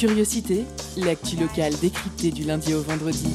Curiosité, 0.00 0.64
l'actu 0.96 1.36
locale 1.36 1.74
décryptée 1.78 2.30
du 2.30 2.44
lundi 2.44 2.72
au 2.72 2.80
vendredi. 2.80 3.28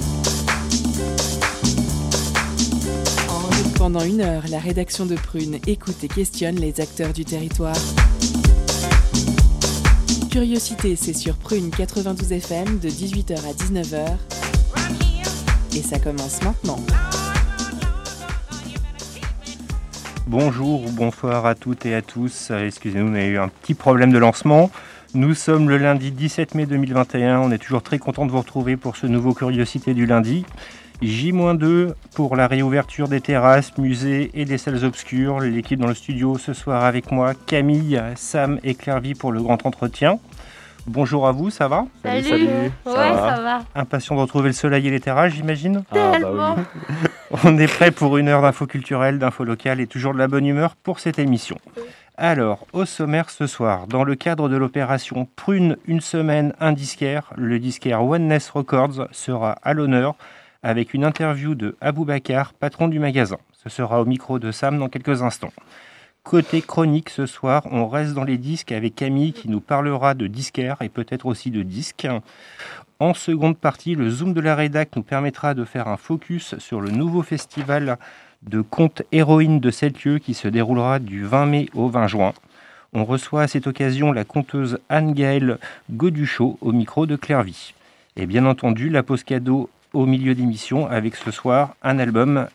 Pendant 3.78 4.04
une 4.04 4.22
heure, 4.22 4.42
la 4.50 4.58
rédaction 4.58 5.06
de 5.06 5.14
Prune 5.14 5.60
écoute 5.68 6.04
et 6.04 6.08
questionne 6.08 6.56
les 6.56 6.82
acteurs 6.82 7.14
du 7.14 7.24
territoire. 7.24 7.76
Curiosité, 10.32 10.96
c'est 10.96 11.14
sur 11.14 11.36
Prune 11.36 11.70
92 11.70 12.32
FM 12.32 12.80
de 12.80 12.90
18h 12.90 13.36
à 13.36 13.54
19h. 13.54 14.18
Et 15.78 15.84
ça 15.84 16.00
commence 16.00 16.42
maintenant. 16.42 16.80
Bonjour 20.26 20.84
ou 20.84 20.90
bonsoir 20.90 21.46
à 21.46 21.54
toutes 21.54 21.86
et 21.86 21.94
à 21.94 22.02
tous. 22.02 22.48
Euh, 22.50 22.66
Excusez-nous, 22.66 23.12
on 23.12 23.14
a 23.14 23.24
eu 23.24 23.38
un 23.38 23.50
petit 23.50 23.76
problème 23.76 24.12
de 24.12 24.18
lancement. 24.18 24.72
Nous 25.16 25.34
sommes 25.34 25.70
le 25.70 25.78
lundi 25.78 26.12
17 26.12 26.56
mai 26.56 26.66
2021. 26.66 27.40
On 27.40 27.50
est 27.50 27.58
toujours 27.58 27.82
très 27.82 28.00
content 28.00 28.26
de 28.26 28.32
vous 28.32 28.40
retrouver 28.40 28.76
pour 28.76 28.98
ce 28.98 29.08
nouveau 29.08 29.34
Curiosité 29.34 29.94
du 29.94 30.06
lundi. 30.06 30.46
J-2 31.02 31.94
pour 32.14 32.36
la 32.36 32.48
réouverture 32.48 33.08
des 33.08 33.22
terrasses, 33.22 33.78
musées 33.78 34.30
et 34.34 34.44
des 34.44 34.58
salles 34.58 34.84
obscures. 34.84 35.40
L'équipe 35.40 35.80
dans 35.80 35.88
le 35.88 35.94
studio 35.94 36.38
ce 36.38 36.52
soir 36.52 36.84
avec 36.84 37.14
moi, 37.14 37.32
Camille, 37.34 37.98
Sam 38.16 38.60
et 38.66 38.76
Clairvy 38.76 39.14
pour 39.14 39.32
le 39.32 39.42
grand 39.42 39.66
entretien. 39.66 40.20
Bonjour 40.86 41.28
à 41.28 41.32
vous, 41.32 41.50
ça 41.50 41.70
va? 41.70 41.86
Salut, 42.04 42.24
salut. 42.24 42.48
Ouais, 42.48 42.72
va 42.86 43.36
ça 43.36 43.42
va. 43.42 43.64
Impatient 43.74 44.16
de 44.16 44.22
retrouver 44.22 44.50
le 44.50 44.54
soleil 44.54 44.86
et 44.86 44.92
les 44.92 45.00
terrasses, 45.00 45.34
j'imagine? 45.34 45.84
Ah 45.92 46.20
bah 46.22 46.56
oui. 46.58 47.08
On 47.46 47.58
est 47.58 47.68
prêt 47.68 47.92
pour 47.92 48.18
une 48.18 48.28
heure 48.28 48.42
d'infos 48.42 48.68
culturelles, 48.68 49.18
d'infos 49.18 49.46
locales 49.46 49.80
et 49.80 49.88
toujours 49.88 50.14
de 50.14 50.20
la 50.20 50.28
bonne 50.28 50.46
humeur 50.46 50.76
pour 50.76 51.00
cette 51.00 51.20
émission. 51.20 51.58
Alors, 52.18 52.66
au 52.72 52.86
sommaire 52.86 53.30
ce 53.30 53.46
soir, 53.46 53.88
dans 53.88 54.06
le 54.06 54.16
cadre 54.16 54.48
de 54.48 54.56
l'opération 54.56 55.28
Prune 55.36 55.76
une 55.86 56.00
semaine, 56.00 56.54
un 56.62 56.72
disquaire, 56.72 57.34
le 57.36 57.60
disquaire 57.60 58.06
Oneness 58.06 58.52
Records 58.52 59.10
sera 59.12 59.52
à 59.64 59.74
l'honneur 59.74 60.16
avec 60.64 60.94
une 60.94 61.04
interview 61.04 61.56
de 61.56 61.76
Abou 61.82 62.06
Bakar, 62.06 62.54
patron 62.54 62.88
du 62.88 63.00
magasin. 63.00 63.38
Ce 63.52 63.68
sera 63.68 64.02
au 64.02 64.06
micro 64.06 64.40
de 64.40 64.54
Sam 64.54 64.80
dans 64.80 64.88
quelques 64.88 65.24
instants. 65.24 65.52
Côté 66.24 66.62
chronique 66.62 67.10
ce 67.10 67.26
soir, 67.26 67.64
on 67.70 67.90
reste 67.90 68.14
dans 68.14 68.24
les 68.24 68.38
disques 68.38 68.72
avec 68.72 68.96
Camille 68.96 69.34
qui 69.34 69.50
nous 69.50 69.60
parlera 69.60 70.14
de 70.14 70.28
disquaire 70.28 70.78
et 70.82 70.90
peut-être 70.90 71.26
aussi 71.26 71.52
de 71.52 71.64
disques. 71.64 72.08
En 73.00 73.14
seconde 73.14 73.58
partie, 73.58 73.94
le 73.94 74.10
Zoom 74.10 74.34
de 74.34 74.40
la 74.40 74.56
rédac 74.56 74.96
nous 74.96 75.04
permettra 75.04 75.54
de 75.54 75.66
faire 75.66 75.90
un 75.90 75.98
focus 75.98 76.58
sur 76.60 76.80
le 76.80 76.92
nouveau 76.92 77.24
festival 77.24 77.98
de 78.44 78.62
contes 78.62 79.02
héroïnes 79.12 79.60
de 79.60 79.72
Sept-Lieux 79.72 80.20
qui 80.20 80.34
se 80.34 80.48
déroulera 80.48 81.00
du 81.00 81.24
20 81.26 81.46
mai 81.46 81.70
au 81.74 81.90
20 81.90 82.08
juin. 82.08 82.34
On 82.94 83.04
reçoit 83.04 83.42
à 83.42 83.48
cette 83.48 83.68
occasion 83.68 84.12
la 84.12 84.24
conteuse 84.24 84.80
Anne-Gaëlle 84.90 85.58
Goduchot 85.92 86.58
au 86.62 86.72
micro 86.72 87.06
de 87.06 87.16
Clairvy. 87.16 87.74
Et 88.16 88.26
bien 88.26 88.46
entendu, 88.46 88.90
la 88.90 89.04
pause 89.04 89.24
cadeau 89.24 89.70
au 89.94 90.06
milieu 90.06 90.36
d'émission 90.36 90.88
avec 90.88 91.16
ce 91.16 91.32
soir 91.32 91.76
un 91.84 92.00
album 92.00 92.48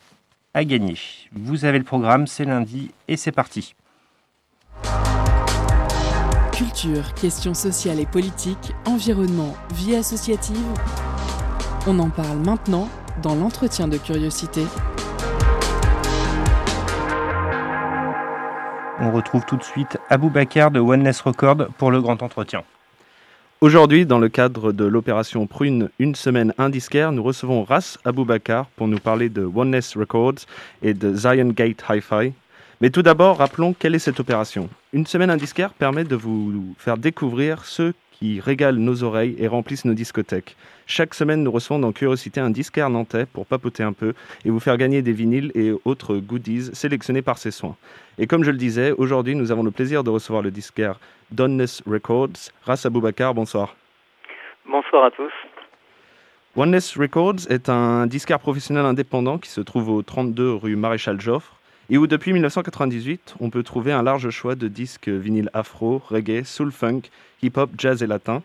à 0.53 0.65
gagner. 0.65 0.97
Vous 1.33 1.65
avez 1.65 1.77
le 1.77 1.83
programme, 1.83 2.27
c'est 2.27 2.45
lundi 2.45 2.91
et 3.07 3.17
c'est 3.17 3.31
parti. 3.31 3.75
Culture, 6.51 7.13
questions 7.13 7.53
sociales 7.53 7.99
et 7.99 8.05
politiques, 8.05 8.73
environnement, 8.85 9.55
vie 9.73 9.95
associative. 9.95 10.57
On 11.87 11.97
en 11.99 12.09
parle 12.09 12.37
maintenant 12.37 12.89
dans 13.21 13.35
l'entretien 13.35 13.87
de 13.87 13.97
curiosité. 13.97 14.63
On 19.03 19.11
retrouve 19.11 19.43
tout 19.45 19.57
de 19.57 19.63
suite 19.63 19.97
Abou 20.11 20.29
Bakar 20.29 20.69
de 20.69 20.79
Oneness 20.79 21.21
Record 21.21 21.69
pour 21.79 21.89
le 21.89 21.99
grand 22.01 22.21
entretien. 22.21 22.61
Aujourd'hui, 23.59 24.05
dans 24.05 24.19
le 24.19 24.29
cadre 24.29 24.71
de 24.71 24.85
l'opération 24.85 25.47
Prune 25.47 25.89
Une 25.97 26.13
semaine 26.13 26.53
un 26.59 26.69
disquaire, 26.69 27.11
nous 27.11 27.23
recevons 27.23 27.63
Ras 27.63 27.97
Aboubakar 28.05 28.67
pour 28.75 28.87
nous 28.87 28.99
parler 28.99 29.29
de 29.29 29.43
Oneness 29.43 29.97
Records 29.97 30.45
et 30.83 30.93
de 30.93 31.15
Zion 31.15 31.47
Gate 31.49 31.83
Hi-Fi. 31.89 32.33
Mais 32.79 32.91
tout 32.91 33.01
d'abord, 33.01 33.37
rappelons 33.37 33.73
quelle 33.73 33.95
est 33.95 33.99
cette 33.99 34.19
opération. 34.19 34.69
Une 34.93 35.07
semaine 35.07 35.31
un 35.31 35.37
disquaire 35.37 35.73
permet 35.73 36.03
de 36.03 36.15
vous 36.15 36.75
faire 36.77 36.97
découvrir 36.97 37.65
ceux 37.65 37.95
qui 38.21 38.39
régalent 38.39 38.79
nos 38.79 39.03
oreilles 39.03 39.35
et 39.39 39.47
remplissent 39.47 39.85
nos 39.85 39.95
discothèques. 39.95 40.55
Chaque 40.85 41.15
semaine, 41.15 41.41
nous 41.43 41.51
recevons 41.51 41.79
dans 41.79 41.91
Curiosité 41.91 42.39
un 42.39 42.51
disquaire 42.51 42.91
nantais 42.91 43.25
pour 43.25 43.47
papoter 43.47 43.81
un 43.81 43.93
peu 43.93 44.13
et 44.45 44.51
vous 44.51 44.59
faire 44.59 44.77
gagner 44.77 45.01
des 45.01 45.11
vinyles 45.11 45.51
et 45.55 45.71
autres 45.85 46.17
goodies 46.17 46.69
sélectionnés 46.73 47.23
par 47.23 47.39
ses 47.39 47.49
soins. 47.49 47.75
Et 48.19 48.27
comme 48.27 48.43
je 48.43 48.51
le 48.51 48.57
disais, 48.57 48.91
aujourd'hui, 48.91 49.35
nous 49.35 49.51
avons 49.51 49.63
le 49.63 49.71
plaisir 49.71 50.03
de 50.03 50.11
recevoir 50.11 50.43
le 50.43 50.51
disquaire 50.51 50.99
Doneness 51.31 51.81
Records. 51.87 52.51
Ras 52.63 52.85
Aboubakar, 52.85 53.33
bonsoir. 53.33 53.75
Bonsoir 54.69 55.05
à 55.05 55.11
tous. 55.11 55.31
Oneness 56.55 56.97
Records 56.97 57.49
est 57.49 57.69
un 57.69 58.05
disquaire 58.05 58.39
professionnel 58.39 58.85
indépendant 58.85 59.39
qui 59.39 59.49
se 59.49 59.61
trouve 59.61 59.89
au 59.89 60.03
32 60.03 60.53
rue 60.53 60.75
Maréchal 60.75 61.19
Joffre 61.19 61.60
et 61.91 61.97
où 61.97 62.07
depuis 62.07 62.31
1998 62.31 63.35
on 63.41 63.49
peut 63.49 63.63
trouver 63.63 63.91
un 63.91 64.01
large 64.01 64.29
choix 64.29 64.55
de 64.55 64.67
disques 64.67 65.09
vinyles 65.09 65.49
afro, 65.53 66.01
reggae, 66.07 66.43
soul 66.45 66.71
funk, 66.71 67.01
hip-hop, 67.43 67.69
jazz 67.77 68.01
et 68.01 68.07
latin. 68.07 68.41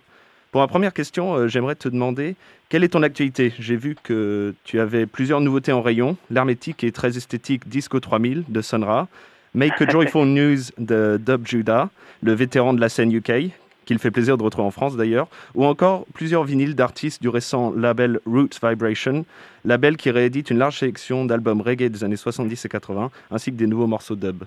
Pour 0.50 0.60
ma 0.60 0.66
première 0.66 0.92
question, 0.92 1.34
euh, 1.34 1.48
j'aimerais 1.48 1.76
te 1.76 1.88
demander 1.88 2.34
quelle 2.68 2.82
est 2.82 2.88
ton 2.88 3.02
actualité? 3.04 3.54
J'ai 3.60 3.76
vu 3.76 3.96
que 4.02 4.54
tu 4.64 4.80
avais 4.80 5.06
plusieurs 5.06 5.40
nouveautés 5.40 5.70
en 5.70 5.80
rayon, 5.80 6.16
l'hermétique 6.30 6.82
et 6.82 6.90
très 6.90 7.16
esthétique 7.16 7.68
Disco 7.68 8.00
3000 8.00 8.44
de 8.48 8.60
Sonra, 8.60 9.06
Make 9.54 9.80
a 9.80 9.88
Joyful 9.88 10.26
News 10.26 10.58
de 10.78 11.20
Dub 11.24 11.46
Judah, 11.46 11.88
le 12.22 12.32
vétéran 12.32 12.74
de 12.74 12.80
la 12.80 12.88
scène 12.88 13.12
UK, 13.12 13.52
qu'il 13.86 13.98
fait 13.98 14.10
plaisir 14.10 14.36
de 14.36 14.42
retrouver 14.42 14.66
en 14.66 14.70
France 14.70 14.96
d'ailleurs, 14.96 15.28
ou 15.54 15.64
encore 15.64 16.04
plusieurs 16.14 16.44
vinyles 16.44 16.74
d'artistes 16.74 17.22
du 17.22 17.28
récent 17.30 17.72
label 17.74 18.20
Roots 18.26 18.58
Vibration, 18.62 19.24
label 19.64 19.96
qui 19.96 20.10
réédite 20.10 20.50
une 20.50 20.58
large 20.58 20.78
sélection 20.78 21.24
d'albums 21.24 21.62
reggae 21.62 21.88
des 21.88 22.04
années 22.04 22.16
70 22.16 22.64
et 22.64 22.68
80, 22.68 23.10
ainsi 23.30 23.52
que 23.52 23.56
des 23.56 23.66
nouveaux 23.66 23.86
morceaux 23.86 24.16
dub. 24.16 24.44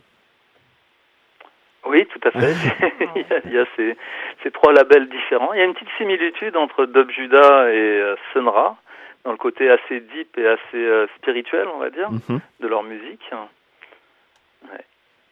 Oui, 1.88 2.06
tout 2.08 2.20
à 2.28 2.32
fait. 2.32 2.54
il 3.16 3.22
y 3.22 3.34
a, 3.34 3.40
il 3.46 3.54
y 3.54 3.58
a 3.58 3.66
ces, 3.76 3.98
ces 4.44 4.52
trois 4.52 4.74
labels 4.74 5.10
différents. 5.10 5.54
Il 5.54 5.60
y 5.60 5.62
a 5.62 5.66
une 5.66 5.74
petite 5.74 5.90
similitude 5.98 6.56
entre 6.56 6.86
Dub 6.86 7.10
Judah 7.10 7.72
et 7.74 7.78
euh, 7.78 8.16
Sunra, 8.34 8.78
dans 9.24 9.32
le 9.32 9.38
côté 9.38 9.70
assez 9.72 10.02
deep 10.02 10.38
et 10.38 10.48
assez 10.48 10.60
euh, 10.76 11.08
spirituel, 11.18 11.68
on 11.74 11.80
va 11.80 11.90
dire, 11.90 12.12
Mhm. 12.12 12.40
de 12.60 12.68
leur 12.68 12.84
musique. 12.84 13.22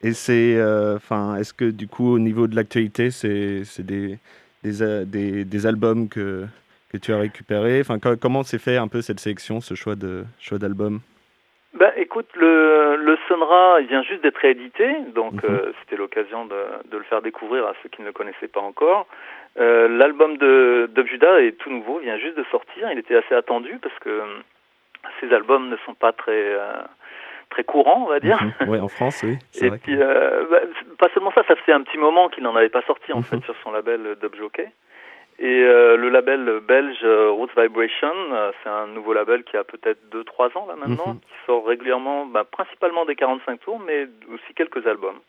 Et 0.03 0.13
c'est, 0.13 0.55
euh, 0.57 0.95
enfin, 0.95 1.35
est-ce 1.37 1.53
que 1.53 1.65
du 1.71 1.87
coup, 1.87 2.13
au 2.13 2.19
niveau 2.19 2.47
de 2.47 2.55
l'actualité, 2.55 3.09
c'est 3.09 3.63
des, 3.79 4.19
des, 4.63 4.81
euh, 4.83 5.05
des, 5.05 5.43
des 5.43 5.65
albums 5.65 6.07
que, 6.07 6.45
que 6.91 6.97
tu 6.97 7.11
as 7.13 7.17
récupérés? 7.17 7.81
Enfin, 7.81 7.97
co- 7.99 8.15
comment 8.15 8.43
s'est 8.43 8.59
fait 8.59 8.77
un 8.77 8.87
peu 8.87 9.01
cette 9.01 9.19
sélection, 9.19 9.59
ce 9.59 9.73
choix 9.73 9.95
de 9.95 10.23
choix 10.39 10.59
d'album? 10.59 10.99
Ben, 11.73 11.91
écoute, 11.97 12.29
le, 12.35 12.95
le 12.95 13.17
Sunra, 13.27 13.81
il 13.81 13.87
vient 13.87 14.03
juste 14.03 14.21
d'être 14.23 14.37
réédité, 14.37 14.87
donc 15.15 15.33
Mhm. 15.33 15.49
euh, 15.49 15.71
c'était 15.79 15.97
l'occasion 15.97 16.45
de, 16.45 16.55
de 16.91 16.97
le 16.97 17.03
faire 17.03 17.21
découvrir 17.21 17.65
à 17.65 17.73
ceux 17.81 17.89
qui 17.89 18.01
ne 18.01 18.07
le 18.07 18.13
connaissaient 18.13 18.47
pas 18.47 18.61
encore. 18.61 19.07
Euh, 19.59 19.87
L'album 19.87 20.37
de 20.37 20.89
Judah 21.07 21.41
est 21.41 21.53
tout 21.57 21.69
nouveau, 21.71 21.99
vient 21.99 22.17
juste 22.19 22.37
de 22.37 22.45
sortir. 22.51 22.91
Il 22.91 22.99
était 22.99 23.15
assez 23.15 23.33
attendu 23.35 23.79
parce 23.81 23.97
que 23.99 24.21
ces 25.19 25.33
albums 25.33 25.69
ne 25.69 25.77
sont 25.85 25.93
pas 25.95 26.11
très 26.13 26.53
très 27.49 27.63
courants, 27.63 28.03
on 28.03 28.09
va 28.09 28.19
dire. 28.19 28.39
Mhm. 28.61 28.69
Ouais, 28.69 28.79
en 28.79 28.87
France, 28.87 29.23
oui. 29.23 29.37
Et 29.61 29.69
vrai. 29.69 29.77
puis, 29.79 29.95
euh, 29.99 30.45
bah, 30.49 30.59
pas 30.97 31.09
seulement 31.13 31.31
ça, 31.31 31.43
ça 31.47 31.55
fait 31.55 31.71
un 31.73 31.81
petit 31.81 31.97
moment 31.97 32.29
qu'il 32.29 32.43
n'en 32.43 32.55
avait 32.55 32.69
pas 32.69 32.81
sorti 32.83 33.11
en 33.13 33.17
Mhm. 33.17 33.23
fait 33.23 33.43
sur 33.43 33.55
son 33.63 33.71
label 33.71 34.05
euh, 34.05 34.15
Dub 34.15 34.35
Jockey. 34.35 34.69
Et 35.39 35.63
euh, 35.63 35.97
le 35.97 36.09
label 36.09 36.61
belge 36.67 37.03
Roots 37.05 37.51
Vibration, 37.55 38.11
c'est 38.63 38.69
un 38.69 38.87
nouveau 38.87 39.13
label 39.13 39.43
qui 39.43 39.55
a 39.55 39.63
peut-être 39.63 39.99
2-3 40.11 40.57
ans 40.57 40.65
là 40.67 40.75
maintenant, 40.75 41.13
Mhm. 41.13 41.19
qui 41.19 41.33
sort 41.45 41.65
régulièrement, 41.67 42.25
bah, 42.25 42.43
principalement 42.43 43.05
des 43.05 43.15
45 43.15 43.59
tours, 43.59 43.79
mais 43.79 44.07
aussi 44.33 44.53
quelques 44.55 44.87
albums. 44.87 45.19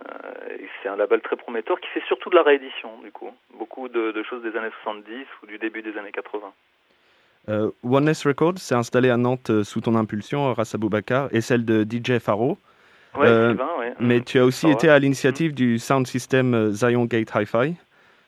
Euh, 0.00 0.56
c'est 0.82 0.88
un 0.88 0.96
label 0.96 1.20
très 1.20 1.36
prometteur 1.36 1.80
qui 1.80 1.88
fait 1.88 2.02
surtout 2.08 2.28
de 2.30 2.34
la 2.36 2.42
réédition 2.42 2.90
du 3.02 3.12
coup, 3.12 3.30
beaucoup 3.54 3.88
de, 3.88 4.10
de 4.12 4.22
choses 4.24 4.42
des 4.42 4.56
années 4.56 4.70
70 4.82 5.24
ou 5.42 5.46
du 5.46 5.58
début 5.58 5.82
des 5.82 5.96
années 5.98 6.10
80. 6.12 6.52
Euh, 7.48 7.70
Oneness 7.82 8.26
Records 8.26 8.58
s'est 8.58 8.74
installé 8.74 9.10
à 9.10 9.16
Nantes 9.16 9.50
euh, 9.50 9.64
sous 9.64 9.80
ton 9.80 9.94
impulsion, 9.96 10.52
Ras 10.54 10.72
Aboubakar, 10.74 11.28
et 11.32 11.40
celle 11.40 11.64
de 11.64 11.84
DJ 11.84 12.18
Faro. 12.18 12.56
Ouais, 13.16 13.26
Euh, 13.28 13.54
ouais. 13.78 13.92
Mais 14.00 14.18
Mhm. 14.18 14.24
tu 14.24 14.38
as 14.38 14.44
aussi 14.44 14.68
été 14.70 14.88
à 14.88 14.98
l'initiative 14.98 15.54
du 15.54 15.78
sound 15.78 16.06
system 16.06 16.54
euh, 16.54 16.70
Zion 16.70 17.04
Gate 17.04 17.30
Hi-Fi, 17.34 17.76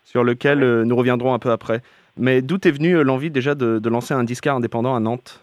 sur 0.04 0.22
lequel 0.22 0.62
euh, 0.62 0.84
nous 0.84 0.94
reviendrons 0.96 1.34
un 1.34 1.38
peu 1.38 1.50
après. 1.50 1.80
Mais 2.18 2.40
d'où 2.42 2.56
est 2.64 2.70
venue 2.70 2.96
euh, 2.96 3.02
l'envie 3.02 3.30
déjà 3.30 3.54
de, 3.54 3.78
de 3.78 3.88
lancer 3.88 4.14
un 4.14 4.22
disquaire 4.24 4.54
indépendant 4.54 4.94
à 4.94 5.00
Nantes? 5.00 5.42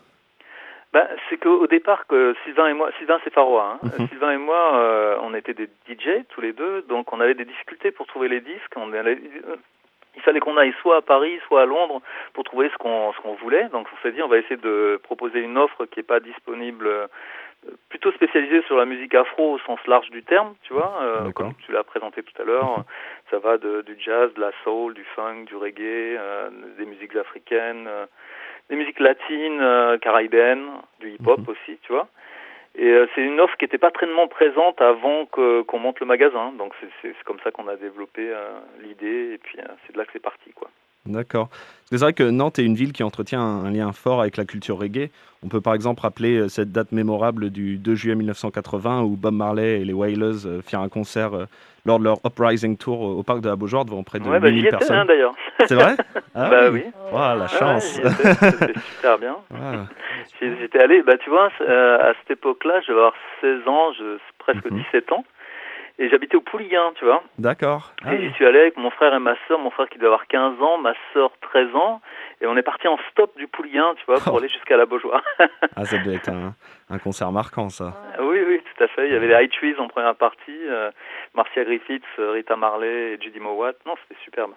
Ben, 0.94 1.08
c'est 1.28 1.38
qu'au 1.38 1.66
départ, 1.66 2.06
que 2.08 2.36
Sylvain 2.46 2.68
et 2.68 2.74
moi, 2.74 2.92
Sylvain 3.00 3.18
c'est 3.24 3.34
Farois, 3.34 3.80
hein. 3.84 3.90
Mhm. 4.00 4.08
Sylvain 4.10 4.32
et 4.34 4.38
moi, 4.38 4.76
euh, 4.78 5.18
on 5.24 5.34
était 5.34 5.56
des 5.56 5.68
DJ 5.90 6.24
tous 6.30 6.40
les 6.42 6.54
deux, 6.54 6.84
donc 6.88 7.12
on 7.12 7.20
avait 7.20 7.34
des 7.34 7.46
difficultés 7.46 7.90
pour 7.92 8.06
trouver 8.06 8.30
les 8.30 8.40
disques. 8.42 8.72
On 8.76 8.94
allait- 8.94 9.20
euh, 9.50 9.56
il 10.16 10.22
fallait 10.22 10.40
qu'on 10.40 10.58
aille 10.58 10.74
soit 10.82 10.98
à 10.98 11.02
Paris, 11.02 11.40
soit 11.48 11.62
à 11.62 11.66
Londres 11.66 12.02
pour 12.34 12.44
trouver 12.44 12.70
ce 12.70 12.78
qu'on 12.78 13.14
ce 13.14 13.20
qu'on 13.22 13.34
voulait. 13.36 13.70
Donc 13.70 13.88
on 13.92 14.02
s'est 14.04 14.12
dit, 14.12 14.22
on 14.22 14.28
va 14.28 14.38
essayer 14.38 14.58
de 14.58 15.00
proposer 15.04 15.40
une 15.40 15.58
offre 15.58 15.86
qui 15.86 16.00
n'est 16.00 16.04
pas 16.04 16.20
disponible 16.20 16.90
plutôt 17.90 18.12
spécialisé 18.12 18.62
sur 18.64 18.78
la 18.78 18.86
musique 18.86 19.16
afro 19.16 19.54
au 19.54 19.60
sens 19.60 19.80
large 19.88 20.10
du 20.10 20.24
terme, 20.24 20.56
tu 20.64 20.74
vois, 20.74 21.00
euh, 21.02 21.32
comme 21.32 21.54
tu 21.66 21.72
l'as 21.72 21.84
présenté 21.84 22.24
tout 22.24 22.42
à 22.42 22.46
l'heure. 22.46 22.84
Ça 23.32 23.40
va 23.40 23.58
de, 23.58 23.82
du 23.82 23.96
jazz, 24.00 24.34
de 24.34 24.42
la 24.42 24.52
soul, 24.64 24.94
du 24.94 25.04
funk, 25.16 25.46
du 25.46 25.56
reggae, 25.56 26.18
euh, 26.20 26.50
des 26.78 26.86
musiques 26.86 27.16
africaines, 27.16 27.86
euh, 27.88 28.06
des 28.70 28.76
musiques 28.76 29.00
latines, 29.00 29.62
euh, 29.62 29.98
caribéennes, 29.98 30.68
du 31.00 31.12
hip-hop 31.12 31.40
mhm. 31.40 31.50
aussi, 31.50 31.78
tu 31.84 31.94
vois. 31.94 32.08
Et 32.76 32.92
c'est 33.14 33.22
une 33.22 33.40
offre 33.40 33.56
qui 33.58 33.66
n'était 33.66 33.78
pas 33.78 33.92
très 33.92 34.08
présente 34.28 34.82
avant 34.82 35.26
qu'on 35.28 35.80
monte 35.80 36.00
le 36.00 36.06
magasin. 36.06 36.52
Donc 36.58 36.74
c'est 37.02 37.16
comme 37.24 37.40
ça 37.44 37.52
qu'on 37.52 37.68
a 37.68 37.76
développé 37.76 38.34
l'idée 38.82 39.34
et 39.34 39.38
puis 39.38 39.58
c'est 39.86 39.94
de 39.94 39.98
là 39.98 40.06
que 40.06 40.12
c'est 40.14 40.20
parti, 40.20 40.52
quoi. 40.54 40.70
D'accord. 41.06 41.50
C'est 41.86 41.98
vrai 41.98 42.14
que 42.14 42.24
Nantes 42.24 42.58
est 42.60 42.64
une 42.64 42.76
ville 42.76 42.94
qui 42.94 43.04
entretient 43.04 43.42
un, 43.42 43.70
lien 43.70 43.92
fort 43.92 44.22
avec 44.22 44.38
la 44.38 44.46
culture 44.46 44.80
reggae. 44.80 45.10
On 45.46 45.50
peut 45.50 45.62
par 45.62 45.76
exemple 45.76 46.02
rappeler 46.02 46.38
euh, 46.38 46.48
cette 46.48 46.72
date 46.72 46.92
mémorable 46.92 47.50
du 47.50 47.78
2 47.78 47.94
juillet 47.94 48.16
1980 48.16 49.02
où 49.02 49.18
Bob 49.18 49.34
Marley 49.34 49.82
et 49.82 49.86
les 49.86 49.94
Wailers 49.94 50.46
euh, 50.46 50.62
firent 50.62 50.80
un 50.80 50.90
concert 50.90 51.34
euh, 51.34 51.46
lors 51.86 52.00
de 52.00 52.06
leur 52.06 52.18
Uprising 52.26 52.78
Tour 52.78 53.02
au 53.02 53.22
parc 53.22 53.42
de 53.42 53.50
la 53.50 53.58
Beaujoire 53.58 53.84
devant 53.84 54.02
près 54.04 54.20
de 54.20 54.24
ouais, 54.24 54.40
8000 54.40 54.64
bah, 54.64 54.70
personnes. 54.78 55.06
d'ailleurs. 55.06 55.34
C'est 55.68 55.76
vrai? 55.76 55.96
Ah, 56.36 56.50
Bah 56.50 56.72
oui. 56.72 56.84
la 57.14 57.48
chance. 57.48 57.84
C'était 57.84 58.80
super 58.96 59.20
bien. 59.20 59.36
J'étais 60.42 60.80
allé, 60.80 61.04
bah 61.04 61.16
tu 61.18 61.30
vois, 61.30 61.52
à 61.68 62.14
cette 62.22 62.32
époque-là, 62.32 62.82
je 62.82 62.88
devais 62.88 63.02
avoir 63.02 63.14
16 63.42 63.68
ans, 63.68 63.92
je, 63.94 64.18
presque 64.40 64.68
17 64.68 65.12
mhm. 65.12 65.18
ans. 65.18 65.26
Et 66.00 66.10
j'habitais 66.10 66.36
au 66.36 66.42
Pouliguen, 66.42 66.92
tu 66.96 67.06
vois. 67.06 67.24
D'accord. 67.38 67.94
et 68.12 68.18
j'y 68.20 68.34
suis 68.34 68.46
allé 68.46 68.60
avec 68.60 68.78
mon 68.78 68.90
frère 68.90 69.14
et 69.14 69.20
ma 69.20 69.36
soeur, 69.48 69.60
mon 69.60 69.70
frère 69.70 69.88
qui 69.90 69.98
devait 69.98 70.08
avoir 70.08 70.26
15 70.26 70.60
ans, 70.60 70.80
ma 70.80 70.94
soeur 71.14 71.32
13 71.42 71.76
ans. 71.76 72.02
Et 72.42 72.48
on 72.48 72.58
est 72.58 72.64
parti 72.64 72.88
en 72.88 72.98
stop 73.12 73.38
du 73.38 73.48
Pouliguen, 73.48 73.94
tu 73.96 74.06
vois, 74.08 74.20
pour 74.20 74.34
oh. 74.34 74.38
aller 74.40 74.50
jusqu'à 74.50 74.76
la 74.76 74.88
Beaujoire. 74.88 75.24
ah, 75.76 75.86
ça 75.86 76.00
devait 76.00 76.16
être 76.16 76.30
un, 76.30 76.56
un, 76.90 76.98
concert 76.98 77.32
marquant, 77.32 77.70
ça. 77.70 77.94
Oui, 78.20 78.40
oui, 78.46 78.62
tout 78.76 78.84
à 78.84 78.88
fait. 78.88 79.08
Il 79.08 79.14
y 79.14 79.16
avait 79.16 79.28
les 79.28 79.46
High 79.46 79.52
Trees 79.52 79.76
en 79.78 79.88
première 79.88 80.16
partie, 80.16 80.68
euh, 80.68 80.90
Marcia 81.36 81.64
Griffiths, 81.64 82.04
Rita 82.18 82.56
Marley 82.56 83.14
et 83.14 83.22
Judy 83.22 83.40
Mowat. 83.40 83.74
Non, 83.86 83.94
c'était 84.02 84.20
superbe. 84.24 84.54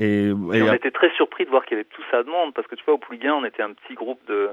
Et, 0.00 0.32
on 0.32 0.72
était 0.72 0.90
très 0.90 1.10
surpris 1.10 1.44
de 1.44 1.50
voir 1.50 1.64
qu'il 1.64 1.76
y 1.76 1.80
avait 1.80 1.88
tout 1.88 2.02
ça 2.10 2.22
de 2.22 2.28
monde, 2.30 2.54
parce 2.54 2.66
que 2.66 2.74
tu 2.74 2.82
vois, 2.84 2.94
au 2.94 2.98
Pouliguen, 2.98 3.34
on 3.34 3.44
était 3.44 3.62
un 3.62 3.72
petit 3.74 3.94
groupe 3.94 4.20
de 4.26 4.50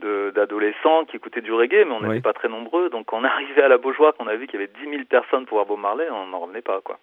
d'adolescents 0.00 1.04
qui 1.04 1.16
écoutaient 1.16 1.40
du 1.40 1.52
reggae, 1.52 1.84
mais 1.86 1.92
on 1.92 2.00
n'était 2.00 2.20
pas 2.20 2.32
très 2.32 2.48
nombreux. 2.48 2.90
Donc 2.90 3.06
quand 3.06 3.20
on 3.20 3.24
arrivait 3.24 3.62
à 3.62 3.68
la 3.68 3.78
Beaujoire, 3.78 4.14
qu'on 4.14 4.26
a 4.26 4.36
vu 4.36 4.46
qu'il 4.46 4.60
y 4.60 4.62
avait 4.62 4.72
10 4.84 4.90
000 4.90 5.02
personnes 5.08 5.46
pour 5.46 5.56
voir 5.56 5.66
Bob 5.66 5.80
Marley, 5.80 6.08
on 6.10 6.26
n'en 6.26 6.40
revenait 6.40 6.62
pas. 6.62 6.80
quoi. 6.82 6.98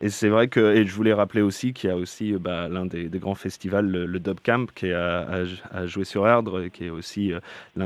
Et 0.00 0.08
c'est 0.08 0.28
vrai 0.28 0.48
que, 0.48 0.74
et 0.74 0.84
je 0.84 0.94
voulais 0.94 1.12
rappeler 1.12 1.42
aussi 1.42 1.72
qu'il 1.72 1.88
y 1.88 1.92
a 1.92 1.96
aussi 1.96 2.32
bah, 2.32 2.66
l'un 2.68 2.86
des, 2.86 3.08
grands 3.20 3.36
festivals, 3.36 3.86
le, 3.86 4.18
Dub 4.18 4.40
Camp, 4.40 4.66
qui 4.74 4.88
est 4.88 4.94
à, 4.94 5.44
jouer 5.86 6.04
sur 6.04 6.26
Erdre, 6.26 6.66
qui 6.68 6.86
est 6.86 6.90
aussi, 6.90 7.32
euh, 7.32 7.38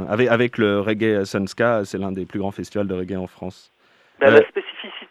avec, 0.08 0.28
avec 0.28 0.56
le 0.56 0.80
reggae 0.80 1.24
Sunska, 1.24 1.84
c'est 1.84 1.98
l'un 1.98 2.12
des 2.12 2.24
plus 2.24 2.38
grands 2.38 2.52
festivals 2.52 2.88
de 2.88 2.94
reggae 2.94 3.16
en 3.16 3.26
France. 3.26 3.70
Bah, 4.18 4.30
la 4.30 4.40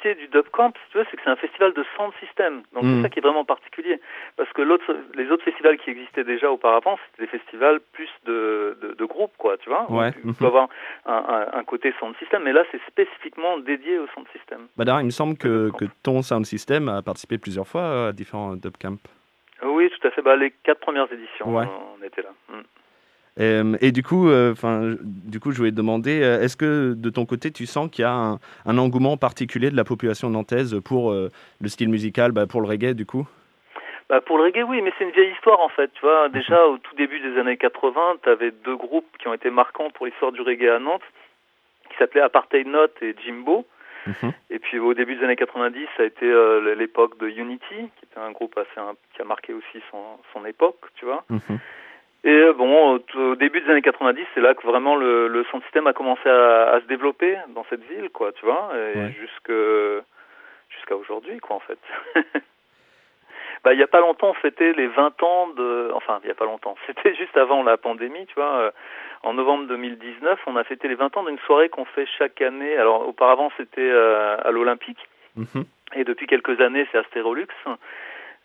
spécificité 0.05 0.15
du 0.15 0.27
Dub 0.27 0.49
Camp, 0.51 0.73
tu 0.91 0.97
vois, 0.97 1.05
c'est 1.09 1.17
que 1.17 1.23
c'est 1.23 1.29
un 1.29 1.35
festival 1.35 1.73
de 1.73 1.83
sound 1.95 2.13
system. 2.19 2.63
Donc 2.73 2.83
c'est 2.83 2.89
hmm. 2.89 3.01
ça 3.01 3.09
qui 3.09 3.19
est 3.19 3.21
vraiment 3.21 3.45
particulier. 3.45 3.99
Parce 4.37 4.51
que 4.53 4.61
les 4.61 5.31
autres 5.31 5.43
festivals 5.43 5.77
qui 5.77 5.89
existaient 5.89 6.23
déjà 6.23 6.51
auparavant, 6.51 6.97
c'était 7.05 7.23
des 7.23 7.37
festivals 7.39 7.79
plus 7.93 8.09
de, 8.25 8.77
de, 8.81 8.93
de 8.93 9.05
groupes, 9.05 9.35
quoi, 9.37 9.57
tu 9.57 9.69
vois. 9.69 9.89
Ouais. 9.91 10.11
Tu 10.11 10.33
peux 10.33 10.45
avoir 10.45 10.69
un, 11.05 11.47
un, 11.53 11.63
côté 11.63 11.93
sound 11.99 12.15
system, 12.17 12.43
mais 12.43 12.53
là, 12.53 12.63
c'est 12.71 12.81
spécifiquement 12.87 13.57
dédié 13.59 13.99
au 13.99 14.07
sound 14.07 14.27
system. 14.33 14.67
Bah 14.77 14.85
il 14.99 15.05
me 15.05 15.11
semble 15.11 15.37
que, 15.37 15.71
que 15.77 15.85
ton 16.03 16.21
sound 16.21 16.45
system 16.45 16.89
a 16.89 17.01
participé 17.01 17.37
plusieurs 17.37 17.67
fois 17.67 18.07
à 18.07 18.11
différents 18.11 18.55
Dub 18.55 18.77
Camp. 18.79 18.99
Oui, 19.63 19.89
tout 19.89 20.07
à 20.07 20.11
fait. 20.11 20.21
Bah, 20.21 20.35
les 20.35 20.51
quatre 20.63 20.79
premières 20.79 21.11
éditions, 21.11 21.47
on 21.47 22.03
était 22.03 22.21
là. 22.21 22.29
Hmm. 22.49 22.61
Euh, 23.39 23.75
et 23.81 23.91
du 23.91 24.01
coup, 24.01 24.29
euh, 24.29 24.53
enfin, 24.53 24.95
du 25.03 25.39
coup, 25.39 25.51
je 25.51 25.57
voulais 25.57 25.71
te 25.71 25.75
demander, 25.75 26.21
euh, 26.23 26.41
est-ce 26.41 26.55
que 26.55 26.93
de 26.93 27.09
ton 27.09 27.25
côté, 27.25 27.51
tu 27.51 27.65
sens 27.65 27.89
qu'il 27.89 28.03
y 28.03 28.05
a 28.05 28.37
un, 28.65 28.77
engouement 28.77 29.17
particulier 29.17 29.69
de 29.69 29.75
la 29.75 29.83
population 29.83 30.29
nantaise 30.29 30.79
pour 30.83 31.13
le 31.13 31.67
style 31.67 31.89
musical, 31.89 32.31
bah, 32.31 32.45
pour 32.47 32.61
le 32.61 32.67
reggae, 32.67 32.93
du 32.93 33.05
coup? 33.05 33.27
Bah 34.07 34.21
pour 34.21 34.37
le 34.37 34.43
reggae, 34.43 34.63
oui, 34.63 34.81
mais 34.83 34.93
c'est 34.97 35.05
une 35.05 35.11
vieille 35.11 35.31
histoire 35.31 35.59
en 35.59 35.69
fait. 35.69 35.91
Tu 35.93 36.01
vois, 36.01 36.29
déjà 36.29 36.67
au 36.67 36.77
tout 36.77 36.95
début 36.95 37.19
des 37.21 37.39
années 37.39 37.57
80, 37.57 38.17
tu 38.21 38.29
avais 38.29 38.51
deux 38.51 38.75
groupes 38.75 39.07
qui 39.17 39.27
ont 39.27 39.33
été 39.33 39.49
marquants 39.49 39.89
pour 39.89 40.05
l'histoire 40.05 40.31
du 40.31 40.41
reggae 40.41 40.69
à 40.69 40.77
Nantes, 40.77 41.01
qui 41.89 41.97
s'appelaient 41.97 42.21
Apartheid 42.21 42.67
Note 42.67 42.95
et 43.01 43.15
Jimbo. 43.25 43.65
Mhm. 44.05 44.31
Et 44.51 44.59
puis 44.59 44.77
au 44.77 44.93
début 44.93 45.15
des 45.15 45.23
années 45.23 45.35
90, 45.35 45.87
ça 45.97 46.03
a 46.03 46.05
été 46.05 46.31
l'époque 46.77 47.17
de 47.17 47.27
Unity, 47.29 47.65
qui 47.69 48.05
était 48.05 48.19
un 48.19 48.29
groupe 48.29 48.55
assez 48.59 48.79
qui 49.15 49.21
a 49.23 49.25
marqué 49.25 49.53
aussi 49.53 49.81
son, 49.89 50.03
son 50.33 50.45
époque, 50.45 50.77
tu 50.97 51.05
vois. 51.05 51.23
Mhm. 51.31 51.57
Et 52.25 52.53
bon, 52.53 52.99
au 53.15 53.35
début 53.35 53.61
des 53.61 53.69
années 53.69 53.83
90, 53.83 54.25
c'est 54.33 54.41
là 54.41 54.55
que 54.55 54.65
vraiment 54.65 54.95
le, 54.95 55.27
le 55.27 55.45
son 55.51 55.61
système 55.61 55.85
a 55.85 55.93
commencé 55.93 56.27
à, 56.27 56.71
à, 56.71 56.81
se 56.81 56.85
développer 56.87 57.37
dans 57.49 57.63
cette 57.69 57.83
ville, 57.83 58.09
quoi, 58.09 58.31
tu 58.31 58.45
vois, 58.45 58.71
et 58.75 59.11
jusqu'à 60.71 60.95
aujourd'hui, 60.95 61.37
quoi, 61.39 61.55
en 61.55 61.59
fait. 61.59 61.77
bah, 63.63 63.73
il 63.73 63.79
y 63.79 63.83
a 63.83 63.87
pas 63.87 63.99
longtemps, 63.99 64.29
on 64.29 64.33
fêtait 64.33 64.73
les 64.73 64.87
20 64.87 65.23
ans 65.23 65.47
de, 65.49 65.91
enfin, 65.93 66.19
il 66.23 66.27
y 66.27 66.31
a 66.31 66.35
pas 66.35 66.45
longtemps, 66.45 66.75
c'était 66.87 67.15
juste 67.15 67.37
avant 67.37 67.63
la 67.63 67.77
pandémie, 67.77 68.25
tu 68.27 68.35
vois. 68.35 68.55
Euh, 68.57 68.71
en 69.23 69.33
novembre 69.33 69.65
2019, 69.67 70.39
on 70.45 70.55
a 70.55 70.63
fêté 70.63 70.87
les 70.87 70.95
20 70.95 71.17
ans 71.17 71.23
d'une 71.23 71.39
soirée 71.39 71.69
qu'on 71.69 71.85
fait 71.85 72.05
chaque 72.17 72.41
année. 72.41 72.77
Alors, 72.77 73.07
auparavant, 73.07 73.51
c'était 73.57 73.81
euh, 73.81 74.37
à 74.43 74.51
l'Olympique. 74.51 75.09
Mhm. 75.35 75.65
Et 75.95 76.03
depuis 76.03 76.27
quelques 76.27 76.61
années, 76.61 76.87
c'est 76.91 76.99
Astérolux. 76.99 77.47
Euh, 77.65 77.75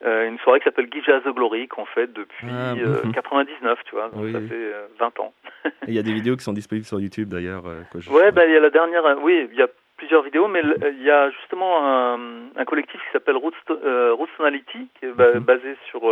une 0.02 0.38
soirée 0.38 0.60
qui 0.60 0.64
s'appelle 0.64 0.88
Give 0.90 1.04
Jazz 1.04 1.22
the 1.24 1.34
Glory 1.34 1.68
qu'on 1.68 1.84
fait 1.84 2.06
depuis 2.06 2.46
99, 2.46 3.58
ah, 3.62 3.68
euh, 3.68 3.74
tu 3.84 3.94
vois, 3.94 4.08
donc 4.08 4.32
ça 4.32 4.40
fait 4.40 4.72
20 4.98 5.06
euh, 5.06 5.22
ans. 5.22 5.34
Il 5.88 5.94
y 5.94 5.98
a 5.98 6.02
des 6.02 6.12
vidéos 6.12 6.36
qui 6.36 6.44
sont 6.44 6.52
disponibles 6.52 6.86
sur 6.86 7.00
YouTube 7.00 7.28
d'ailleurs. 7.28 7.64
ouais, 7.64 8.32
bah, 8.32 8.46
il 8.46 8.52
y 8.52 8.56
a 8.56 8.60
la 8.60 8.70
dernière, 8.70 9.04
oui, 9.22 9.48
il 9.52 9.58
y 9.58 9.62
a 9.62 9.68
plusieurs 9.98 10.22
vidéos, 10.22 10.48
mais 10.48 10.62
il 10.92 11.02
y 11.02 11.10
a 11.10 11.30
justement 11.30 11.86
un, 11.86 12.18
un 12.56 12.64
collectif 12.64 12.98
qui 12.98 13.12
s'appelle 13.12 13.36
Roots, 13.36 13.52
Tonality, 13.66 14.88
qui 14.98 15.04
est 15.04 15.08
mhm. 15.08 15.40
basé 15.40 15.76
sur 15.90 16.10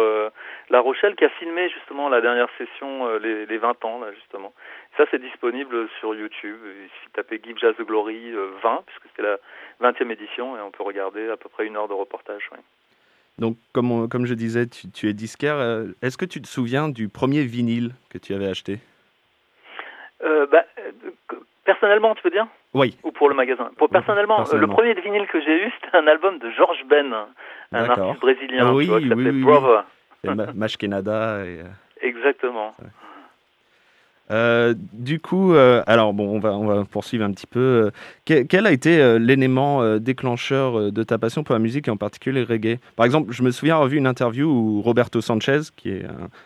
La 0.68 0.80
Rochelle, 0.80 1.16
qui 1.16 1.24
a 1.24 1.30
filmé 1.30 1.70
justement 1.70 2.10
la 2.10 2.20
dernière 2.20 2.48
session, 2.58 3.16
les, 3.16 3.46
les 3.46 3.58
20 3.58 3.82
ans, 3.86 4.00
là, 4.00 4.12
justement. 4.12 4.52
Ça, 4.98 5.04
c'est 5.10 5.20
disponible 5.20 5.88
sur 6.00 6.14
YouTube. 6.14 6.58
Il 6.62 6.90
suffit 6.90 7.06
de 7.06 7.12
taper 7.12 7.40
Give 7.42 7.56
Jazz 7.58 7.74
the 7.78 7.86
Glory 7.86 8.32
20, 8.62 8.82
puisque 8.86 9.02
c'était 9.08 9.22
la 9.22 9.90
20e 9.90 10.10
édition, 10.10 10.58
et 10.58 10.60
on 10.60 10.70
peut 10.70 10.82
regarder 10.82 11.30
à 11.30 11.38
peu 11.38 11.48
près 11.48 11.66
une 11.66 11.76
heure 11.76 11.88
de 11.88 11.94
reportage. 11.94 12.46
Ouais. 12.52 12.58
Donc, 13.38 13.56
comme, 13.72 14.08
comme 14.08 14.26
je 14.26 14.34
disais, 14.34 14.66
tu, 14.66 15.08
es 15.08 15.12
disquaire. 15.12 15.56
Euh, 15.56 15.86
est-ce 16.02 16.18
que 16.18 16.24
tu 16.24 16.42
te 16.42 16.48
souviens 16.48 16.88
du 16.88 17.08
premier 17.08 17.42
vinyle 17.42 17.92
que 18.10 18.18
tu 18.18 18.34
avais 18.34 18.48
acheté? 18.48 18.78
Euh, 20.24 20.46
bah, 20.50 20.64
euh, 20.80 21.36
Personnellement, 21.64 22.14
tu 22.14 22.22
veux 22.24 22.30
dire? 22.30 22.46
Oui. 22.74 22.96
Ou 23.04 23.12
pour 23.12 23.28
le 23.28 23.34
magasin? 23.34 23.70
Pour, 23.76 23.90
personnellement, 23.90 24.42
le 24.52 24.66
premier 24.66 24.94
vinyle 24.94 25.26
que 25.26 25.40
j'ai 25.40 25.66
eu, 25.66 25.72
c'était 25.80 25.96
un 25.96 26.06
album 26.06 26.38
de 26.38 26.50
George 26.50 26.82
Ben, 26.88 27.14
un 27.72 27.84
artiste 27.84 28.20
brésilien 28.20 28.66
ah 28.68 28.74
oui, 28.74 28.84
tu 28.84 28.90
vois, 28.90 29.00
qui 29.00 29.08
s'appelait 29.08 29.30
oui, 29.30 29.42
Brother. 29.42 29.84
Kenada. 30.78 31.44
Et... 31.44 31.62
Exactement. 32.00 32.74
Euh, 34.30 34.74
du 34.92 35.20
coup, 35.20 35.54
euh, 35.54 35.82
alors 35.86 36.12
bon, 36.12 36.28
on 36.28 36.38
va, 36.38 36.52
on 36.52 36.66
va 36.66 36.84
poursuivre 36.84 37.24
un 37.24 37.32
petit 37.32 37.46
peu. 37.46 37.90
Euh, 38.28 38.44
quel, 38.48 38.66
a 38.66 38.72
été 38.72 39.18
l'élément 39.18 39.96
déclencheur 39.98 40.92
de 40.92 41.02
ta 41.02 41.16
passion 41.18 41.44
pour 41.44 41.54
la 41.54 41.58
musique 41.58 41.88
et 41.88 41.90
en 41.90 41.96
particulier 41.96 42.40
le 42.40 42.46
reggae? 42.46 42.78
Par 42.96 43.06
exemple, 43.06 43.32
je 43.32 43.42
me 43.42 43.50
souviens 43.50 43.76
avoir 43.76 43.88
vu 43.88 43.96
une 43.96 44.06
interview 44.06 44.48
où 44.48 44.82
Roberto 44.82 45.20
Sanchez, 45.20 45.60
qui 45.76 45.90
est 45.90 46.04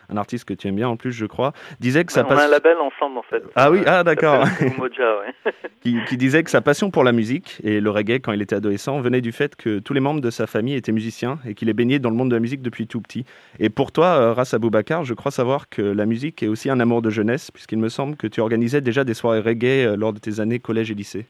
un, 0.08 0.16
artiste 0.16 0.44
que 0.44 0.54
tu 0.54 0.68
aimes 0.68 0.76
bien 0.76 0.88
en 0.88 0.96
plus, 0.96 1.12
je 1.12 1.26
crois, 1.26 1.52
disait 1.80 2.04
que 2.04 2.12
sa 2.12 2.22
passion. 2.22 2.36
On 2.36 2.40
a 2.42 2.46
un 2.46 2.50
label 2.50 2.76
ensemble 2.78 3.18
en 3.18 3.22
fait. 3.22 3.42
Ah 3.56 3.70
oui, 3.70 3.80
ah 3.86 4.04
d'accord. 4.04 4.44
ouais. 4.80 5.52
qui, 5.82 5.96
qui, 6.06 6.16
disait 6.16 6.44
que 6.44 6.50
sa 6.50 6.60
passion 6.60 6.90
pour 6.90 7.02
la 7.02 7.12
musique 7.12 7.60
et 7.64 7.80
le 7.80 7.90
reggae 7.90 8.20
quand 8.20 8.32
il 8.32 8.42
était 8.42 8.54
adolescent 8.54 9.00
venait 9.00 9.20
du 9.20 9.32
fait 9.32 9.56
que 9.56 9.80
tous 9.80 9.94
les 9.94 10.00
membres 10.00 10.20
de 10.20 10.30
sa 10.30 10.46
famille 10.46 10.74
étaient 10.74 10.92
musiciens 10.92 11.40
et 11.46 11.54
qu'il 11.54 11.68
est 11.68 11.74
baigné 11.74 11.98
dans 11.98 12.10
le 12.10 12.16
monde 12.16 12.30
de 12.30 12.36
la 12.36 12.40
musique 12.40 12.62
depuis 12.62 12.86
tout 12.86 13.00
petit. 13.00 13.24
Et 13.58 13.70
pour 13.70 13.90
toi, 13.90 14.34
Ras 14.34 14.50
Aboubacar, 14.52 15.04
je 15.04 15.14
crois 15.14 15.32
savoir 15.32 15.68
que 15.68 15.82
la 15.82 16.06
musique 16.06 16.42
est 16.44 16.48
aussi 16.48 16.70
un 16.70 16.78
amour 16.78 17.02
de 17.02 17.10
jeunesse, 17.10 17.50
puisque 17.50 17.71
il 17.72 17.78
me 17.78 17.88
semble 17.88 18.16
que 18.16 18.26
tu 18.26 18.40
organisais 18.40 18.80
déjà 18.80 19.04
des 19.04 19.14
soirées 19.14 19.40
reggae 19.40 19.86
euh, 19.86 19.96
lors 19.96 20.12
de 20.12 20.18
tes 20.18 20.40
années 20.40 20.60
collège 20.60 20.90
et 20.90 20.94
lycée. 20.94 21.26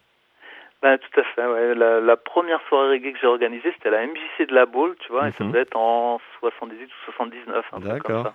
Ben, 0.82 0.98
tout 0.98 1.20
à 1.20 1.22
fait. 1.22 1.46
Ouais. 1.46 1.74
La, 1.74 2.16
première 2.16 2.60
soirée 2.68 2.90
reggae 2.90 3.12
que 3.12 3.18
j'ai 3.20 3.26
organisée, 3.26 3.72
c'était 3.74 3.88
à 3.88 3.92
la 3.92 4.06
MJC 4.06 4.48
de 4.48 4.54
la 4.54 4.66
Baule, 4.66 4.96
tu 4.98 5.12
vois, 5.12 5.28
et 5.28 5.32
ça 5.32 5.44
mhm. 5.44 5.52
devait 5.52 5.62
être 5.62 5.76
en 5.76 6.20
78 6.40 6.84
ou 6.84 7.12
79. 7.12 7.64
D'accord. 7.78 8.34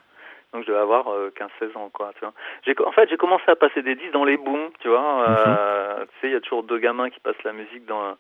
Donc 0.53 0.63
je 0.63 0.67
devais 0.67 0.79
avoir 0.79 1.05
15-16 1.05 1.09
euh, 1.61 1.77
ans, 1.77 1.89
quoi. 1.91 2.11
Tu 2.17 2.25
vois. 2.25 2.87
En 2.87 2.91
fait, 2.93 3.09
j'ai 3.09 3.17
commencé 3.17 3.43
à 3.47 3.57
passer 3.57 3.81
des 3.81 3.95
disques 3.95 4.13
dans 4.13 4.23
les 4.23 4.37
booms, 4.37 4.69
tu 4.79 4.87
vois. 4.87 5.25
Euh, 5.27 5.99
mhm. 5.99 6.05
Tu 6.05 6.19
sais, 6.21 6.27
il 6.27 6.31
y 6.31 6.35
a 6.35 6.39
toujours 6.39 6.63
deux 6.63 6.79
gamins 6.79 7.09
qui 7.09 7.19
passent 7.19 7.43
la 7.43 7.53
musique 7.53 7.85
dans 7.85 8.15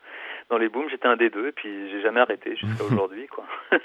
dans 0.49 0.57
les 0.57 0.67
booms. 0.67 0.89
J'étais 0.89 1.07
un 1.07 1.15
des 1.15 1.29
deux, 1.29 1.47
et 1.47 1.51
puis 1.53 1.89
j'ai 1.89 2.01
jamais 2.01 2.19
arrêté 2.19 2.57
jusqu'à 2.57 2.83
aujourd'hui, 2.91 3.27
quoi. 3.27 3.45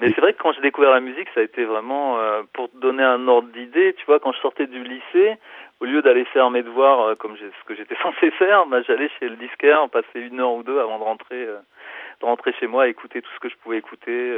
Mais 0.00 0.12
c'est 0.12 0.20
vrai 0.20 0.32
que 0.32 0.38
quand 0.42 0.52
j'ai 0.52 0.60
découvert 0.60 0.92
la 0.92 1.00
musique, 1.00 1.28
ça 1.34 1.40
a 1.40 1.42
été 1.42 1.64
vraiment 1.64 2.18
euh, 2.20 2.42
pour 2.52 2.70
te 2.70 2.76
donner 2.76 3.02
un 3.02 3.26
ordre 3.26 3.48
d'idée. 3.48 3.94
Tu 3.98 4.04
vois, 4.06 4.20
quand 4.20 4.32
je 4.32 4.38
sortais 4.38 4.66
du 4.68 4.82
lycée, 4.84 5.36
au 5.80 5.84
lieu 5.86 6.02
d'aller 6.02 6.24
faire 6.26 6.50
mes 6.50 6.62
devoirs 6.62 7.00
euh, 7.00 7.14
comme 7.16 7.36
ce 7.36 7.64
que 7.66 7.74
j'étais 7.74 7.96
censé 8.02 8.30
faire, 8.32 8.66
bah, 8.66 8.80
j'allais 8.82 9.08
chez 9.18 9.28
le 9.28 9.36
disquaire, 9.36 9.88
passer 9.90 10.20
une 10.20 10.38
heure 10.40 10.52
ou 10.52 10.62
deux 10.62 10.78
avant 10.78 10.98
de 10.98 11.04
rentrer, 11.04 11.42
euh, 11.44 11.58
de 12.20 12.26
rentrer 12.26 12.52
chez 12.54 12.66
moi, 12.68 12.86
écouter 12.88 13.22
tout 13.22 13.30
ce 13.34 13.40
que 13.40 13.48
je 13.48 13.56
pouvais 13.56 13.78
écouter, 13.78 14.34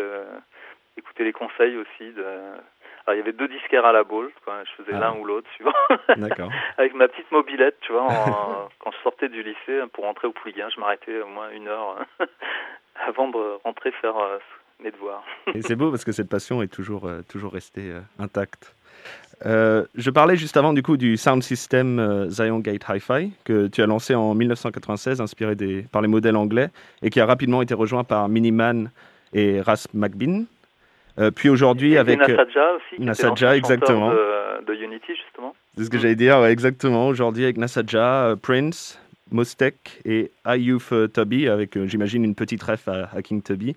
écouter 0.96 1.24
les 1.24 1.32
conseils 1.32 1.76
aussi 1.76 2.12
de 2.12 2.22
Alors, 2.22 3.14
il 3.14 3.16
y 3.16 3.20
avait 3.20 3.32
deux 3.32 3.48
disquaires 3.48 3.86
à 3.86 3.92
la 3.92 4.02
boule, 4.04 4.30
quoi. 4.44 4.54
je 4.64 4.82
faisais 4.82 4.96
Ah. 4.96 5.00
l'un 5.00 5.14
ou 5.18 5.24
l'autre, 5.24 5.48
suivant. 5.54 5.72
D'accord. 6.16 6.50
Avec 6.78 6.94
ma 6.94 7.08
petite 7.08 7.30
mobilette, 7.32 7.78
tu 7.80 7.92
vois, 7.92 8.02
en- 8.02 8.68
quand 8.78 8.92
je 8.92 8.98
sortais 9.02 9.28
du 9.28 9.42
lycée 9.42 9.80
pour 9.92 10.04
rentrer 10.04 10.26
au 10.28 10.32
Pouliguen, 10.32 10.68
je 10.74 10.78
m'arrêtais 10.80 11.20
au 11.20 11.26
moins 11.26 11.50
une 11.50 11.68
heure 11.68 11.96
avant 13.06 13.28
de 13.28 13.38
rentrer 13.64 13.90
faire 13.92 14.16
devoirs. 14.90 15.24
Et 15.54 15.62
c'est 15.62 15.76
beau 15.76 15.90
parce 15.90 16.04
que 16.04 16.12
cette 16.12 16.28
passion 16.28 16.62
est 16.62 16.68
toujours, 16.68 17.06
euh, 17.06 17.22
toujours 17.28 17.52
restée 17.52 17.90
euh, 17.90 18.00
intacte. 18.18 18.74
Euh, 19.46 19.84
je 19.94 20.10
parlais 20.10 20.36
juste 20.36 20.58
avant 20.58 20.74
du 20.74 20.82
coup 20.82 20.98
du 20.98 21.16
sound 21.16 21.42
system 21.42 22.28
Zion 22.28 22.58
Gate 22.58 22.84
Hi-Fi 22.86 23.32
que 23.44 23.68
tu 23.68 23.80
as 23.82 23.86
lancé 23.86 24.14
en 24.14 24.34
1996, 24.34 25.20
inspiré 25.22 25.54
des, 25.54 25.82
par 25.90 26.02
les 26.02 26.08
modèles 26.08 26.36
anglais, 26.36 26.68
et 27.02 27.08
qui 27.08 27.20
a 27.20 27.26
rapidement 27.26 27.62
été 27.62 27.72
rejoint 27.72 28.04
par 28.04 28.28
Miniman 28.28 28.90
et 29.32 29.60
Ras 29.62 29.86
McBean. 29.94 30.44
Puis 31.34 31.48
aujourd'hui 31.50 31.98
avec... 31.98 32.18
Nasadja 32.18 32.72
aussi, 32.74 33.02
Nasadja, 33.02 33.56
exactement. 33.56 34.10
De, 34.10 34.64
de 34.66 34.74
Unity, 34.74 35.14
justement. 35.14 35.54
C'est 35.76 35.84
ce 35.84 35.90
que 35.90 35.98
j'allais 35.98 36.14
dire, 36.14 36.38
ouais, 36.40 36.52
exactement. 36.52 37.08
Aujourd'hui 37.08 37.44
avec 37.44 37.58
Nasadja, 37.58 38.36
Prince, 38.40 38.98
Mostek 39.30 40.00
et 40.04 40.30
Ayuf 40.44 40.92
Tubby, 41.14 41.48
avec 41.48 41.78
j'imagine 41.86 42.24
une 42.24 42.34
petite 42.34 42.62
ref 42.62 42.88
à, 42.88 43.10
à 43.14 43.22
King 43.22 43.42
Tubby. 43.42 43.74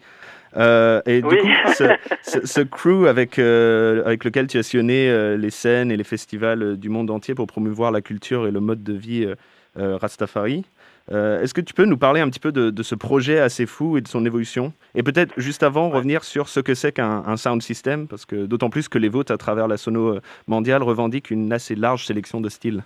Euh, 0.55 1.01
et 1.05 1.22
du 1.22 1.27
coup, 1.38 1.48
ce, 1.75 1.83
ce- 2.22 2.45
ce 2.45 2.62
crew 2.62 3.07
avec, 3.07 3.39
euh, 3.39 4.03
avec 4.05 4.24
lequel 4.24 4.48
tu 4.48 4.57
as 4.57 4.63
sillonné 4.63 5.10
euh, 5.10 5.36
les 5.38 5.50
scènes 5.50 5.91
et 5.91 5.98
les 5.98 6.03
festivals 6.03 6.77
du 6.77 6.89
monde 6.89 7.10
entier 7.10 7.33
pour 7.36 7.48
promouvoir 7.48 7.91
la 7.91 8.01
culture 8.01 8.48
et 8.48 8.51
le 8.51 8.60
mode 8.60 8.83
de 8.83 8.93
vie 8.93 9.27
Rastafari. 9.75 10.65
Est-ce 11.12 11.53
que 11.53 11.62
tu 11.62 11.74
peux 11.74 11.86
nous 11.86 11.98
parler 11.98 12.22
un 12.22 12.29
petit 12.29 12.39
peu 12.39 12.51
de, 12.51 12.69
de 12.69 12.83
ce 12.83 12.95
projet 12.95 13.39
assez 13.39 13.65
fou 13.65 13.98
et 13.98 14.01
de 14.01 14.07
son 14.07 14.25
évolution? 14.25 14.72
Et 14.95 15.03
peut-être 15.03 15.33
juste 15.38 15.63
avant, 15.63 15.89
revenir 15.89 16.24
sur 16.24 16.48
ce 16.48 16.60
que 16.62 16.75
c'est 16.75 16.93
qu'un 16.93 17.24
un 17.27 17.36
sound 17.38 17.62
system, 17.62 18.07
parce 18.07 18.25
que 18.25 18.45
d'autant 18.45 18.69
plus 18.69 18.88
que 18.88 18.98
les 19.00 19.10
vôtres, 19.10 19.33
à 19.33 19.38
travers 19.38 19.67
la 19.67 19.75
sono 19.77 20.19
mondiale, 20.48 20.81
revendiquent 20.83 21.29
une 21.31 21.51
assez 21.51 21.75
large 21.75 22.05
sélection 22.05 22.39
de 22.39 22.48
styles. 22.50 22.83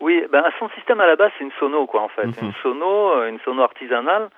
Oui, 0.00 0.24
ben 0.32 0.42
son 0.58 0.68
système 0.70 0.98
à 1.00 1.06
la 1.06 1.14
base 1.14 1.30
c'est 1.38 1.44
une 1.44 1.52
sono 1.60 1.86
quoi 1.86 2.02
en 2.02 2.08
fait, 2.08 2.26
Mhm. 2.26 2.34
une 2.42 2.52
sono, 2.62 3.22
une 3.28 3.38
sono 3.44 3.62
artisanale 3.62 4.28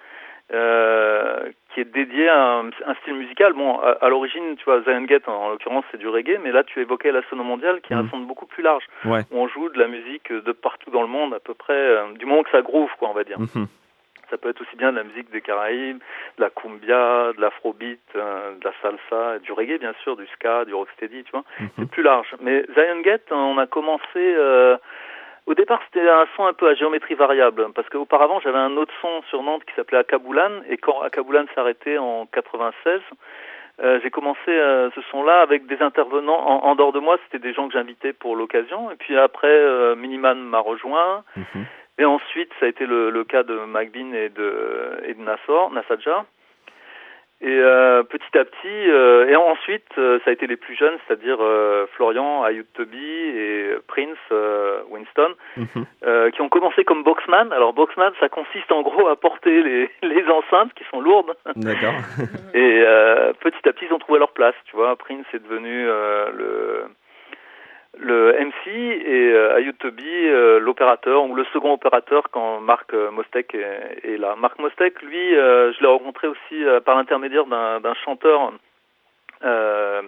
euh, 0.53 1.49
qui 1.75 1.81
est 1.81 1.93
dédiée 1.93 2.29
à 2.29 2.41
un, 2.61 2.67
un 2.87 2.95
style 3.03 3.15
musical. 3.15 3.53
Bon, 3.53 3.79
à, 3.81 3.91
à 4.01 4.09
l'origine, 4.09 4.57
tu 4.57 4.65
vois, 4.65 4.81
Zion 4.83 5.03
Gate 5.03 5.29
en, 5.29 5.35
en 5.35 5.51
l'occurrence 5.51 5.85
c'est 5.91 5.99
du 5.99 6.09
reggae, 6.09 6.39
mais 6.43 6.53
là 6.53 6.63
tu 6.65 6.81
évoquais 6.81 7.13
la 7.13 7.23
sono 7.29 7.43
mondiale 7.45 7.81
qui 7.83 7.93
est 7.93 7.97
un 7.97 8.09
son 8.11 8.21
beaucoup 8.21 8.47
plus 8.47 8.63
large. 8.63 8.85
Ouais. 9.05 9.21
Où 9.31 9.39
on 9.39 9.49
joue 9.49 9.69
de 9.69 9.79
la 9.79 9.89
musique 9.89 10.33
de 10.33 10.53
partout 10.53 10.91
dans 10.91 11.03
le 11.03 11.09
monde 11.09 11.35
à 11.35 11.41
peu 11.41 11.55
près, 11.55 11.75
euh, 11.75 12.13
du 12.15 12.25
moment 12.27 12.43
que 12.45 12.51
ça 12.51 12.63
groove 12.63 12.91
quoi 12.99 13.09
on 13.11 13.15
va 13.15 13.25
dire. 13.25 13.39
Mhm. 13.41 13.67
Ça 14.31 14.39
peut 14.39 14.49
être 14.49 14.63
aussi 14.63 14.77
bien 14.77 14.91
de 14.91 14.97
la 14.97 15.05
musique 15.05 15.31
des 15.31 15.43
Caraïbes, 15.43 15.99
de 16.39 16.43
la 16.43 16.49
cumbia, 16.51 17.33
de 17.37 17.41
l'afrobeat, 17.41 18.01
euh, 18.17 18.55
de 18.59 18.65
la 18.65 18.73
salsa, 18.81 19.39
du 19.41 19.53
reggae 19.53 19.79
bien 19.79 19.93
sûr, 20.03 20.17
du 20.17 20.27
ska, 20.29 20.65
du 20.65 20.73
rocksteady, 20.75 21.25
tu 21.25 21.31
vois. 21.33 21.45
Mhm. 21.61 21.69
C'est 21.79 21.91
plus 21.91 22.03
large. 22.03 22.29
Mais 22.41 22.65
Zion 22.75 23.01
Gate, 23.03 23.31
on 23.31 23.59
a 23.59 23.67
commencé. 23.67 24.05
euh, 24.17 24.77
au 25.47 25.55
départ, 25.55 25.81
c'était 25.87 26.09
un 26.09 26.27
son 26.37 26.47
un 26.47 26.53
peu 26.55 26.69
à 26.69 26.75
géométrie 26.75 27.15
variable, 27.15 27.67
parce 27.75 27.89
qu'auparavant, 27.89 28.41
j'avais 28.41 28.59
un 28.59 28.77
autre 28.77 28.93
son 29.03 29.23
sur 29.29 29.43
Nantes 29.43 29.65
qui 29.65 29.75
s'appelait 29.75 29.99
Akaboulan, 29.99 30.63
et 30.69 30.77
quand 30.79 31.01
Akaboulan 31.03 31.45
s'arrêtait 31.55 31.99
en 31.99 32.27
96, 32.27 33.01
euh, 33.83 33.99
j'ai 34.03 34.11
commencé 34.11 34.39
euh, 34.49 34.89
ce 34.95 35.01
son-là 35.11 35.41
avec 35.43 35.67
des 35.67 35.83
intervenants 35.83 36.39
en, 36.49 36.65
en 36.71 36.75
dehors 36.77 36.93
de 36.93 37.01
moi, 37.01 37.19
c'était 37.25 37.41
des 37.47 37.53
gens 37.53 37.67
que 37.67 37.75
j'invitais 37.75 38.13
pour 38.13 38.37
l'occasion, 38.37 38.91
et 38.91 38.97
puis 38.97 39.19
après, 39.19 39.49
euh, 39.49 39.95
Miniman 39.97 40.37
m'a 40.39 40.61
rejoint, 40.61 41.25
Mhm. 41.37 41.65
et 41.99 42.05
ensuite, 42.05 42.51
ça 42.61 42.67
a 42.67 42.69
été 42.69 42.87
le, 42.87 43.11
le 43.11 43.25
cas 43.25 43.43
de 43.43 43.55
McBean 43.67 44.15
et 44.15 44.29
de, 44.29 45.01
et 45.07 45.15
de 45.15 45.21
Nassor, 45.23 45.71
Nassadja. 45.73 46.25
Et 47.45 47.59
euh, 47.61 48.03
petit 48.05 48.39
à 48.39 48.45
petit, 48.47 48.89
euh, 48.91 49.29
et 49.29 49.37
ensuite, 49.37 49.85
euh, 49.99 50.19
ça 50.25 50.31
a 50.31 50.33
été 50.33 50.47
les 50.47 50.57
plus 50.57 50.75
jeunes, 50.77 50.97
c'est-à-dire 51.07 51.37
Florian, 51.95 52.43
Ayut 52.47 52.65
Toby 52.73 52.97
et 53.05 53.75
Prince, 53.87 54.17
Winston, 54.89 55.35
Mhm. 55.59 56.31
qui 56.33 56.41
ont 56.41 56.49
commencé 56.49 56.85
comme 56.85 57.03
boxman. 57.03 57.53
Alors 57.53 57.75
boxman, 57.75 58.13
ça 58.19 58.31
consiste 58.31 58.73
en 58.73 58.81
gros 58.81 59.09
à 59.09 59.17
porter 59.17 59.63
les, 59.63 59.91
les 60.03 60.25
enceintes 60.29 60.73
qui 60.73 60.85
sont 60.91 61.01
lourdes. 61.03 61.35
D'accord. 61.55 61.93
Et 62.55 62.83
petit 63.41 63.69
à 63.69 63.73
petit, 63.75 63.85
ils 63.91 63.93
ont 63.93 63.99
trouvé 63.99 64.19
leur 64.19 64.33
place. 64.33 64.55
Tu 64.71 64.77
vois, 64.77 64.97
Prince 64.97 65.27
est 65.35 65.43
devenu 65.43 65.85
le 65.85 66.85
le 67.99 68.33
MC 68.33 68.69
et 68.69 69.33
euh, 69.33 69.57
Ayut 69.57 69.75
Toby 69.75 70.05
euh, 70.07 70.59
l'opérateur 70.59 71.25
ou 71.25 71.35
le 71.35 71.45
second 71.53 71.73
opérateur 71.73 72.25
quand 72.31 72.61
Marc 72.61 72.93
euh, 72.95 73.11
Mostek 73.11 73.55
est, 73.55 74.01
est 74.05 74.17
là. 74.17 74.35
Marc 74.37 74.59
Mostek, 74.59 75.01
lui, 75.03 75.37
euh, 75.37 75.73
je 75.73 75.81
l'ai 75.81 75.87
rencontré 75.87 76.29
aussi 76.29 76.65
euh, 76.65 76.81
par 76.81 76.97
l'intermédiaire 76.97 77.47
d'un 77.47 77.81
d'un 77.81 77.95
chanteur 78.05 78.53
euh, 79.45 80.03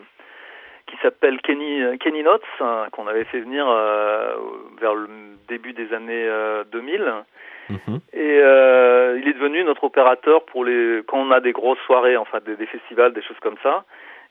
qui 0.86 0.96
s'appelle 1.02 1.40
Kenny 1.40 1.98
Kenny 1.98 2.22
Knotts, 2.22 2.42
hein, 2.60 2.86
qu'on 2.92 3.06
avait 3.06 3.24
fait 3.24 3.40
venir 3.40 3.66
euh, 3.68 4.34
vers 4.80 4.94
le 4.94 5.08
début 5.48 5.72
des 5.72 5.92
années 5.92 6.26
euh, 6.28 6.64
2000. 6.72 7.12
Mhm. 7.68 8.00
Et 8.12 8.40
euh, 8.42 9.18
il 9.20 9.28
est 9.28 9.32
devenu 9.32 9.64
notre 9.64 9.84
opérateur 9.84 10.44
pour 10.46 10.64
les 10.64 11.02
quand 11.06 11.18
on 11.18 11.30
a 11.30 11.40
des 11.40 11.52
grosses 11.52 11.80
soirées, 11.86 12.16
enfin 12.16 12.38
des, 12.44 12.56
des 12.56 12.66
festivals, 12.66 13.12
des 13.12 13.22
choses 13.22 13.40
comme 13.40 13.56
ça. 13.62 13.84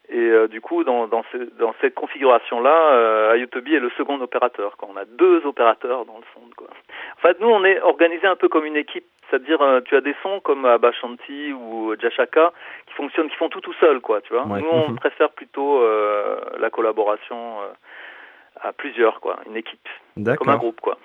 Et 0.09 0.19
euh, 0.19 0.47
du 0.47 0.61
coup, 0.61 0.83
dans, 0.83 1.07
dans, 1.07 1.23
ce- 1.31 1.49
dans 1.57 1.73
cette 1.81 1.95
configuration-là, 1.95 2.91
euh, 2.93 3.33
Ayotobi 3.33 3.75
est 3.75 3.79
le 3.79 3.89
second 3.97 4.19
opérateur. 4.21 4.77
Quand 4.77 4.87
on 4.93 4.97
a 4.97 5.05
deux 5.05 5.45
opérateurs 5.45 6.05
dans 6.05 6.17
le 6.17 6.23
son. 6.33 6.41
Quoi. 6.55 6.67
En 7.17 7.21
fait, 7.21 7.39
nous, 7.39 7.49
on 7.49 7.63
est 7.65 7.81
organisé 7.81 8.27
un 8.27 8.35
peu 8.35 8.47
comme 8.47 8.65
une 8.65 8.77
équipe. 8.77 9.05
C'est-à-dire, 9.29 9.59
euh, 9.61 9.81
tu 9.81 9.95
as 9.95 10.01
des 10.01 10.15
sons 10.21 10.39
comme 10.41 10.65
Abashanti 10.65 11.51
ou 11.53 11.95
Jashaka 11.99 12.53
qui 12.87 12.93
fonctionnent, 12.93 13.29
qui 13.29 13.35
font 13.37 13.49
tout 13.49 13.61
tout 13.61 13.73
seul, 13.79 13.99
quoi. 13.99 14.21
Tu 14.21 14.33
vois. 14.33 14.43
Ouais. 14.45 14.61
Nous, 14.61 14.69
on 14.71 14.89
Mhm. 14.89 14.95
préfère 14.97 15.31
plutôt 15.31 15.81
euh, 15.81 16.39
la 16.59 16.69
collaboration 16.69 17.61
euh, 17.61 17.67
à 18.61 18.71
plusieurs, 18.73 19.19
quoi. 19.21 19.37
Une 19.47 19.57
équipe, 19.57 19.89
comme 20.37 20.49
un 20.49 20.57
groupe, 20.57 20.79
quoi. 20.81 20.97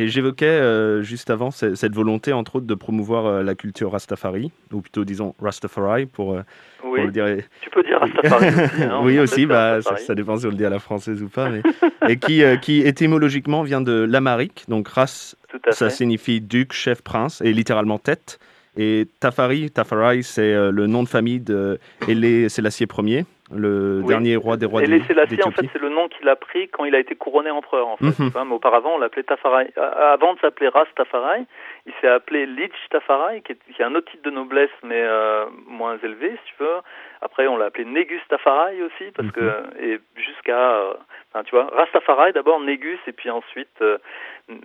Et 0.00 0.08
j'évoquais 0.08 0.46
euh, 0.46 1.02
juste 1.02 1.28
avant 1.28 1.50
ce- 1.50 1.74
cette 1.74 1.94
volonté, 1.94 2.32
entre 2.32 2.56
autres, 2.56 2.66
de 2.66 2.74
promouvoir 2.74 3.26
euh, 3.26 3.42
la 3.42 3.54
culture 3.54 3.92
Rastafari, 3.92 4.50
ou 4.72 4.80
plutôt 4.80 5.04
disons 5.04 5.34
Rastafari 5.40 6.06
pour, 6.06 6.32
euh, 6.32 6.40
pour 6.80 6.92
Oui, 6.92 7.04
le 7.04 7.10
dire. 7.10 7.26
tu 7.60 7.68
peux 7.68 7.82
dire 7.82 8.00
Rastafari 8.00 8.46
aussi. 8.48 8.82
Hein, 8.82 9.00
oui 9.02 9.18
aussi, 9.18 9.44
bah, 9.44 9.82
ça, 9.82 10.14
dépend 10.14 10.38
si 10.38 10.46
on 10.46 10.50
le 10.50 10.54
dit 10.56 10.64
à 10.64 10.70
la 10.70 10.78
française 10.78 11.22
ou 11.22 11.28
pas, 11.28 11.50
mais 11.50 11.60
et 12.08 12.16
qui, 12.16 12.42
qui 12.62 12.80
étymologiquement 12.80 13.62
vient 13.62 13.82
de 13.82 13.92
l'amarique, 13.92 14.64
donc 14.68 14.88
ras, 14.88 15.36
ça 15.70 15.90
signifie 15.90 16.40
duc, 16.40 16.72
chef, 16.72 17.02
prince, 17.02 17.42
et 17.42 17.52
littéralement 17.52 17.98
tête. 17.98 18.38
Et 18.78 19.06
Tafari, 19.20 19.70
Tafarai, 19.70 20.22
c'est 20.22 20.70
le 20.70 20.86
nom 20.86 21.02
de 21.02 21.08
famille 21.08 21.40
de 21.40 21.78
Haile 22.08 22.48
Selassie 22.48 22.86
Ier, 23.04 23.26
le 23.54 24.00
Oui. 24.02 24.06
dernier 24.08 24.36
roi 24.36 24.56
des 24.56 24.66
rois 24.66 24.82
Et 24.82 24.86
les 24.86 25.02
Sélassies, 25.04 25.42
en 25.42 25.50
fait, 25.50 25.66
c'est 25.72 25.80
le 25.80 25.88
nom 25.88 26.08
qu'il 26.08 26.28
a 26.28 26.36
pris 26.36 26.68
quand 26.68 26.84
il 26.84 26.94
a 26.94 26.98
été 26.98 27.14
couronné 27.16 27.50
empereur, 27.50 27.88
en 27.88 27.96
fait. 27.96 28.18
Mhm. 28.18 28.30
mais 28.46 28.54
auparavant, 28.54 28.94
on 28.94 28.98
l'appelait 28.98 29.22
Tafarai. 29.24 29.72
Avant 29.76 30.34
de 30.34 30.38
s'appeler 30.40 30.68
Ras 30.68 30.86
Tafarai, 30.96 31.42
il 31.86 31.92
s'est 32.00 32.08
appelé 32.08 32.46
Lich 32.46 32.72
Tafarai, 32.90 33.40
qui 33.42 33.52
est, 33.52 33.58
qui 33.74 33.82
est 33.82 33.84
un 33.84 33.94
autre 33.94 34.10
titre 34.10 34.22
de 34.22 34.30
noblesse, 34.30 34.70
mais 34.82 35.02
euh, 35.02 35.46
moins 35.66 35.98
élevé, 36.02 36.30
si 36.46 36.52
tu 36.56 36.62
veux. 36.62 36.76
Après, 37.22 37.46
on 37.48 37.56
l'a 37.56 37.66
appelé 37.66 37.84
Négus 37.84 38.22
Tafarai 38.28 38.82
aussi, 38.82 39.10
parce 39.14 39.26
Mhm. 39.28 39.32
que 39.32 39.82
et 39.82 40.00
jusqu'à, 40.16 40.72
euh, 40.80 40.94
enfin, 41.32 41.42
tu 41.44 41.50
vois, 41.54 41.66
Ras 41.72 41.86
Tafarai 41.92 42.32
d'abord, 42.32 42.60
Négus, 42.60 42.98
et 43.06 43.12
puis 43.12 43.30
ensuite 43.30 43.68
euh, 43.82 43.98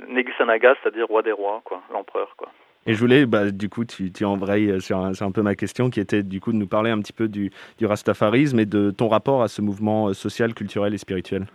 Négus 0.07 0.35
Anaga, 0.39 0.75
c'est-à-dire 0.81 1.07
roi 1.07 1.21
des 1.21 1.31
rois, 1.31 1.61
quoi, 1.65 1.81
l'empereur, 1.91 2.35
quoi. 2.37 2.49
Et 2.87 2.93
je 2.93 2.99
voulais, 2.99 3.25
bah, 3.25 3.49
du 3.51 3.67
coup, 3.67 3.83
tu, 3.83 4.11
tu 4.11 4.25
embrayes 4.25 4.79
sur 4.79 4.97
un, 4.99 5.31
peu 5.31 5.41
ma 5.41 5.55
question, 5.55 5.89
qui 5.89 5.99
était 5.99 6.21
du 6.21 6.39
coup 6.39 6.51
de 6.51 6.57
nous 6.57 6.67
parler 6.67 6.91
un 6.91 6.99
petit 6.99 7.13
peu 7.13 7.27
du, 7.27 7.51
du 7.79 7.85
rastafarisme 7.85 8.59
et 8.59 8.65
de 8.65 8.91
ton 8.91 9.07
rapport 9.07 9.41
à 9.41 9.47
ce 9.47 9.61
mouvement 9.61 10.09
euh, 10.09 10.13
social, 10.13 10.53
culturel 10.53 10.93
et 10.93 10.97
spirituel. 10.97 11.45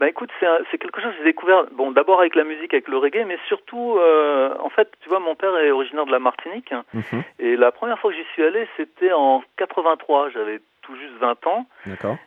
Bah 0.00 0.08
écoute, 0.08 0.30
c'est 0.40 0.78
quelque 0.78 1.00
chose 1.00 1.12
que 1.12 1.18
j'ai 1.18 1.24
découvert, 1.24 1.66
bon 1.76 1.92
d'abord 1.92 2.18
avec 2.18 2.34
la 2.34 2.42
musique, 2.42 2.74
avec 2.74 2.88
le 2.88 2.98
reggae, 2.98 3.24
mais 3.26 3.38
surtout, 3.46 3.96
euh, 3.96 4.52
en 4.58 4.68
fait, 4.68 4.90
tu 5.00 5.08
vois, 5.08 5.20
mon 5.20 5.36
père 5.36 5.56
est 5.56 5.70
originaire 5.70 6.04
de 6.04 6.10
la 6.10 6.18
Martinique, 6.18 6.74
Mhm. 6.92 7.22
et 7.38 7.56
la 7.56 7.70
première 7.70 7.98
fois 8.00 8.10
que 8.10 8.16
j'y 8.16 8.24
suis 8.32 8.42
allé, 8.42 8.66
c'était 8.76 9.12
en 9.12 9.44
83, 9.56 10.30
j'avais 10.30 10.60
tout 10.84 10.94
juste 10.96 11.14
20 11.20 11.46
ans, 11.46 11.66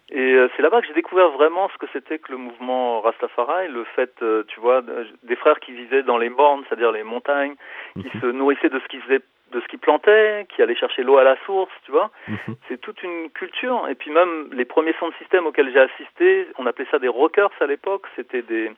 et 0.09 0.33
euh, 0.33 0.49
c'est 0.55 0.61
là-bas 0.61 0.81
que 0.81 0.87
j'ai 0.87 0.93
découvert 0.93 1.29
vraiment 1.31 1.69
ce 1.69 1.77
que 1.77 1.85
c'était 1.93 2.19
que 2.19 2.31
le 2.31 2.37
mouvement 2.37 3.01
Rastafari, 3.01 3.67
le 3.69 3.83
fait, 3.95 4.13
euh, 4.21 4.43
tu 4.47 4.59
vois, 4.59 4.81
de- 4.81 5.07
des 5.23 5.35
frères 5.35 5.59
qui 5.59 5.71
vivaient 5.73 6.03
dans 6.03 6.17
les 6.17 6.29
mornes, 6.29 6.63
c'est-à-dire 6.67 6.91
les 6.91 7.03
montagnes, 7.03 7.55
qui 8.01 8.07
Mhm. 8.13 8.21
se 8.21 8.25
nourrissaient 8.27 8.69
de 8.69 8.79
ce 8.79 8.87
qu'ils 8.87 9.01
faisaient 9.01 9.21
de 9.53 9.61
ce 9.61 9.67
qu'ils 9.69 9.79
plantaient, 9.79 10.45
qui 10.49 10.61
allaient 10.61 10.75
chercher 10.75 11.03
l'eau 11.03 11.17
à 11.17 11.23
la 11.23 11.37
source, 11.45 11.71
tu 11.85 11.91
vois 11.93 12.11
Mhm. 12.27 12.55
c'est 12.67 12.81
toute 12.81 13.01
une 13.01 13.29
culture. 13.29 13.87
Et 13.87 13.95
puis 13.95 14.11
même 14.11 14.49
les 14.51 14.65
premiers 14.65 14.93
sons 14.99 15.07
de 15.07 15.13
système 15.15 15.45
auxquels 15.47 15.71
j'ai 15.71 15.79
assisté, 15.79 16.47
on 16.57 16.65
appelait 16.65 16.87
ça 16.91 16.99
des 16.99 17.07
rockers 17.07 17.49
à 17.61 17.65
l'époque. 17.65 18.05
C'était 18.17 18.41
des 18.41 18.69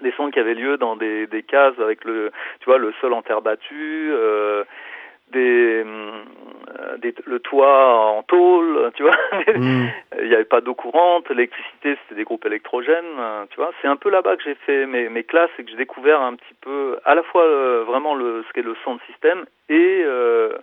des 0.00 0.10
sons 0.12 0.30
qui 0.30 0.40
avaient 0.40 0.54
lieu 0.54 0.76
dans 0.78 0.96
des, 0.96 1.26
des 1.28 1.42
cases 1.42 1.78
avec 1.78 2.04
le 2.04 2.32
tu 2.60 2.64
vois 2.64 2.78
le 2.78 2.92
sol 3.00 3.12
en 3.12 3.20
terre 3.22 3.42
battue, 3.42 4.08
euh, 4.10 4.64
des, 5.32 5.82
euh, 5.84 6.96
des 6.98 7.14
le 7.26 7.38
toit 7.40 7.94
en 7.96 8.22
tôle, 8.22 8.90
tu 8.94 9.02
vois. 9.02 9.16
Mhm. 9.54 9.88
Il 10.22 10.28
n'y 10.28 10.34
avait 10.34 10.44
pas 10.44 10.60
d'eau 10.60 10.74
courante, 10.74 11.28
l'électricité 11.28 11.96
c'était 12.02 12.14
des 12.16 12.24
groupes 12.24 12.44
électrogènes, 12.46 13.18
euh, 13.18 13.44
tu 13.50 13.56
vois. 13.56 13.70
C'est 13.80 13.88
un 13.88 13.96
peu 13.96 14.10
là-bas 14.10 14.36
que 14.36 14.42
j'ai 14.42 14.54
fait 14.54 14.86
mes, 14.86 15.08
mes 15.08 15.24
classes 15.24 15.50
et 15.58 15.64
que 15.64 15.70
j'ai 15.70 15.76
découvert 15.76 16.20
un 16.20 16.34
petit 16.34 16.54
peu 16.60 16.98
à 17.04 17.14
la 17.14 17.22
fois 17.22 17.44
euh, 17.44 17.84
vraiment 17.86 18.14
le 18.14 18.44
ce 18.46 18.52
qu'est 18.52 18.62
le 18.62 18.76
son 18.84 18.96
de 18.96 19.00
système 19.10 19.44
et 19.68 20.02
euh, 20.04 20.56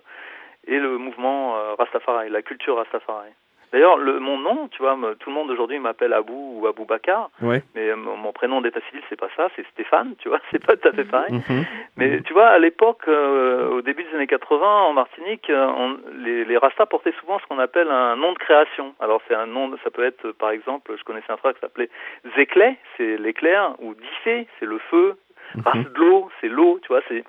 et 0.66 0.78
le 0.78 0.98
mouvement 0.98 1.56
euh, 1.56 1.74
Rastafari, 1.74 2.28
la 2.30 2.42
culture 2.42 2.76
Rastafari. 2.76 3.30
D'ailleurs, 3.72 3.96
le, 3.96 4.18
mon 4.20 4.38
nom, 4.38 4.68
tu 4.68 4.82
vois, 4.82 4.98
tout 5.18 5.30
le 5.30 5.34
monde 5.34 5.50
aujourd'hui 5.50 5.78
m'appelle 5.78 6.12
Abou 6.12 6.60
ou 6.60 6.66
Abou 6.66 6.84
Bakar. 6.84 7.30
Ouais. 7.40 7.62
Mais 7.74 7.94
mon 7.96 8.32
prénom 8.32 8.60
d'état 8.60 8.80
civil, 8.88 9.02
c'est 9.08 9.18
pas 9.18 9.28
ça, 9.36 9.48
c'est 9.56 9.66
Stéphane, 9.72 10.14
tu 10.18 10.28
vois, 10.28 10.38
c'est 10.50 10.64
pas 10.64 10.76
tout 10.76 10.88
à 10.88 10.92
fait 10.92 11.04
pareil. 11.04 11.32
Mhm. 11.32 11.64
Mais 11.96 12.20
tu 12.22 12.32
vois, 12.32 12.48
à 12.48 12.58
l'époque, 12.58 13.08
au 13.08 13.80
début 13.82 14.04
des 14.04 14.14
années 14.14 14.26
80, 14.26 14.66
en 14.66 14.92
Martinique, 14.92 15.50
on, 15.50 15.96
les, 16.18 16.44
les 16.44 16.56
Rastas 16.58 16.86
portaient 16.86 17.14
souvent 17.20 17.38
ce 17.38 17.46
qu'on 17.46 17.58
appelle 17.58 17.90
un 17.90 18.16
nom 18.16 18.32
de 18.32 18.38
création. 18.38 18.94
Alors 19.00 19.22
c'est 19.28 19.34
un 19.34 19.46
nom, 19.46 19.70
ça 19.82 19.90
peut 19.90 20.04
être, 20.04 20.32
par 20.32 20.50
exemple, 20.50 20.92
je 20.98 21.04
connaissais 21.04 21.32
un 21.32 21.36
frère 21.38 21.54
qui 21.54 21.60
s'appelait 21.60 21.88
Zéclé, 22.36 22.76
c'est 22.96 23.16
l'éclair, 23.16 23.72
ou 23.80 23.94
Dissé, 23.94 24.46
c'est 24.58 24.66
le 24.66 24.78
feu, 24.90 25.16
Mhm. 25.54 25.84
de 25.84 25.98
l'eau, 25.98 26.30
c'est 26.40 26.48
l'eau, 26.48 26.78
tu 26.82 26.88
vois, 26.88 27.02
c'est 27.08 27.24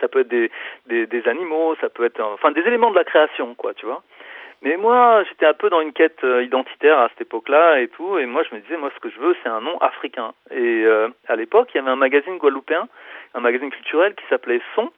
ça 0.00 0.08
peut 0.08 0.20
être 0.20 0.28
des, 0.28 0.50
des, 0.86 1.06
des, 1.06 1.28
animaux, 1.28 1.76
ça 1.80 1.88
peut 1.88 2.04
être 2.04 2.20
enfin 2.20 2.50
des 2.50 2.62
éléments 2.62 2.90
de 2.90 2.96
la 2.96 3.04
création, 3.04 3.54
quoi, 3.54 3.74
tu 3.74 3.86
vois. 3.86 4.02
Mais 4.64 4.78
moi, 4.78 5.22
j'étais 5.28 5.44
un 5.44 5.52
peu 5.52 5.68
dans 5.68 5.82
une 5.82 5.92
quête 5.92 6.24
euh, 6.24 6.42
identitaire 6.42 6.98
à 6.98 7.10
cette 7.10 7.20
époque-là 7.20 7.80
et 7.80 7.88
tout, 7.88 8.16
et 8.18 8.24
moi 8.24 8.42
je 8.48 8.54
me 8.54 8.62
disais, 8.62 8.78
moi 8.78 8.90
ce 8.94 9.00
que 9.00 9.10
je 9.10 9.20
veux, 9.20 9.36
c'est 9.42 9.50
un 9.50 9.60
nom 9.60 9.76
africain. 9.78 10.32
Et 10.50 10.84
euh, 10.86 11.08
à 11.28 11.36
l'époque, 11.36 11.68
il 11.74 11.76
y 11.76 11.80
avait 11.80 11.90
un 11.90 11.96
magazine 11.96 12.38
guadeloupéen, 12.38 12.88
un 13.34 13.40
magazine 13.40 13.68
culturel 13.68 14.14
qui 14.14 14.24
s'appelait 14.30 14.62
Son, 14.74 14.90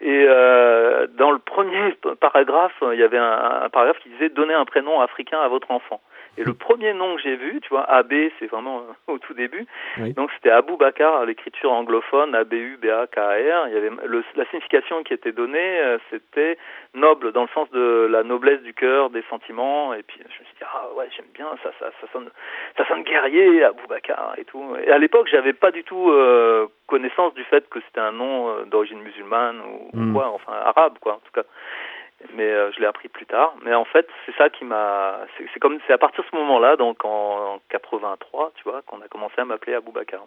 et 0.00 0.24
euh, 0.26 1.06
dans 1.06 1.30
le 1.30 1.38
premier 1.38 1.94
paragraphe, 2.20 2.82
il 2.92 2.98
y 2.98 3.04
avait 3.04 3.16
un, 3.16 3.62
un 3.62 3.68
paragraphe 3.68 4.00
qui 4.00 4.08
disait 4.08 4.28
donner 4.28 4.54
un 4.54 4.64
prénom 4.64 5.00
africain 5.00 5.38
à 5.38 5.46
votre 5.46 5.70
enfant. 5.70 6.00
Et 6.38 6.44
le 6.44 6.54
premier 6.54 6.92
nom 6.94 7.16
que 7.16 7.22
j'ai 7.22 7.36
vu, 7.36 7.60
tu 7.60 7.68
vois, 7.68 7.82
AB, 7.90 8.12
c'est 8.38 8.46
vraiment 8.46 8.78
euh, 8.78 8.92
au 9.14 9.18
tout 9.18 9.34
début. 9.34 9.66
Oui. 9.98 10.12
Donc 10.14 10.30
c'était 10.34 10.50
Abou 10.50 10.76
Bakar, 10.76 11.26
l'écriture 11.26 11.72
anglophone, 11.72 12.34
A-B-U-B-A-K-A-R. 12.34 13.68
Il 13.68 13.74
y 13.74 13.76
avait 13.76 13.90
le, 14.06 14.24
la 14.36 14.44
signification 14.46 15.02
qui 15.02 15.12
était 15.12 15.32
donnée, 15.32 15.80
euh, 15.80 15.98
c'était 16.10 16.56
noble, 16.94 17.32
dans 17.32 17.42
le 17.42 17.48
sens 17.54 17.70
de 17.70 18.08
la 18.10 18.22
noblesse 18.22 18.62
du 18.62 18.74
cœur, 18.74 19.10
des 19.10 19.24
sentiments. 19.28 19.92
Et 19.94 20.02
puis 20.02 20.18
je 20.18 20.24
me 20.24 20.44
suis 20.44 20.54
dit, 20.58 20.64
ah 20.64 20.88
ouais, 20.96 21.08
j'aime 21.16 21.26
bien, 21.34 21.48
ça, 21.62 21.70
ça, 21.78 21.90
ça, 22.00 22.06
sonne, 22.12 22.30
ça 22.76 22.86
sonne 22.86 23.02
guerrier, 23.02 23.64
Abou 23.64 23.86
Bakar 23.88 24.34
et 24.38 24.44
tout. 24.44 24.76
Et 24.84 24.90
à 24.90 24.98
l'époque, 24.98 25.28
j'avais 25.30 25.52
pas 25.52 25.72
du 25.72 25.84
tout 25.84 26.10
euh, 26.10 26.66
connaissance 26.86 27.34
du 27.34 27.44
fait 27.44 27.68
que 27.68 27.80
c'était 27.86 28.00
un 28.00 28.12
nom 28.12 28.64
d'origine 28.66 29.00
musulmane 29.00 29.60
ou, 29.60 29.90
Mm. 29.92 30.10
ou 30.10 30.12
quoi, 30.12 30.28
enfin 30.28 30.52
arabe, 30.52 30.98
quoi, 31.00 31.14
en 31.14 31.18
tout 31.18 31.32
cas 31.34 31.44
mais 32.34 32.50
euh, 32.50 32.70
je 32.72 32.80
l'ai 32.80 32.86
appris 32.86 33.08
plus 33.08 33.26
tard. 33.26 33.54
Mais 33.64 33.74
en 33.74 33.84
fait, 33.84 34.06
c'est 34.26 34.34
ça 34.36 34.50
qui 34.50 34.64
m'a. 34.64 35.20
C'est 35.52 35.60
comme 35.60 35.78
c'est 35.86 35.92
à 35.92 35.98
partir 35.98 36.24
de 36.24 36.28
ce 36.30 36.36
moment-là, 36.36 36.76
donc 36.76 37.04
en, 37.04 37.54
en 37.54 37.60
83, 37.70 38.52
tu 38.56 38.64
vois, 38.64 38.82
qu'on 38.82 39.00
a 39.00 39.08
commencé 39.08 39.34
à 39.38 39.44
m'appeler 39.44 39.74
Aboubacar. 39.74 40.26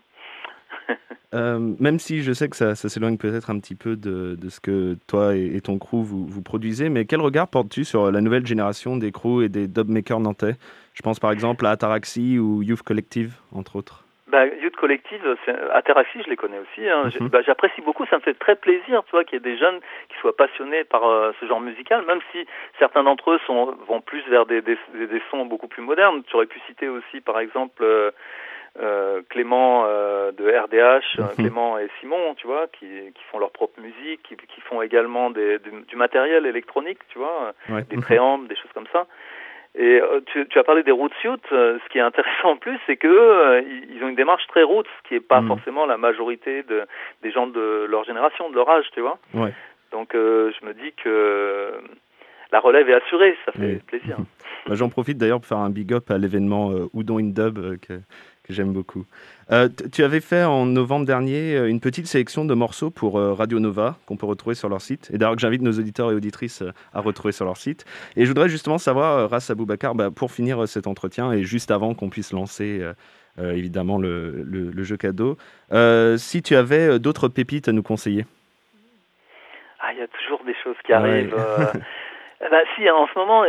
Euh, 1.33 1.57
même 1.79 1.97
si 1.97 2.21
je 2.21 2.31
sais 2.31 2.47
que 2.47 2.55
ça, 2.55 2.75
s'éloigne 2.75 3.17
peut-être 3.17 3.49
un 3.49 3.59
petit 3.59 3.73
peu 3.73 3.95
de, 3.95 4.35
de 4.39 4.49
ce 4.49 4.59
que 4.59 4.95
toi 5.07 5.35
et, 5.35 5.55
et 5.55 5.61
ton 5.61 5.79
crew 5.79 6.03
vous, 6.03 6.27
vous, 6.27 6.41
produisez, 6.43 6.89
mais 6.89 7.05
quel 7.05 7.21
regard 7.21 7.47
portes-tu 7.47 7.85
sur 7.85 8.11
la 8.11 8.21
nouvelle 8.21 8.45
génération 8.45 8.97
des 8.97 9.11
crews 9.11 9.41
et 9.41 9.49
des 9.49 9.67
dubmakers 9.67 10.19
nantais? 10.19 10.57
Je 10.93 11.01
pense 11.01 11.19
par 11.19 11.31
exemple 11.31 11.65
à 11.65 11.71
Ataraxi 11.71 12.37
ou 12.37 12.61
Youth 12.61 12.83
Collective, 12.83 13.33
entre 13.51 13.77
autres. 13.77 14.02
Bah, 14.33 14.47
Youth 14.47 14.75
Collective, 14.77 15.21
Ataraxi, 15.73 16.23
je 16.23 16.29
les 16.31 16.35
connais 16.35 16.57
aussi. 16.57 16.89
Hein. 16.89 17.03
Mm 17.03 17.09
-hmm. 17.09 17.29
bah, 17.29 17.41
J'apprécie 17.45 17.81
beaucoup, 17.81 18.03
ça 18.07 18.17
me 18.17 18.23
fait 18.27 18.33
très 18.45 18.55
plaisir, 18.55 19.03
tu 19.05 19.11
vois, 19.11 19.23
qu'il 19.23 19.35
y 19.35 19.41
ait 19.41 19.51
des 19.51 19.59
jeunes 19.63 19.79
qui 20.09 20.17
soient 20.21 20.35
passionnés 20.43 20.83
par 20.93 21.03
euh, 21.05 21.31
ce 21.39 21.45
genre 21.45 21.61
musical, 21.61 21.99
même 22.11 22.23
si 22.31 22.39
certains 22.79 23.03
d'entre 23.03 23.25
eux 23.33 23.39
sont, 23.45 23.61
vont 23.89 24.01
plus 24.01 24.23
vers 24.33 24.45
des, 24.51 24.61
des, 24.69 24.77
des, 25.13 25.21
sons 25.29 25.45
beaucoup 25.51 25.69
plus 25.73 25.83
modernes. 25.89 26.23
Tu 26.27 26.35
aurais 26.35 26.51
pu 26.53 26.59
citer 26.67 26.87
aussi, 26.97 27.17
par 27.29 27.37
exemple, 27.45 27.79
euh, 27.83 28.09
euh, 28.85 29.21
Clément 29.29 29.73
euh, 29.85 30.31
de 30.39 30.45
RDH, 30.63 31.07
mm 31.11 31.21
-hmm. 31.21 31.35
Clément 31.39 31.71
et 31.81 31.87
Simon, 31.99 32.25
tu 32.39 32.45
vois, 32.51 32.65
qui, 32.75 32.89
qui 33.15 33.23
font 33.29 33.39
leur 33.43 33.51
propre 33.59 33.77
musique, 33.87 34.19
qui, 34.27 34.33
qui 34.51 34.61
font 34.67 34.79
également 34.87 35.25
des, 35.37 35.51
du, 35.65 35.71
du, 35.91 35.95
matériel 36.05 36.43
électronique, 36.53 37.01
tu 37.11 37.17
vois, 37.21 37.37
ouais. 37.73 37.83
des 37.91 37.99
préambles, 38.07 38.45
des 38.51 38.57
choses 38.61 38.73
comme 38.77 38.91
ça. 38.95 39.03
Et 39.75 39.99
euh, 40.01 40.21
tu, 40.27 40.47
tu, 40.47 40.59
as 40.59 40.63
parlé 40.63 40.83
des 40.83 40.91
roots 40.91 41.09
youth. 41.23 41.41
Euh, 41.51 41.79
ce 41.83 41.89
qui 41.89 41.97
est 41.97 42.01
intéressant 42.01 42.49
en 42.51 42.57
plus, 42.57 42.77
c'est 42.85 42.95
que 42.97 43.07
euh, 43.07 43.61
ils 43.89 44.03
ont 44.03 44.09
une 44.09 44.15
démarche 44.15 44.45
très 44.47 44.61
roots, 44.63 44.85
ce 45.03 45.07
qui 45.07 45.13
n'est 45.15 45.19
pas 45.19 45.41
Mm. 45.41 45.47
forcément 45.47 45.85
la 45.87 45.97
majorité 45.97 46.61
de, 46.63 46.83
des 47.23 47.31
gens 47.31 47.47
de 47.47 47.85
leur 47.89 48.03
génération, 48.03 48.49
de 48.51 48.55
leur 48.55 48.69
âge, 48.69 48.85
tu 48.93 49.01
vois. 49.01 49.17
Ouais. 49.33 49.51
Donc 49.91 50.09
je 50.13 50.65
me 50.65 50.73
dis 50.73 50.91
que 51.03 51.73
la 52.51 52.59
relève 52.59 52.87
est 52.89 52.93
assurée, 52.93 53.35
ça 53.45 53.51
fait 53.51 53.59
Oui. 53.65 53.79
plaisir. 53.87 54.17
Bah, 54.65 54.75
J'en 54.75 54.87
profite 54.87 55.17
d'ailleurs 55.17 55.39
pour 55.41 55.47
faire 55.47 55.57
un 55.57 55.69
big 55.69 55.91
up 55.93 56.09
à 56.09 56.17
l'événement 56.17 56.69
Oudon 56.93 57.17
in 57.19 57.31
Dub 57.33 57.59
que, 57.81 57.99
que 58.43 58.53
j'aime 58.53 58.73
beaucoup. 58.73 59.05
Euh, 59.51 59.69
tu 59.91 60.03
avais 60.03 60.19
fait 60.19 60.43
en 60.43 60.65
novembre 60.65 61.05
dernier 61.05 61.55
euh, 61.55 61.69
une 61.69 61.79
petite 61.79 62.07
sélection 62.07 62.45
de 62.45 62.53
morceaux 62.53 62.89
pour 62.89 63.17
euh, 63.17 63.33
Radio 63.33 63.59
Nova 63.59 63.97
qu'on 64.05 64.17
peut 64.17 64.25
retrouver 64.25 64.55
sur 64.55 64.69
leur 64.69 64.81
site 64.81 65.09
et 65.13 65.17
d'ailleurs 65.17 65.35
que 65.35 65.41
j'invite 65.41 65.61
nos 65.61 65.71
auditeurs 65.71 66.11
et 66.11 66.13
auditrices 66.13 66.61
euh, 66.61 66.71
à 66.93 67.01
retrouver 67.01 67.31
sur 67.31 67.45
leur 67.45 67.57
site. 67.57 67.85
Et 68.15 68.23
je 68.23 68.29
voudrais 68.29 68.49
justement 68.49 68.77
savoir, 68.77 69.29
Ras 69.29 69.47
Aboubacar, 69.49 69.95
bah, 69.95 70.09
pour 70.11 70.31
finir 70.31 70.67
cet 70.67 70.87
entretien 70.87 71.31
et 71.31 71.43
juste 71.43 71.71
avant 71.71 71.93
qu'on 71.93 72.09
puisse 72.09 72.31
lancer 72.33 72.81
évidemment 73.39 73.97
le, 73.97 74.43
le, 74.43 74.69
le, 74.69 74.83
jeu 74.83 74.97
cadeau, 74.97 75.37
si 76.17 76.41
tu 76.43 76.55
avais 76.55 76.99
d'autres 76.99 77.27
pépites 77.27 77.67
à 77.67 77.71
nous 77.71 77.83
conseiller. 77.83 78.25
Ah, 79.79 79.91
il 79.93 79.99
y 79.99 80.01
a 80.01 80.07
toujours 80.07 80.43
des 80.45 80.55
choses 80.63 80.75
qui 80.85 80.93
arrivent. 80.93 81.33
Ouais. 81.33 81.81
Bah, 82.49 82.61
si, 82.75 82.89
en 82.89 83.07
ce 83.07 83.17
moment, 83.17 83.45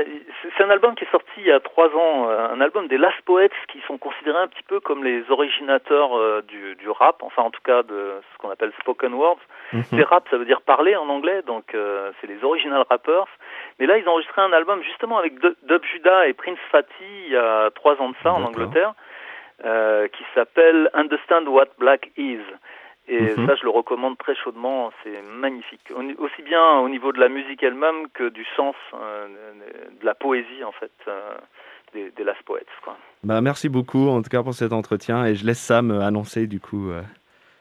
c'est 0.57 0.63
un 0.63 0.71
album 0.71 0.95
qui 0.95 1.05
est 1.05 1.11
sorti 1.11 1.31
il 1.39 1.47
y 1.47 1.51
a 1.53 1.59
trois 1.59 1.89
ans, 1.89 2.29
euh, 2.29 2.49
un 2.49 2.61
album 2.61 2.87
des 2.87 2.97
Last 2.97 3.21
Poets 3.25 3.51
qui 3.69 3.81
sont 3.87 3.99
considérés 3.99 4.39
un 4.39 4.47
petit 4.47 4.63
peu 4.63 4.79
comme 4.79 5.03
les 5.03 5.29
originateurs 5.31 6.17
euh, 6.17 6.43
du, 6.43 6.77
du, 6.77 6.89
rap, 6.89 7.23
enfin 7.23 7.43
en 7.43 7.51
tout 7.51 7.61
cas 7.65 7.83
de 7.83 8.21
ce 8.33 8.39
qu'on 8.39 8.51
appelle 8.51 8.73
spoken 8.81 9.15
words. 9.15 9.41
Mm 9.73 9.81
-hmm. 9.81 9.85
C'est 9.91 10.03
rap, 10.03 10.29
ça 10.31 10.37
veut 10.37 10.45
dire 10.45 10.61
parler 10.61 10.95
en 10.97 11.09
anglais, 11.09 11.43
donc 11.43 11.75
euh, 11.75 12.13
c'est 12.21 12.29
les 12.29 12.45
original 12.45 12.85
rappers. 12.89 13.29
Mais 13.79 13.87
là, 13.87 13.99
ils 13.99 14.07
ont 14.09 14.13
enregistré 14.13 14.43
un 14.43 14.53
album 14.53 14.83
justement 14.83 15.19
avec 15.19 15.33
Dub 15.41 15.85
Judah 15.93 16.29
et 16.29 16.35
Prince 16.35 16.63
Fatty 16.71 17.13
il 17.27 17.33
y 17.33 17.37
a 17.37 17.71
trois 17.71 17.97
ans 18.01 18.11
de 18.11 18.17
ça 18.23 18.31
en 18.33 18.43
Angleterre, 18.51 18.93
euh, 19.65 20.09
qui 20.09 20.25
s'appelle 20.35 20.91
Understand 20.95 21.47
What 21.49 21.71
Black 21.79 22.03
Is. 22.17 22.45
Et 23.07 23.21
mm 23.21 23.27
-hmm. 23.27 23.47
ça, 23.47 23.55
je 23.57 23.65
le 23.65 23.71
recommande 23.71 24.17
très 24.17 24.35
chaudement. 24.35 24.91
C'est 25.03 25.21
magnifique. 25.23 25.93
Aussi 26.19 26.43
bien 26.43 26.79
au 26.79 26.89
niveau 26.89 27.13
de 27.13 27.21
la 27.21 27.29
musique 27.29 27.63
elle-même 27.63 28.09
que 28.15 28.31
du 28.31 28.45
sens, 28.57 28.77
euh, 28.95 29.27
de 30.01 30.05
la 30.07 30.15
poésie, 30.15 30.65
en 30.65 30.73
fait, 30.73 30.93
euh, 31.09 31.35
des, 31.93 32.11
des, 32.17 32.25
Last 32.25 32.43
Poets. 32.47 32.75
Quoi. 32.83 32.97
Bah, 33.23 33.41
merci 33.43 33.69
beaucoup, 33.69 34.09
en 34.09 34.23
tout 34.23 34.31
cas, 34.31 34.43
pour 34.43 34.55
cet 34.55 34.73
entretien. 34.73 35.27
Et 35.27 35.35
je 35.35 35.45
laisse 35.45 35.61
Sam 35.61 35.91
annoncer, 35.91 36.47
du 36.47 36.61
coup, 36.61 36.91
euh, 36.91 37.03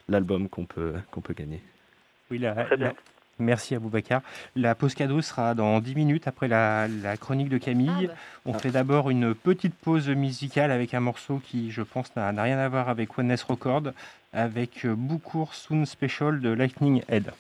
l'album 0.08 0.47
qu'on 0.47 0.65
peut, 0.65 0.93
qu'on 1.12 1.21
peut 1.21 1.34
gagner. 1.34 1.62
Oui, 2.32 2.38
la, 2.38 2.53
très 2.63 2.77
bien. 2.77 2.88
La... 2.88 2.93
Merci 3.39 3.75
à 3.75 3.79
Boubacar. 3.79 4.21
La 4.56 4.75
pause 4.75 4.93
cadeau 4.93 5.21
sera 5.21 5.56
dans 5.56 5.79
10 5.79 5.95
minutes 5.95 6.27
après 6.27 6.47
la, 6.47 6.88
la 6.88 7.17
chronique 7.17 7.49
de 7.49 7.58
Camille. 7.58 7.89
Ah 7.89 8.08
bah. 8.08 8.13
On 8.45 8.53
ah. 8.53 8.60
fait 8.60 8.69
d'abord 8.71 9.10
une 9.10 9.34
petite 9.36 9.75
pause 9.75 10.08
musicale 10.10 10.71
avec 10.71 10.93
un 10.93 10.99
morceau 10.99 11.41
qui, 11.43 11.71
je 11.71 11.82
pense, 11.82 12.15
n'a 12.15 12.29
rien 12.29 12.60
à 12.60 12.69
voir 12.69 12.89
avec 12.89 13.17
Oneness 13.17 13.43
Record, 13.43 13.84
avec 14.34 14.86
Boucourt 14.86 15.54
Soon 15.54 15.86
Special 15.86 16.41
de 16.41 16.50
Lightning 16.50 17.04
Head. 17.08 17.32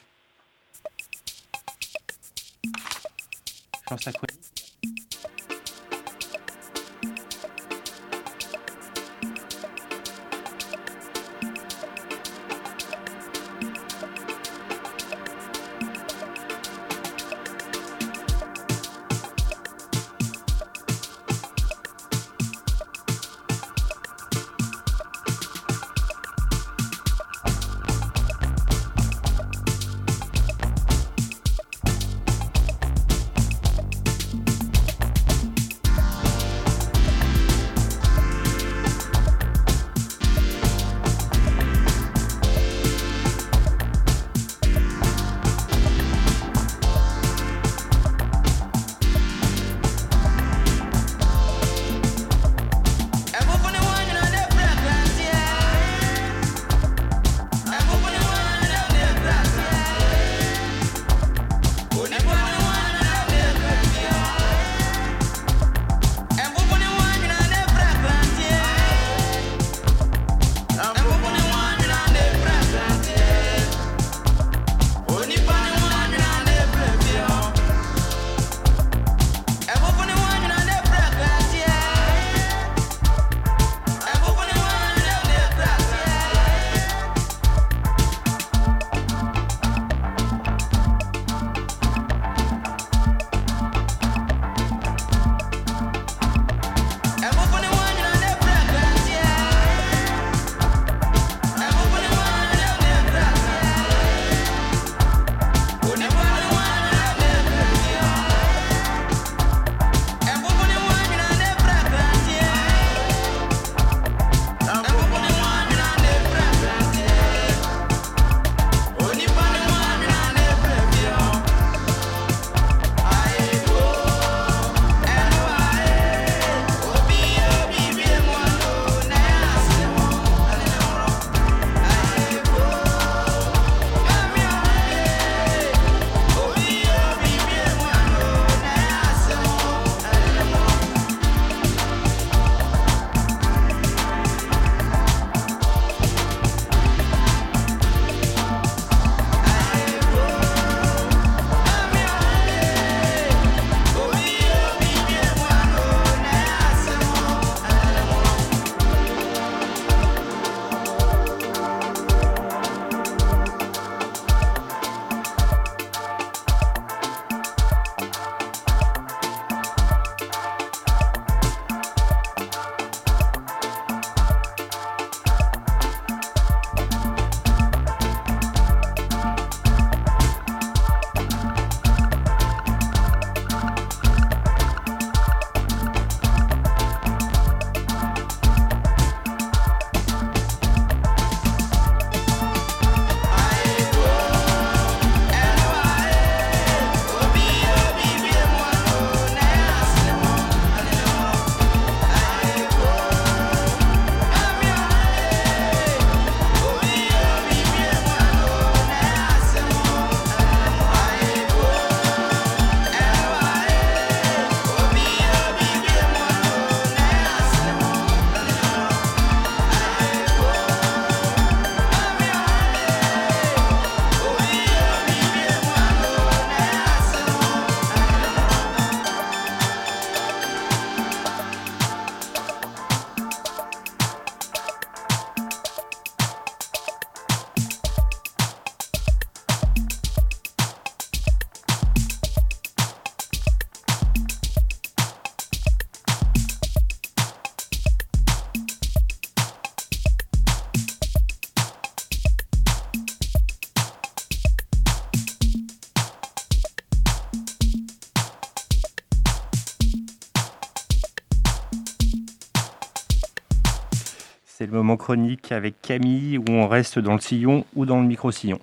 Moment 264.93 264.97
chronique 264.97 265.51
avec 265.51 265.81
Camille 265.81 266.37
où 266.37 266.45
on 266.49 266.67
reste 266.67 266.99
dans 266.99 267.13
le 267.13 267.19
sillon 267.19 267.65
ou 267.75 267.85
dans 267.85 267.99
le 267.99 268.05
micro-sillon. 268.05 268.59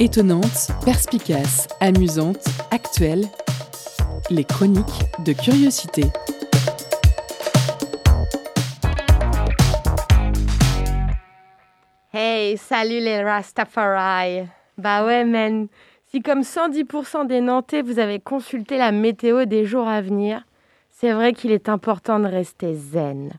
Étonnante, 0.00 0.70
perspicace, 0.84 1.68
amusante, 1.80 2.44
actuelle, 2.70 3.26
les 4.30 4.44
chroniques 4.44 5.04
de 5.24 5.32
curiosité. 5.32 6.04
Hey, 12.12 12.56
salut 12.56 13.00
les 13.00 13.22
Rastafari. 13.22 14.46
Bah 14.78 15.04
ouais, 15.04 15.24
man. 15.24 15.68
Si 16.06 16.22
comme 16.22 16.40
110% 16.40 17.26
des 17.26 17.40
Nantais, 17.40 17.82
vous 17.82 17.98
avez 17.98 18.20
consulté 18.20 18.78
la 18.78 18.92
météo 18.92 19.44
des 19.44 19.64
jours 19.64 19.88
à 19.88 20.00
venir, 20.00 20.44
c'est 21.04 21.12
vrai 21.12 21.34
qu'il 21.34 21.52
est 21.52 21.68
important 21.68 22.18
de 22.18 22.26
rester 22.26 22.72
zen. 22.72 23.30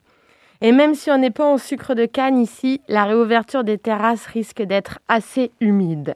Et 0.61 0.71
même 0.71 0.93
si 0.93 1.09
on 1.09 1.17
n'est 1.17 1.31
pas 1.31 1.47
en 1.47 1.57
sucre 1.57 1.95
de 1.95 2.05
canne 2.05 2.37
ici, 2.37 2.79
la 2.87 3.05
réouverture 3.05 3.63
des 3.63 3.79
terrasses 3.79 4.27
risque 4.27 4.61
d'être 4.61 4.99
assez 5.07 5.49
humide. 5.61 6.13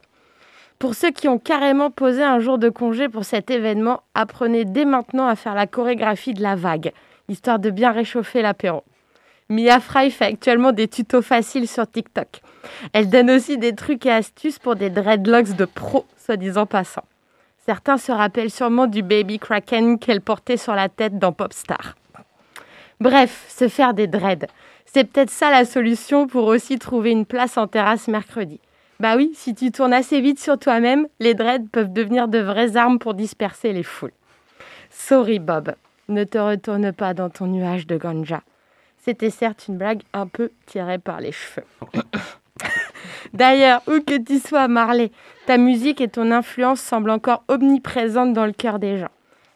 Pour 0.77 0.93
ceux 0.93 1.09
qui 1.09 1.27
ont 1.27 1.39
carrément 1.39 1.89
posé 1.89 2.21
un 2.21 2.39
jour 2.39 2.59
de 2.59 2.69
congé 2.69 3.09
pour 3.09 3.25
cet 3.25 3.49
événement, 3.49 4.03
apprenez 4.13 4.63
dès 4.63 4.85
maintenant 4.85 5.25
à 5.25 5.35
faire 5.35 5.55
la 5.55 5.65
chorégraphie 5.65 6.35
de 6.35 6.43
la 6.43 6.55
vague, 6.55 6.91
histoire 7.29 7.57
de 7.57 7.71
bien 7.71 7.93
réchauffer 7.93 8.43
l'apéro. 8.43 8.83
Mia 9.49 9.79
Fry 9.79 10.11
fait 10.11 10.25
actuellement 10.25 10.71
des 10.71 10.87
tutos 10.87 11.23
faciles 11.23 11.67
sur 11.67 11.89
TikTok. 11.89 12.41
Elle 12.93 13.09
donne 13.09 13.31
aussi 13.31 13.57
des 13.57 13.73
trucs 13.73 14.05
et 14.05 14.11
astuces 14.11 14.59
pour 14.59 14.75
des 14.75 14.91
dreadlocks 14.91 15.55
de 15.55 15.65
pro, 15.65 16.05
soi-disant 16.15 16.67
passant. 16.67 17.05
Certains 17.69 17.99
se 17.99 18.11
rappellent 18.11 18.49
sûrement 18.49 18.87
du 18.87 19.03
baby 19.03 19.37
kraken 19.37 19.99
qu'elle 19.99 20.21
portait 20.21 20.57
sur 20.57 20.73
la 20.73 20.89
tête 20.89 21.19
dans 21.19 21.33
Popstar. 21.33 21.93
Bref, 22.99 23.45
se 23.47 23.67
faire 23.67 23.93
des 23.93 24.07
dreads. 24.07 24.47
C'est 24.87 25.03
peut-être 25.03 25.29
ça 25.29 25.51
la 25.51 25.65
solution 25.65 26.25
pour 26.25 26.45
aussi 26.45 26.79
trouver 26.79 27.11
une 27.11 27.27
place 27.27 27.59
en 27.59 27.67
terrasse 27.67 28.07
mercredi. 28.07 28.59
Bah 28.99 29.15
oui, 29.17 29.33
si 29.35 29.53
tu 29.53 29.71
tournes 29.71 29.93
assez 29.93 30.19
vite 30.19 30.39
sur 30.39 30.57
toi-même, 30.57 31.05
les 31.19 31.35
dreads 31.35 31.67
peuvent 31.71 31.93
devenir 31.93 32.27
de 32.27 32.39
vraies 32.39 32.75
armes 32.75 32.97
pour 32.97 33.13
disperser 33.13 33.71
les 33.71 33.83
foules. 33.83 34.13
Sorry 34.89 35.37
Bob, 35.37 35.75
ne 36.07 36.23
te 36.23 36.39
retourne 36.39 36.91
pas 36.91 37.13
dans 37.13 37.29
ton 37.29 37.45
nuage 37.45 37.85
de 37.85 37.97
ganja. 37.97 38.41
C'était 38.97 39.29
certes 39.29 39.67
une 39.67 39.77
blague 39.77 40.01
un 40.13 40.25
peu 40.25 40.49
tirée 40.65 40.97
par 40.97 41.21
les 41.21 41.33
cheveux. 41.33 41.67
D'ailleurs, 43.33 43.83
où 43.85 43.99
que 43.99 44.17
tu 44.17 44.39
sois, 44.39 44.67
Marley, 44.67 45.11
ta 45.49 45.57
musique 45.57 45.99
et 45.99 46.07
ton 46.07 46.29
influence 46.29 46.79
semblent 46.79 47.09
encore 47.09 47.41
omniprésentes 47.47 48.33
dans 48.33 48.45
le 48.45 48.51
cœur 48.51 48.77
des 48.77 48.99
gens. 48.99 49.09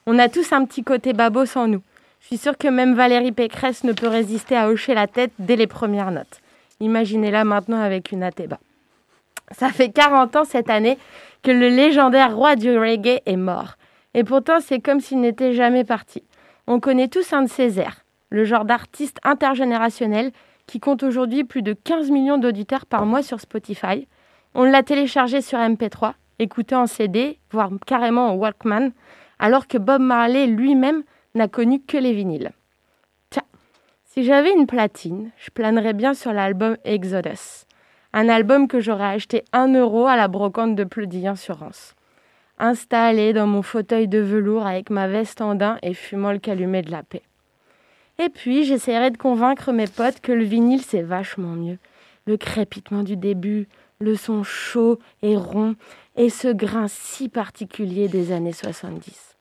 On 0.08 0.18
a 0.18 0.28
tous 0.28 0.52
un 0.52 0.66
petit 0.66 0.84
côté 0.84 1.14
babos 1.14 1.56
en 1.56 1.68
nous. 1.68 1.84
Je 2.20 2.26
suis 2.26 2.38
sûre 2.38 2.58
que 2.58 2.68
même 2.68 2.96
Valérie 2.96 3.32
Pécresse 3.32 3.84
ne 3.84 3.92
peut 3.94 4.08
résister 4.08 4.58
à 4.58 4.70
hocher 4.70 4.96
la 4.96 5.06
tête 5.06 5.30
dès 5.38 5.56
les 5.56 5.68
premières 5.68 6.10
notes. 6.10 6.42
Imaginez-la 6.80 7.44
maintenant 7.44 7.80
avec 7.80 8.12
une 8.12 8.24
Athéba. 8.24 8.58
Ça 9.52 9.70
fait 9.70 9.92
40 9.92 10.36
ans 10.36 10.46
cette 10.46 10.72
année 10.72 10.98
que 11.44 11.52
le 11.52 11.70
légendaire 11.70 12.36
roi 12.36 12.56
du 12.56 12.76
reggae 12.76 13.22
est 13.28 13.38
mort. 13.38 13.76
Et 14.16 14.24
pourtant, 14.24 14.62
c'est 14.62 14.80
comme 14.80 15.00
s'il 15.00 15.22
n'était 15.22 15.54
jamais 15.54 15.84
parti. 15.84 16.24
On 16.66 16.80
connaît 16.80 17.08
tous 17.08 17.34
un 17.34 17.44
de 17.44 17.50
ses 17.50 17.80
airs, 17.80 18.04
le 18.32 18.46
genre 18.46 18.66
d'artiste 18.66 19.20
intergénérationnel 19.24 20.32
qui 20.66 20.80
compte 20.80 21.04
aujourd'hui 21.04 21.44
plus 21.44 21.62
de 21.62 21.74
15 21.74 22.10
millions 22.10 22.40
d'auditeurs 22.40 22.88
par 22.88 23.06
mois 23.06 23.22
sur 23.22 23.40
Spotify. 23.40 24.08
On 24.56 24.66
l'a 24.66 24.84
téléchargé 24.84 25.42
sur 25.42 25.58
MP3, 25.58 26.14
écouté 26.38 26.76
en 26.76 26.86
CD, 26.86 27.40
voire 27.52 27.72
carrément 27.88 28.30
en 28.30 28.36
Walkman, 28.36 28.92
alors 29.40 29.68
que 29.68 29.80
Bob 29.80 30.02
Marley 30.02 30.46
lui-même 30.46 31.04
n'a 31.34 31.48
connu 31.48 31.82
que 31.82 31.98
les 31.98 32.14
vinyles. 32.14 32.52
Tiens, 33.32 33.44
si 34.06 34.24
j'avais 34.24 34.54
une 34.54 34.68
platine, 34.68 35.32
je 35.38 35.50
planerais 35.50 35.94
bien 35.94 36.14
sur 36.14 36.34
l'album 36.34 36.78
Exodus, 36.86 37.66
un 38.14 38.30
album 38.30 38.68
que 38.68 38.80
j'aurais 38.80 39.16
acheté 39.16 39.44
1 39.54 39.74
euro 39.74 40.06
à 40.06 40.16
la 40.16 40.28
brocante 40.28 40.76
de 40.76 40.84
Pleudy 40.84 41.28
Assurance. 41.28 41.96
Installé 42.60 43.34
dans 43.34 43.48
mon 43.48 43.64
fauteuil 43.64 44.08
de 44.08 44.20
velours 44.20 44.68
avec 44.68 44.92
ma 44.92 45.08
veste 45.08 45.42
en 45.42 45.56
daim 45.56 45.80
et 45.82 45.96
fumant 45.96 46.32
le 46.32 46.38
calumet 46.38 46.84
de 46.84 46.92
la 46.92 47.02
paix. 47.02 47.24
Et 48.20 48.30
puis, 48.30 48.64
j'essaierai 48.64 49.10
de 49.10 49.18
convaincre 49.18 49.72
mes 49.72 49.88
potes 49.88 50.22
que 50.22 50.32
le 50.32 50.44
vinyle, 50.44 50.84
c'est 50.84 51.02
vachement 51.02 51.56
mieux. 51.56 51.80
Le 52.28 52.38
crépitement 52.38 53.02
du 53.02 53.18
début, 53.18 53.68
le 54.04 54.16
son 54.16 54.44
chaud 54.44 55.00
et 55.22 55.36
rond, 55.36 55.76
et 56.16 56.30
ce 56.30 56.48
grain 56.48 56.88
si 56.88 57.30
particulier 57.30 58.08
des 58.08 58.32
années 58.32 58.54
70. 58.54 59.38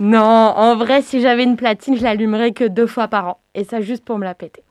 Non, 0.00 0.20
en 0.20 0.76
vrai, 0.76 1.02
si 1.02 1.20
j'avais 1.20 1.44
une 1.44 1.56
platine, 1.56 1.96
je 1.96 2.02
l'allumerais 2.02 2.52
que 2.52 2.64
deux 2.64 2.86
fois 2.86 3.08
par 3.08 3.28
an, 3.28 3.40
et 3.54 3.64
ça 3.64 3.80
juste 3.80 4.04
pour 4.04 4.18
me 4.18 4.24
la 4.24 4.34
péter. 4.34 4.62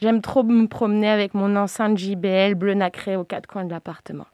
J'aime 0.00 0.22
trop 0.22 0.42
me 0.42 0.66
promener 0.66 1.08
avec 1.08 1.34
mon 1.34 1.56
enceinte 1.56 1.98
JBL 1.98 2.54
bleu 2.54 2.74
nacré 2.74 3.16
aux 3.16 3.24
quatre 3.24 3.46
coins 3.46 3.64
de 3.64 3.70
l'appartement. 3.70 4.26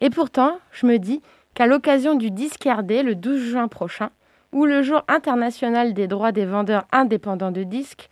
Et 0.00 0.10
pourtant, 0.10 0.58
je 0.72 0.86
me 0.86 0.98
dis 0.98 1.22
qu'à 1.54 1.66
l'occasion 1.66 2.14
du 2.14 2.30
Disque 2.30 2.64
RD 2.64 3.02
le 3.02 3.14
12 3.14 3.40
juin 3.40 3.68
prochain, 3.68 4.10
ou 4.52 4.64
le 4.64 4.82
jour 4.82 5.02
international 5.08 5.94
des 5.94 6.06
droits 6.06 6.32
des 6.32 6.46
vendeurs 6.46 6.86
indépendants 6.92 7.50
de 7.50 7.62
disques, 7.62 8.08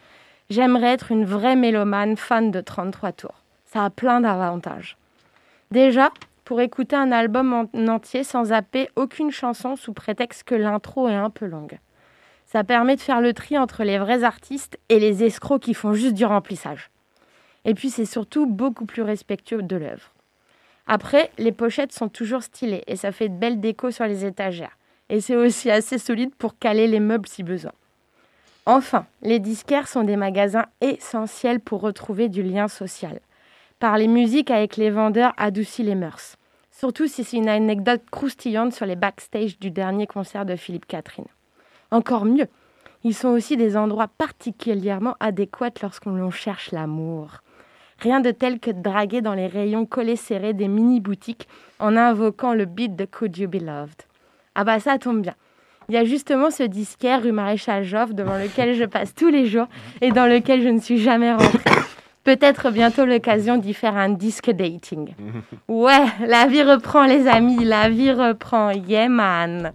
j'aimerais 0.51 0.93
être 0.93 1.11
une 1.11 1.25
vraie 1.25 1.57
mélomane 1.57 2.17
fan 2.17 2.51
de 2.51 2.61
33 2.61 3.13
tours. 3.13 3.44
Ça 3.75 3.87
a 3.87 3.91
plein 3.91 4.21
d'avantages. 4.21 4.97
Déjà, 5.73 6.13
pour 6.45 6.61
écouter 6.61 6.95
un 6.95 7.11
album 7.11 7.53
en 7.53 7.89
entier 7.89 8.23
sans 8.23 8.45
zapper 8.45 8.89
aucune 8.95 9.33
chanson 9.33 9.75
sous 9.75 9.93
prétexte 9.93 10.45
que 10.45 10.55
l'intro 10.55 11.09
est 11.09 11.15
un 11.17 11.29
peu 11.29 11.47
longue. 11.47 11.81
Ça 12.47 12.63
permet 12.63 12.95
de 12.95 13.01
faire 13.01 13.21
le 13.21 13.33
tri 13.33 13.59
entre 13.59 13.83
les 13.83 13.99
vrais 13.99 14.23
artistes 14.23 14.79
et 14.91 15.01
les 15.01 15.25
escrocs 15.25 15.61
qui 15.61 15.75
font 15.75 15.93
juste 15.93 16.15
du 16.15 16.25
remplissage. 16.25 16.89
Et 17.65 17.75
puis 17.75 17.91
c'est 17.91 18.05
surtout 18.05 18.47
beaucoup 18.47 18.87
plus 18.87 19.03
respectueux 19.03 19.63
de 19.63 19.75
l'œuvre. 19.75 20.13
Après, 20.87 21.33
les 21.37 21.51
pochettes 21.51 21.93
sont 21.93 22.09
toujours 22.09 22.45
stylées 22.45 22.85
et 22.87 22.95
ça 22.95 23.11
fait 23.11 23.29
de 23.29 23.37
belles 23.37 23.59
décos 23.59 23.91
sur 23.91 24.07
les 24.07 24.25
étagères 24.25 24.79
et 25.09 25.21
c'est 25.21 25.35
aussi 25.35 25.69
assez 25.69 25.99
solide 25.99 26.33
pour 26.37 26.61
caler 26.61 26.87
les 26.87 27.01
meubles 27.01 27.27
si 27.27 27.43
besoin. 27.43 27.73
Enfin, 28.67 29.07
les 29.23 29.41
disquaires 29.41 29.89
sont 29.89 30.05
des 30.05 30.17
magasins 30.17 30.67
essentiels 30.81 31.59
pour 31.59 31.81
retrouver 31.81 32.29
du 32.29 32.45
lien 32.45 32.69
social. 32.69 33.19
Par 33.85 33.99
les 33.99 34.09
musiques 34.09 34.51
avec 34.51 34.79
les 34.79 34.89
vendeurs 34.89 35.35
adoucit 35.37 35.83
les 35.83 35.95
mœurs. 35.95 36.39
Surtout 36.71 37.07
si 37.07 37.23
c'est 37.23 37.37
une 37.37 37.51
anecdote 37.51 38.01
croustillante 38.11 38.73
sur 38.73 38.87
les 38.87 38.97
backstage 38.97 39.59
du 39.59 39.71
dernier 39.71 40.07
concert 40.07 40.47
de 40.47 40.57
Philippe 40.57 40.87
Catherine. 40.87 41.27
Encore 41.91 42.25
mieux, 42.25 42.47
ils 43.03 43.15
sont 43.15 43.29
aussi 43.29 43.59
des 43.59 43.77
endroits 43.77 44.09
particulièrement 44.09 45.17
adéquats 45.21 45.83
lorsqu'on 45.83 46.31
cherche 46.31 46.73
l'amour. 46.73 47.43
Rien 47.99 48.21
de 48.21 48.31
tel 48.31 48.59
que 48.59 48.71
de 48.71 48.81
draguer 48.81 49.21
dans 49.21 49.35
les 49.35 49.49
rayons 49.49 49.85
collés 49.85 50.17
serrés 50.17 50.55
des 50.55 50.69
mini-boutiques 50.69 51.47
en 51.79 51.95
invoquant 51.95 52.55
le 52.55 52.65
beat 52.65 52.97
de 52.97 53.05
Could 53.05 53.37
You 53.37 53.49
Be 53.49 53.61
Loved. 53.61 54.05
Ah 54.55 54.65
bah 54.65 54.81
ça 54.81 54.97
tombe 54.97 55.21
bien. 55.21 55.35
Il 55.91 55.95
y 55.95 55.99
a 55.99 56.07
justement 56.07 56.51
ce 56.51 56.63
disquaire 56.63 57.23
rue 57.23 57.33
Maréchal 57.33 57.85
Joffre 57.85 58.15
devant 58.15 58.39
lequel 58.39 58.77
je 58.77 58.85
passe 58.85 59.15
tous 59.15 59.29
les 59.29 59.45
jours 59.45 59.67
et 60.01 60.11
dans 60.11 60.25
lequel 60.25 60.63
je 60.63 60.71
ne 60.71 60.81
suis 60.81 60.97
jamais 60.97 61.35
rentrée. 61.35 61.84
Peut-être 62.25 62.71
bientôt 62.71 63.05
l'occasion 63.05 63.59
d'y 63.59 63.75
faire 63.75 63.97
un 63.97 64.09
disque 64.09 64.51
dating. 64.51 65.15
Ouais, 65.69 66.07
la 66.27 66.47
vie 66.47 66.63
reprend 66.63 67.05
les 67.05 67.29
amis, 67.29 67.65
la 67.65 67.91
vie 67.91 68.13
reprend. 68.13 68.71
Yeah 68.71 69.09
man. 69.09 69.73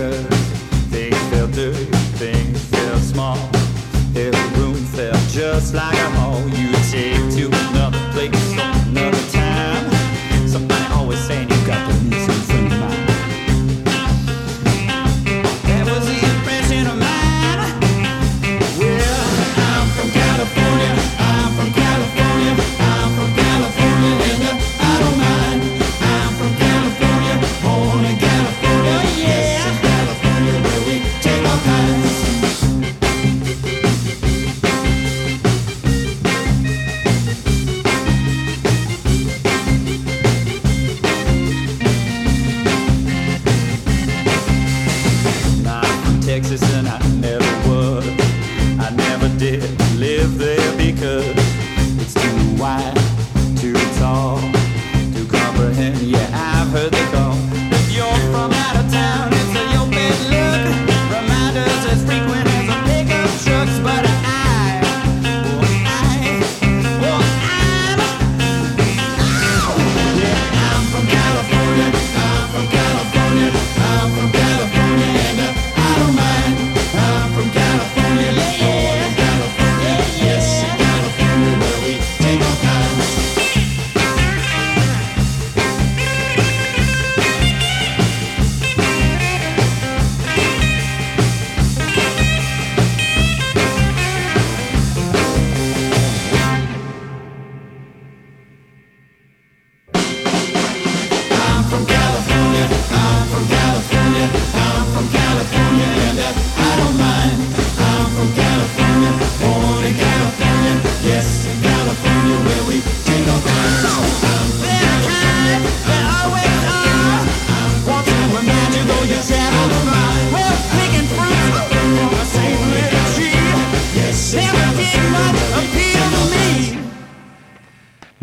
America. 0.00 0.29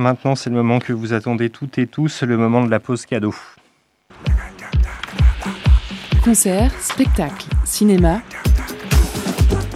Maintenant, 0.07 0.35
c'est 0.35 0.49
le 0.49 0.55
moment 0.55 0.79
que 0.79 0.93
vous 0.93 1.11
attendez 1.11 1.49
toutes 1.49 1.77
et 1.79 1.85
tous, 1.85 2.23
le 2.23 2.37
moment 2.37 2.63
de 2.63 2.71
la 2.71 2.79
pause 2.79 3.05
cadeau. 3.05 3.35
Concert, 6.23 6.71
spectacle, 6.79 7.45
cinéma. 7.65 8.21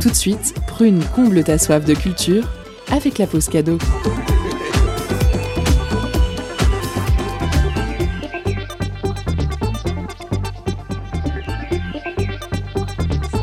Tout 0.02 0.08
de 0.08 0.14
suite, 0.14 0.56
Prune 0.68 1.04
comble 1.14 1.44
ta 1.44 1.58
soif 1.58 1.84
de 1.84 1.94
culture 1.94 2.48
avec 2.94 3.18
la 3.18 3.28
pause 3.28 3.50
cadeau. 3.50 3.78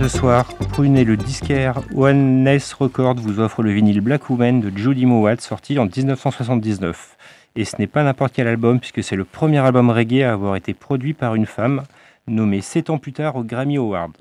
Ce 0.09 0.17
soir, 0.17 0.47
Prune 0.71 0.97
et 0.97 1.05
le 1.05 1.19
disquaire 1.19 1.83
One 1.95 2.43
Ness 2.43 2.73
Record 2.73 3.17
vous 3.17 3.41
offre 3.41 3.63
le 3.63 3.73
vinyle 3.73 4.01
Black 4.01 4.31
Woman 4.31 4.59
de 4.59 4.75
Judy 4.75 5.05
Mowat 5.05 5.37
sorti 5.37 5.79
en 5.79 5.85
1979. 5.85 7.19
Et 7.57 7.67
ce 7.67 7.77
n'est 7.79 7.87
pas 7.87 8.03
n'importe 8.03 8.33
quel 8.33 8.49
album 8.49 8.81
puisque 8.81 9.05
c'est 9.05 9.17
le 9.17 9.27
premier 9.27 9.59
album 9.59 9.91
reggae 9.91 10.23
à 10.23 10.33
avoir 10.33 10.57
été 10.57 10.73
produit 10.73 11.13
par 11.13 11.35
une 11.35 11.45
femme, 11.45 11.83
nommée 12.27 12.63
7 12.63 12.89
ans 12.89 12.97
plus 12.97 13.13
tard 13.13 13.37
au 13.37 13.45
Grammy 13.45 13.77
Award. 13.77 14.13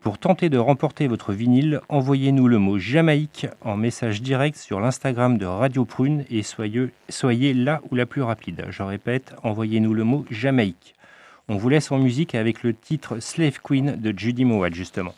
Pour 0.00 0.18
tenter 0.18 0.48
de 0.48 0.58
remporter 0.58 1.08
votre 1.08 1.32
vinyle, 1.32 1.80
envoyez-nous 1.88 2.46
le 2.46 2.58
mot 2.58 2.78
Jamaïque 2.78 3.48
en 3.62 3.76
message 3.76 4.22
direct 4.22 4.56
sur 4.56 4.78
l'Instagram 4.78 5.38
de 5.38 5.46
Radio 5.46 5.84
Prune 5.84 6.24
et 6.30 6.44
soyez, 6.44 6.90
soyez 7.08 7.52
là 7.52 7.80
ou 7.90 7.96
la 7.96 8.06
plus 8.06 8.22
rapide. 8.22 8.66
Je 8.70 8.84
répète, 8.84 9.34
envoyez-nous 9.42 9.92
le 9.92 10.04
mot 10.04 10.24
Jamaïque. 10.30 10.94
On 11.48 11.56
vous 11.56 11.68
laisse 11.68 11.90
en 11.90 11.98
musique 11.98 12.36
avec 12.36 12.62
le 12.62 12.74
titre 12.74 13.18
Slave 13.18 13.58
Queen 13.60 13.96
de 14.00 14.16
Judy 14.16 14.44
Mowat 14.44 14.70
justement. 14.70 15.14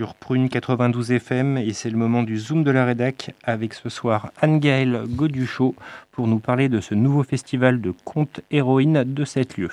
Sur 0.00 0.14
Prune 0.14 0.48
92 0.48 1.12
FM 1.12 1.58
et 1.58 1.74
c'est 1.74 1.90
le 1.90 1.98
moment 1.98 2.22
du 2.22 2.38
Zoom 2.38 2.64
de 2.64 2.70
la 2.70 2.86
rédac 2.86 3.34
avec 3.44 3.74
ce 3.74 3.90
soir 3.90 4.32
Anne-Gaëlle 4.40 5.02
Goduchot 5.06 5.74
pour 6.10 6.26
nous 6.26 6.38
parler 6.38 6.70
de 6.70 6.80
ce 6.80 6.94
nouveau 6.94 7.22
festival 7.22 7.82
de 7.82 7.92
contes 8.02 8.40
héroïnes 8.50 9.04
de 9.04 9.24
cet 9.26 9.58
lieu. 9.58 9.68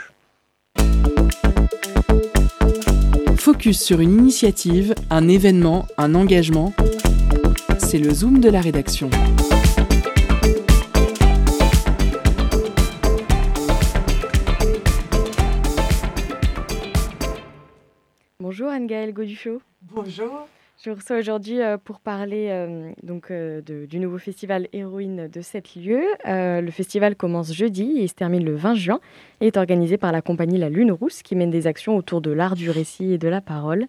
Focus 3.37 3.81
sur 3.81 4.01
une 4.01 4.17
initiative, 4.19 4.95
un 5.09 5.29
événement, 5.29 5.85
un 5.97 6.13
engagement. 6.13 6.73
C'est 7.77 7.97
le 7.97 8.13
zoom 8.13 8.41
de 8.41 8.49
la 8.49 8.59
rédaction. 8.59 9.09
Bonjour 18.59 18.71
Anne-Gaëlle 18.73 19.13
Goduchot. 19.13 19.61
Bonjour. 19.83 20.47
Je 20.83 20.89
vous 20.89 20.95
reçois 20.95 21.19
aujourd'hui 21.19 21.61
euh, 21.61 21.77
pour 21.77 21.99
parler 21.99 22.47
euh, 22.49 22.89
donc, 23.03 23.29
euh, 23.29 23.61
de- 23.61 23.85
du 23.85 23.99
nouveau 23.99 24.17
festival 24.17 24.67
Héroïne 24.73 25.27
de 25.27 25.41
sept 25.41 25.75
lieux. 25.75 26.01
Euh, 26.27 26.59
le 26.61 26.71
festival 26.71 27.15
commence 27.15 27.53
jeudi 27.53 27.99
et 27.99 28.07
se 28.07 28.15
termine 28.15 28.43
le 28.43 28.55
20 28.55 28.73
juin 28.73 28.99
et 29.41 29.47
est 29.47 29.57
organisé 29.57 29.97
par 29.97 30.11
la 30.11 30.23
compagnie 30.23 30.57
La 30.57 30.69
Lune 30.69 30.91
Rousse 30.91 31.21
qui 31.21 31.35
mène 31.35 31.51
des 31.51 31.67
actions 31.67 31.95
autour 31.97 32.19
de 32.19 32.31
l'art 32.31 32.55
du 32.55 32.71
récit 32.71 33.13
et 33.13 33.19
de 33.19 33.27
la 33.27 33.41
parole. 33.41 33.85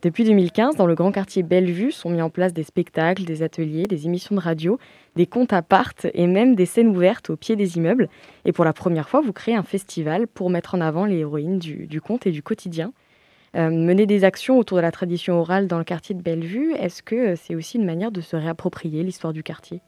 Depuis 0.00 0.22
2015, 0.22 0.76
dans 0.76 0.86
le 0.86 0.94
grand 0.94 1.10
quartier 1.10 1.42
Bellevue, 1.42 1.90
sont 1.90 2.10
mis 2.10 2.22
en 2.22 2.30
place 2.30 2.52
des 2.52 2.62
spectacles, 2.62 3.24
des 3.24 3.42
ateliers, 3.42 3.82
des 3.82 4.06
émissions 4.06 4.36
de 4.36 4.40
radio, 4.40 4.78
des 5.16 5.26
contes 5.26 5.52
à 5.52 5.62
part 5.62 5.94
et 6.14 6.28
même 6.28 6.54
des 6.54 6.66
scènes 6.66 6.86
ouvertes 6.86 7.30
au 7.30 7.36
pied 7.36 7.56
des 7.56 7.78
immeubles. 7.78 8.08
Et 8.44 8.52
pour 8.52 8.64
la 8.64 8.72
première 8.72 9.08
fois, 9.08 9.22
vous 9.22 9.32
créez 9.32 9.56
un 9.56 9.64
festival 9.64 10.28
pour 10.28 10.50
mettre 10.50 10.76
en 10.76 10.80
avant 10.80 11.04
les 11.04 11.16
héroïnes 11.16 11.58
du, 11.58 11.88
du 11.88 12.00
conte 12.00 12.28
et 12.28 12.30
du 12.30 12.44
quotidien. 12.44 12.92
Euh, 13.58 13.70
mener 13.70 14.06
des 14.06 14.22
actions 14.22 14.56
autour 14.58 14.76
de 14.76 14.82
la 14.82 14.92
tradition 14.92 15.40
orale 15.40 15.66
dans 15.66 15.78
le 15.78 15.84
quartier 15.84 16.14
de 16.14 16.22
Bellevue, 16.22 16.74
est-ce 16.74 17.02
que 17.02 17.14
euh, 17.14 17.36
c'est 17.36 17.56
aussi 17.56 17.76
une 17.76 17.84
manière 17.84 18.12
de 18.12 18.20
se 18.20 18.36
réapproprier 18.36 19.02
l'histoire 19.02 19.32
du 19.32 19.42
quartier? 19.42 19.80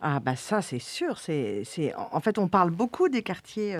Ah 0.00 0.20
bah 0.20 0.36
ça 0.36 0.62
c'est 0.62 0.78
sûr. 0.78 1.18
C'est, 1.18 1.64
en 1.96 2.08
en 2.12 2.20
fait 2.20 2.38
on 2.38 2.46
parle 2.46 2.70
beaucoup 2.70 3.08
des 3.08 3.22
quartiers. 3.22 3.76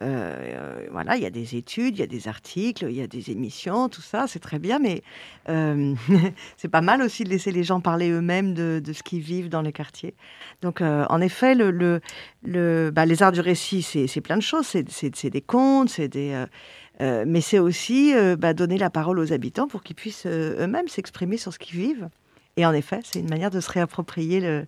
Euh, 0.00 0.04
euh, 0.04 0.86
voilà, 0.90 1.16
il 1.16 1.22
y 1.22 1.26
a 1.26 1.30
des 1.30 1.54
études, 1.54 1.96
il 1.96 2.00
y 2.00 2.02
a 2.02 2.06
des 2.06 2.26
articles, 2.26 2.86
il 2.88 2.96
y 2.96 3.02
a 3.02 3.06
des 3.06 3.30
émissions, 3.30 3.88
tout 3.88 4.00
ça, 4.00 4.26
c'est 4.26 4.38
très 4.38 4.58
bien, 4.58 4.78
mais 4.78 5.02
euh, 5.48 5.94
c'est 6.56 6.68
pas 6.68 6.80
mal 6.80 7.02
aussi 7.02 7.24
de 7.24 7.28
laisser 7.28 7.52
les 7.52 7.62
gens 7.62 7.80
parler 7.80 8.10
eux-mêmes 8.10 8.54
de, 8.54 8.82
ce 8.92 9.02
qu'ils 9.02 9.20
vivent 9.20 9.48
dans 9.48 9.62
les 9.62 9.72
quartiers. 9.72 10.14
Donc, 10.62 10.80
en 10.80 11.20
effet, 11.20 11.54
le, 11.54 12.00
bah, 12.90 13.06
les 13.06 13.22
arts 13.22 13.32
du 13.32 13.40
récit, 13.40 13.82
c'est, 13.82 14.20
plein 14.20 14.36
de 14.36 14.42
choses. 14.42 14.66
C'est, 14.66 15.30
des 15.30 15.40
contes, 15.40 15.90
c'est 15.90 16.08
des, 16.08 16.44
mais 17.00 17.40
c'est 17.40 17.58
aussi 17.58 18.14
bah, 18.38 18.54
donner 18.54 18.78
la 18.78 18.90
parole 18.90 19.18
aux 19.18 19.32
habitants 19.32 19.68
pour 19.68 19.82
qu'ils 19.82 19.96
puissent 19.96 20.26
eux-mêmes 20.26 20.88
s'exprimer 20.88 21.36
sur 21.36 21.52
ce 21.52 21.58
qu'ils 21.58 21.78
vivent. 21.78 22.08
Et 22.56 22.66
en 22.66 22.72
effet, 22.72 23.00
c'est 23.04 23.18
une 23.20 23.30
manière 23.30 23.50
de 23.50 23.60
se 23.60 23.70
réapproprier 23.70 24.40
le, 24.40 24.66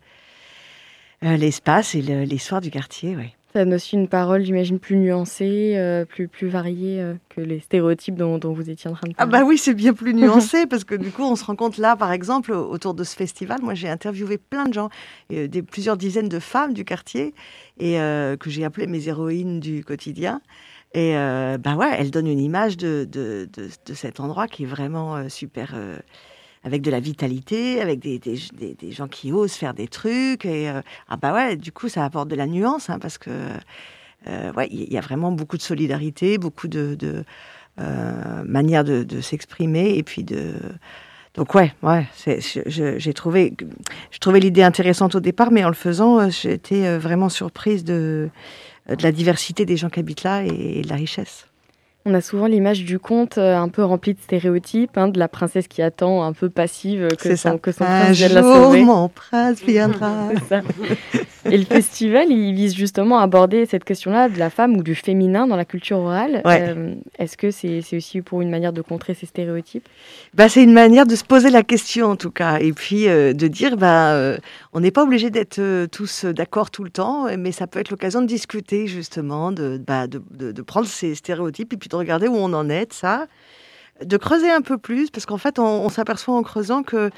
l'espace 1.22 1.95
et 1.95 2.03
l'histoire 2.03 2.61
du 2.61 2.70
quartier. 2.70 3.16
Ouais. 3.16 3.35
Ça 3.55 3.64
donne 3.64 3.74
aussi 3.74 3.94
une 3.94 4.09
parole, 4.09 4.44
j'imagine, 4.44 4.80
plus 4.80 4.96
nuancée, 4.96 5.74
euh, 5.76 6.05
plus, 6.05 6.26
plus 6.26 6.48
variée 6.48 7.00
euh, 7.00 7.14
que 7.28 7.40
les 7.40 7.61
stéréotypes 7.61 8.16
dont, 8.16 8.36
dont 8.38 8.52
vous 8.52 8.68
étiez 8.68 8.90
en 8.90 8.94
train 8.94 9.07
de 9.07 9.14
Ah 9.16 9.26
parler. 9.28 9.44
bah 9.44 9.48
oui, 9.48 9.59
c'est 9.59 9.74
bien 9.74 9.92
plus 9.94 10.12
nuancé 10.14 10.66
parce 10.66 10.82
que 10.82 10.96
du 10.96 11.12
coup, 11.12 11.22
on 11.22 11.36
se 11.36 11.44
rend 11.44 11.55
compte 11.55 11.78
là, 11.78 11.94
par 11.94 12.11
exemple, 12.11 12.50
autour 12.50 12.94
de 12.94 13.05
ce 13.05 13.14
festival, 13.14 13.61
moi 13.62 13.74
j'ai 13.74 13.88
interviewé 13.88 14.38
plein 14.38 14.64
de 14.64 14.74
gens, 14.74 14.88
euh, 15.32 15.46
des, 15.46 15.62
plusieurs 15.62 15.96
dizaines 15.96 16.28
de 16.28 16.40
femmes 16.40 16.72
du 16.72 16.84
quartier 16.84 17.32
et 17.78 18.00
euh, 18.00 18.36
que 18.36 18.50
j'ai 18.50 18.64
appelées 18.64 18.88
mes 18.88 19.07
héroïnes 19.07 19.61
du 19.61 19.84
quotidien. 19.84 20.40
Et 20.96 21.14
bah 21.14 21.74
ouais, 21.74 21.90
elles 21.98 22.12
donnent 22.12 22.28
une 22.28 22.38
image 22.38 22.76
de, 22.76 23.05
de, 23.11 23.48
de, 23.52 23.68
de 23.84 23.94
cet 23.94 24.20
endroit 24.20 24.46
qui 24.46 24.62
est 24.62 24.66
vraiment 24.66 25.28
super, 25.28 25.74
avec 26.64 26.82
de 26.82 26.90
la 26.90 26.98
vitalité, 27.00 27.80
avec 27.80 28.00
des, 28.00 28.18
des, 28.18 28.38
des- 28.58 28.92
gens 28.92 29.06
qui 29.08 29.32
osent 29.32 29.52
faire 29.52 29.74
des 29.74 29.86
trucs. 29.86 30.44
Et 30.46 30.68
euh, 30.70 30.80
ah 31.08 31.16
bah 31.16 31.32
ouais, 31.34 31.56
du 31.56 31.72
coup, 31.72 31.88
ça 31.88 32.04
apporte 32.04 32.28
de 32.28 32.36
la 32.36 32.46
nuance 32.46 32.90
hein, 32.90 32.98
parce 32.98 33.18
que 33.18 33.30
euh, 34.26 34.52
ouais, 34.54 34.68
il 34.70 34.92
y 34.92 34.96
a 34.98 35.02
vraiment 35.02 35.30
beaucoup 35.32 35.56
de 35.58 35.62
solidarité, 35.62 36.38
beaucoup 36.38 36.66
de, 36.68 36.94
de 36.94 37.24
euh, 37.80 38.42
manières 38.44 38.84
de, 38.84 39.04
de 39.04 39.20
s'exprimer 39.20 39.96
et 39.96 40.02
puis 40.02 40.24
de 40.24 40.54
donc 41.34 41.52
ouais, 41.56 41.74
ouais, 41.82 42.06
c'est, 42.14 42.38
j'ai 42.40 43.12
trouvé, 43.12 43.54
je 44.12 44.18
trouvais 44.20 44.38
l'idée 44.38 44.62
intéressante 44.62 45.16
au 45.16 45.20
départ, 45.20 45.50
mais 45.50 45.64
en 45.64 45.68
le 45.68 45.74
faisant, 45.74 46.20
euh, 46.20 46.28
été 46.44 46.86
euh, 46.86 46.96
vraiment 46.98 47.28
surprise 47.28 47.82
de, 47.82 48.30
de 48.88 49.02
la 49.02 49.10
diversité 49.10 49.66
des 49.66 49.76
gens 49.76 49.90
qui 49.90 49.98
habitent 49.98 50.22
là 50.22 50.44
et 50.44 50.82
de 50.82 50.88
la 50.88 50.94
richesse. 50.94 51.48
On 52.07 52.12
a 52.12 52.20
souvent 52.20 52.46
l'image 52.46 52.84
du 52.84 52.98
conte 52.98 53.38
euh, 53.38 53.57
un 53.57 53.68
peu 53.70 53.82
rempli 53.82 54.12
de 54.12 54.18
stéréotypes, 54.20 54.98
hein, 54.98 55.09
de 55.09 55.18
la 55.18 55.26
princesse 55.26 55.68
qui 55.68 55.80
attend 55.80 56.22
un 56.22 56.34
peu 56.34 56.50
passive 56.50 57.09
que 57.18 57.34
son, 57.34 57.57
que 57.57 57.72
son 57.72 57.84
prince 57.84 58.11
vienne 58.18 58.32
la 58.34 58.42
sauver. 58.42 58.84
mon 58.84 59.09
prince 59.09 59.62
viendra. 59.62 60.28
Ça. 60.50 60.61
Et 61.50 61.57
le 61.57 61.64
festival, 61.64 62.26
il 62.30 62.55
vise 62.55 62.74
justement 62.74 63.18
à 63.20 63.22
aborder 63.22 63.64
cette 63.64 63.84
question-là 63.84 64.28
de 64.28 64.38
la 64.38 64.50
femme 64.50 64.76
ou 64.76 64.82
du 64.82 64.94
féminin 64.94 65.46
dans 65.46 65.57
la 65.57 65.64
culture 65.64 65.96
orale. 65.98 66.42
Ouais. 66.44 66.66
Euh, 66.76 66.94
Est-ce 67.18 67.38
que 67.38 67.50
c'est 67.50 67.80
aussi 67.96 68.20
pour 68.20 68.42
une 68.42 68.50
manière 68.50 68.74
de 68.74 68.82
contrer 68.82 69.14
ces 69.14 69.24
stéréotypes? 69.24 69.88
Bah, 70.34 70.50
c'est 70.50 70.62
une 70.62 70.72
manière 70.74 71.07
de 71.07 71.16
se 71.16 71.24
poser 71.24 71.48
la 71.48 71.62
question 71.62 72.09
en 72.09 72.16
tout 72.16 72.30
cas, 72.30 72.59
et 72.59 72.72
puis 72.74 73.09
euh, 73.09 73.32
de 73.32 73.48
dire, 73.48 73.78
bah, 73.78 74.12
euh, 74.12 74.36
on 74.74 74.80
n'est 74.80 74.90
pas 74.90 75.05
obligé 75.05 75.30
d'être 75.30 75.86
tous 75.86 76.26
d'accord 76.26 76.70
tout 76.70 76.84
le 76.84 76.90
temps, 76.90 77.28
mais 77.38 77.52
ça 77.52 77.66
peut 77.66 77.78
être 77.80 77.90
l'occasion 77.90 78.20
de 78.20 78.26
discuter 78.26 78.86
justement, 78.88 79.52
de, 79.52 79.80
bah, 79.86 80.07
de, 80.07 80.20
de- 80.32 80.52
de 80.52 80.62
prendre 80.62 80.86
ces 80.86 81.14
stéréotypes 81.14 81.72
et 81.72 81.76
puis 81.78 81.88
de 81.95 81.99
regarder 81.99 82.28
où 82.28 82.36
on 82.36 82.53
en 82.53 82.68
est, 82.68 82.86
de 82.86 82.92
ça, 82.92 83.26
de 84.05 84.16
creuser 84.16 84.51
un 84.51 84.61
peu 84.61 84.76
plus, 84.76 85.11
parce 85.11 85.24
qu'en 85.26 85.38
fait, 85.38 85.59
on, 85.59 85.88
s'aperçoit 85.88 86.34
en 86.34 86.42
creusant 86.42 86.82
que 86.82 87.11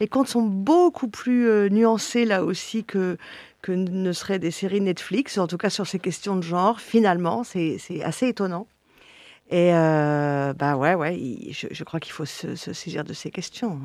les 0.00 0.08
contes 0.08 0.28
sont 0.28 0.42
beaucoup 0.42 1.08
plus 1.08 1.48
euh, 1.48 1.68
nuancés 1.68 2.24
là 2.24 2.44
aussi 2.44 2.84
que 2.84 3.16
que 3.62 3.72
ne 3.72 4.12
seraient 4.12 4.38
des 4.38 4.50
séries 4.50 4.82
Netflix, 4.82 5.38
en 5.38 5.46
tout 5.46 5.56
cas 5.56 5.70
sur 5.70 5.86
ces 5.86 5.98
questions 5.98 6.36
de 6.36 6.42
genre. 6.42 6.80
Finalement, 6.80 7.44
c'est 7.44 7.78
assez 8.02 8.28
étonnant. 8.28 8.66
Et 9.50 9.72
euh, 9.72 10.52
bah 10.52 10.76
ouais, 10.76 10.94
ouais, 10.94 11.18
je, 11.50 11.68
je 11.70 11.84
crois 11.84 11.98
qu'il 11.98 12.12
faut 12.12 12.26
se, 12.26 12.56
se 12.56 12.74
saisir 12.74 13.04
de 13.04 13.14
ces 13.14 13.30
questions. 13.30 13.80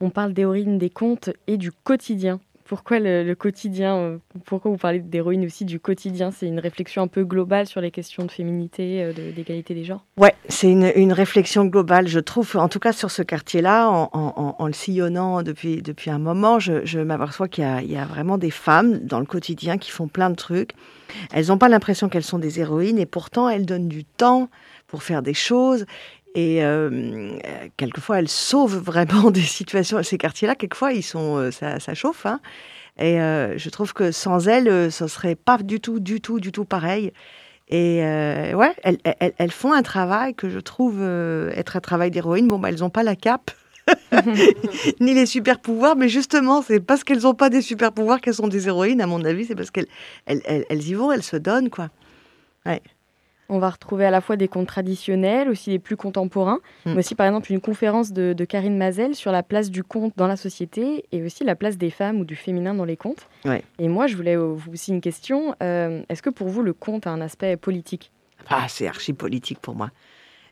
On 0.00 0.08
parle 0.08 0.32
d'héroïne 0.32 0.78
des 0.78 0.88
contes 0.88 1.28
et 1.46 1.58
du 1.58 1.70
quotidien. 1.70 2.40
Pourquoi 2.68 2.98
le, 2.98 3.32
quotidien 3.32 3.96
euh, 3.96 4.18
Pourquoi 4.44 4.70
vous 4.70 4.76
parlez 4.76 4.98
d'héroïne 4.98 5.46
aussi 5.46 5.64
du 5.64 5.80
quotidien? 5.80 6.30
C'est 6.30 6.46
une 6.46 6.58
réflexion 6.58 7.00
un 7.00 7.06
peu 7.06 7.24
globale 7.24 7.66
sur 7.66 7.80
les 7.80 7.90
questions 7.90 8.26
de 8.26 8.30
féminité, 8.30 9.02
euh, 9.02 9.32
d'égalité 9.32 9.72
des 9.72 9.84
genres? 9.84 10.04
Ouais, 10.18 10.34
c'est 10.50 10.70
une, 10.70 11.12
réflexion 11.14 11.64
globale, 11.64 12.08
je 12.08 12.20
trouve, 12.20 12.56
en 12.56 12.68
tout 12.68 12.78
cas 12.78 12.92
sur 12.92 13.10
ce 13.10 13.22
quartier-là, 13.22 13.88
en, 13.88 14.66
le 14.66 14.74
sillonnant 14.74 15.42
depuis, 15.42 15.80
depuis 15.80 16.10
un 16.10 16.18
moment, 16.18 16.58
je, 16.58 16.98
m'aperçois 16.98 17.48
qu'il 17.48 17.64
y 17.64 17.96
a 17.96 18.04
vraiment 18.04 18.36
des 18.36 18.50
femmes 18.50 18.98
dans 18.98 19.18
le 19.18 19.26
quotidien 19.26 19.78
qui 19.78 19.90
font 19.90 20.06
plein 20.06 20.28
de 20.28 20.36
trucs. 20.36 20.72
Elles 21.32 21.46
n'ont 21.46 21.56
pas 21.56 21.70
l'impression 21.70 22.10
qu'elles 22.10 22.22
sont 22.22 22.38
des 22.38 22.60
héroïnes 22.60 22.98
et 22.98 23.06
pourtant 23.06 23.48
elles 23.48 23.64
donnent 23.64 23.88
du 23.88 24.04
temps 24.04 24.50
pour 24.86 25.02
faire 25.02 25.22
des 25.22 25.34
choses. 25.34 25.86
Et 26.40 26.62
euh, 26.62 27.36
quelquefois, 27.76 28.20
elles 28.20 28.28
sauvent 28.28 28.76
vraiment 28.78 29.30
des 29.38 29.40
situations. 29.42 30.00
Ces 30.04 30.18
quartiers-là, 30.18 30.54
quelquefois, 30.54 30.92
ils 30.92 31.02
sont, 31.02 31.36
euh, 31.36 31.50
ça, 31.50 31.80
ça 31.80 31.94
chauffe. 31.94 32.26
hein. 32.26 32.38
Et 33.00 33.20
euh, 33.20 33.58
je 33.58 33.68
trouve 33.70 33.92
que 33.92 34.12
sans 34.12 34.46
elles, 34.46 34.68
euh, 34.68 34.88
ce 34.90 35.08
serait 35.08 35.34
pas 35.34 35.58
du 35.58 35.80
tout, 35.80 35.98
du 35.98 36.20
tout, 36.20 36.38
du 36.38 36.52
tout 36.52 36.64
pareil. 36.64 37.12
Et 37.68 38.04
euh, 38.04 38.52
ouais, 38.54 38.72
elles, 38.84 38.98
elles- 39.04 39.34
elles 39.36 39.50
font 39.50 39.72
un 39.72 39.82
travail 39.82 40.34
que 40.34 40.48
je 40.48 40.60
trouve 40.60 41.02
être 41.54 41.76
un 41.76 41.80
travail 41.80 42.10
d'héroïne. 42.12 42.46
Bon, 42.46 42.58
bah, 42.60 42.68
elles 42.68 42.78
n'ont 42.80 42.88
pas 42.90 43.02
la 43.02 43.16
cape, 43.16 43.50
ni 45.00 45.12
les 45.14 45.26
super 45.26 45.58
pouvoirs, 45.58 45.96
mais 45.96 46.08
justement, 46.08 46.62
c'est 46.62 46.78
parce 46.80 47.02
qu'elles 47.04 47.22
n'ont 47.22 47.34
pas 47.34 47.50
des 47.50 47.62
super 47.62 47.90
pouvoirs 47.92 48.20
qu'elles 48.20 48.34
sont 48.34 48.48
des 48.48 48.68
héroïnes, 48.68 49.00
à 49.00 49.06
mon 49.06 49.24
avis. 49.24 49.44
C'est 49.46 49.56
parce 49.56 49.70
qu'elles 49.72 49.88
elles, 50.26 50.42
elles- 50.46 50.82
y 50.88 50.94
vont, 50.94 51.10
elles 51.12 51.22
se 51.24 51.36
donnent, 51.36 51.68
quoi. 51.70 51.88
On 53.50 53.58
va 53.58 53.70
retrouver 53.70 54.04
à 54.04 54.10
la 54.10 54.20
fois 54.20 54.36
des 54.36 54.46
contes 54.46 54.66
traditionnels, 54.68 55.48
aussi 55.48 55.70
des 55.70 55.78
plus 55.78 55.96
contemporains, 55.96 56.58
Mm. 56.84 56.92
mais 56.92 56.98
aussi 56.98 57.14
par 57.14 57.26
exemple 57.26 57.50
une 57.50 57.60
conférence 57.60 58.12
de, 58.12 58.34
de 58.34 58.44
Karine 58.44 58.76
Mazel 58.76 59.14
sur 59.14 59.32
la 59.32 59.42
place 59.42 59.70
du 59.70 59.82
conte 59.82 60.12
dans 60.16 60.26
la 60.26 60.36
société 60.36 61.06
et 61.12 61.22
aussi 61.22 61.44
la 61.44 61.54
place 61.56 61.78
des 61.78 61.90
femmes 61.90 62.20
ou 62.20 62.24
du 62.24 62.36
féminin 62.36 62.74
dans 62.74 62.84
les 62.84 62.96
contes. 62.98 63.26
Ouais. 63.46 63.62
Et 63.78 63.88
moi, 63.88 64.06
je 64.06 64.16
voulais 64.16 64.36
euh, 64.36 64.52
vous 64.54 64.72
aussi 64.72 64.90
une 64.92 65.00
question. 65.00 65.54
euh, 65.62 66.02
Est-ce 66.10 66.20
que 66.22 66.30
pour 66.30 66.48
vous, 66.48 66.62
le 66.62 66.74
conte 66.74 67.06
a 67.06 67.10
un 67.10 67.20
aspect 67.22 67.56
politique? 67.56 68.10
Ah, 68.50 68.66
c'est 68.68 68.86
archi 68.86 69.12
politique 69.14 69.58
pour 69.60 69.74
moi. 69.74 69.90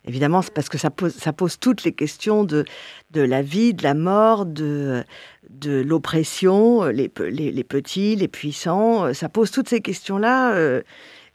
Évidemment, 0.09 0.41
c'est 0.41 0.55
parce 0.55 0.69
que 0.69 0.79
ça 0.79 0.91
pose, 0.91 1.13
ça 1.15 1.33
pose 1.33 1.59
toutes 1.59 1.83
les 1.83 1.93
questions 1.93 2.45
de, 2.45 2.65
de 3.11 3.21
la 3.23 3.43
vie, 3.43 3.75
de 3.75 3.83
la 3.83 3.93
mort, 3.95 4.47
de, 4.47 5.03
de 5.51 5.81
l'oppression, 5.83 6.85
euh, 6.85 6.93
les, 6.93 7.11
les, 7.29 7.51
les 7.51 7.65
petits, 7.65 8.15
les 8.17 8.29
puissants. 8.29 9.13
Ça 9.15 9.29
pose 9.29 9.51
toutes 9.51 9.69
ces 9.69 9.81
questions-là. 9.81 10.55
euh, 10.55 10.83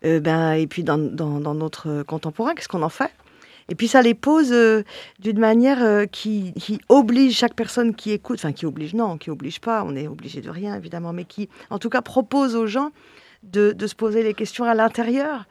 euh, 0.05 0.19
ben, 0.19 0.53
et 0.53 0.67
puis 0.67 0.83
dans, 0.83 0.97
dans, 0.97 1.39
dans 1.39 1.53
notre 1.53 2.03
contemporain, 2.03 2.55
qu'est-ce 2.55 2.67
qu'on 2.67 2.81
en 2.81 2.89
fait? 2.89 3.11
Et 3.69 3.75
puis 3.75 3.87
ça 3.87 4.01
les 4.01 4.13
pose 4.13 4.51
euh, 4.51 4.83
d'une 5.19 5.39
manière 5.39 5.81
euh, 5.81 6.05
qui, 6.05 6.53
qui 6.53 6.81
oblige 6.89 7.37
chaque 7.37 7.53
personne 7.53 7.95
qui 7.95 8.11
écoute, 8.11 8.39
enfin 8.39 8.51
qui 8.51 8.65
oblige, 8.65 8.93
non, 8.93 9.17
qui 9.17 9.29
oblige 9.29 9.61
pas, 9.61 9.83
on 9.85 9.95
est 9.95 10.07
obligé 10.07 10.41
de 10.41 10.49
rien 10.49 10.75
évidemment, 10.75 11.13
mais 11.13 11.25
qui 11.25 11.47
en 11.69 11.79
tout 11.79 11.89
cas 11.89 12.01
propose 12.01 12.55
aux 12.55 12.67
gens 12.67 12.91
de, 13.43 13.71
de 13.71 13.87
se 13.87 13.95
poser 13.95 14.23
les 14.23 14.33
questions 14.33 14.65
à 14.65 14.73
l'intérieur. 14.73 15.45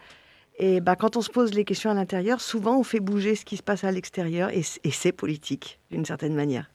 Et 0.59 0.81
bah, 0.81 0.97
quand 0.97 1.17
on 1.17 1.23
se 1.23 1.31
pose 1.31 1.55
les 1.55 1.65
questions 1.65 1.91
à 1.91 1.95
l'intérieur, 1.95 2.43
souvent 2.43 2.79
on 2.79 2.83
fait 2.83 3.01
bouger 3.01 3.35
ce 3.35 3.47
qui 3.47 3.57
se 3.57 3.63
passe 3.63 3.85
à 3.85 3.91
l'extérieur 3.91 4.51
et, 4.51 4.63
c'est 4.91 5.13
politique 5.13 5.79
d'une 5.91 6.05
certaine 6.05 6.35
manière. 6.35 6.71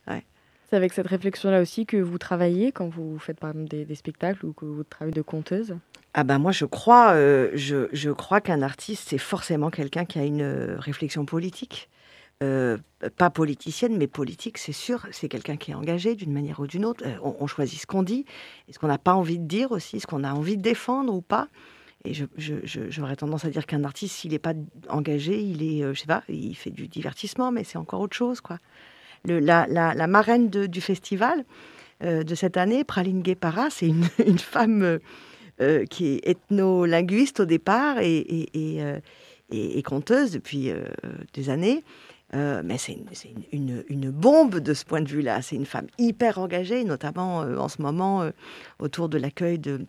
C'est 0.70 0.76
avec 0.76 0.94
cette 0.94 1.08
réflexion-là 1.08 1.62
aussi 1.62 1.86
que 1.86 1.98
vous 1.98 2.18
travaillez 2.18 2.72
quand 2.72 2.88
vous 2.88 3.20
faites 3.20 3.40
par 3.40 3.52
exemple 3.52 3.70
des, 3.70 3.96
spectacles 3.96 4.46
ou 4.46 4.54
que 4.54 4.66
vous 4.66 4.84
travaillez 4.84 5.14
de 5.14 5.22
conteuse? 5.22 5.76
Ah 6.14 6.24
ben 6.24 6.40
moi 6.40 6.52
je 6.52 6.66
crois, 6.66 7.12
euh, 7.12 7.52
je, 7.54 7.88
je 7.92 8.10
crois 8.10 8.42
qu'un 8.42 8.62
artiste 8.62 9.10
c'est 9.10 9.20
forcément 9.20 9.70
quelqu'un 9.70 10.06
qui 10.06 10.18
a 10.18 10.24
une 10.24 10.42
euh, 10.42 10.76
réflexion 10.80 11.26
politique. 11.26 11.90
euh, 12.42 12.78
pas 13.18 13.30
politicienne, 13.30 13.98
mais 13.98 14.08
politique, 14.08 14.58
c'est 14.58 14.72
sûr. 14.72 15.06
C'est 15.12 15.30
quelqu'un 15.30 15.58
qui 15.58 15.72
est 15.72 15.76
engagé 15.76 16.16
d'une 16.16 16.34
manière 16.34 16.60
ou 16.60 16.68
d'une 16.68 16.84
autre. 16.84 17.04
On, 17.22 17.48
choisit 17.48 17.80
ce 17.80 17.86
qu'on 17.86 18.04
dit, 18.04 18.26
et 18.68 18.74
ce 18.74 18.80
qu'on 18.80 18.88
n'a 18.88 18.98
pas 18.98 19.14
envie 19.14 19.38
de 19.38 19.46
dire 19.46 19.72
aussi, 19.72 20.00
ce 20.00 20.08
qu'on 20.08 20.24
a 20.24 20.34
envie 20.34 20.58
de 20.58 20.62
défendre 20.62 21.14
ou 21.14 21.22
pas? 21.22 21.48
Et 22.04 22.14
j'aurais 22.36 23.16
tendance 23.16 23.46
à 23.46 23.50
dire 23.50 23.66
qu'un 23.66 23.84
artiste, 23.84 24.16
s'il 24.16 24.32
n'est 24.32 24.40
pas 24.40 24.54
engagé, 24.90 25.40
il 25.40 25.64
est, 25.64 25.94
je 25.94 26.00
sais 26.00 26.08
pas, 26.08 26.24
il 26.28 26.56
fait 26.56 26.72
du 26.72 26.88
divertissement, 26.88 27.52
mais 27.52 27.64
c'est 27.64 27.78
encore 27.78 28.02
autre 28.02 28.16
chose, 28.16 28.42
quoi. 28.42 28.60
La, 29.28 30.08
marraine 30.08 30.50
du 30.50 30.82
festival 30.82 31.46
euh, 32.04 32.24
de 32.24 32.36
cette 32.36 32.58
année, 32.58 32.84
Praline 32.84 33.22
Guépara, 33.22 33.70
c'est 33.70 33.88
une, 33.88 34.04
femme 34.38 35.00
euh, 35.62 35.86
qui 35.86 36.08
est 36.08 36.28
ethno-linguiste 36.28 37.40
au 37.40 37.46
départ 37.46 38.00
et, 38.00 38.18
et- 38.54 38.82
euh, 38.82 39.00
conteuse 39.84 40.32
depuis 40.32 40.74
des 41.34 41.50
années. 41.52 41.84
Mais 42.34 42.78
c'est 42.78 42.98
une, 43.54 44.10
bombe 44.10 44.60
de 44.60 44.74
ce 44.74 44.84
point 44.84 45.02
de 45.02 45.08
vue-là. 45.08 45.44
C'est 45.44 45.56
une 45.56 45.68
femme 45.68 45.86
hyper 46.00 46.40
engagée, 46.40 46.84
notamment 46.84 47.38
en 47.38 47.70
ce 47.70 47.82
moment 47.82 48.28
autour 48.80 49.08
de 49.08 49.20
l'accueil 49.20 49.60
de, 49.60 49.86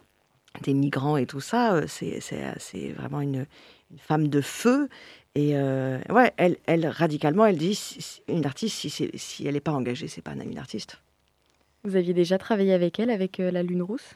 des 0.63 0.75
migrants 0.75 1.17
et 1.17 1.25
tout 1.25 1.41
ça. 1.41 1.81
c'est, 1.89 2.21
vraiment 2.97 3.23
une 3.23 3.47
femme 3.97 4.29
de 4.29 4.43
feu. 4.43 4.91
Et 5.37 5.51
euh, 5.55 5.99
ouais, 6.09 6.33
elle, 6.39 6.57
elle, 6.65 6.87
radicalement, 6.87 7.45
elle 7.45 7.59
dit 7.59 7.75
si- 7.75 8.23
une 8.27 8.47
artiste, 8.47 8.89
si, 8.89 9.47
elle 9.47 9.53
n'est 9.53 9.61
pas 9.61 9.73
engagée, 9.73 10.09
c'est 10.09 10.23
pas 10.23 10.33
une 10.33 10.57
artiste. 10.59 10.97
Vous 11.85 11.95
aviez 11.95 12.15
déjà 12.15 12.39
travaillé 12.39 12.73
avec 12.73 12.99
elle, 12.99 13.11
avec 13.11 13.39
euh, 13.39 13.51
la 13.51 13.63
Lune 13.63 13.83
Rousse? 13.83 14.15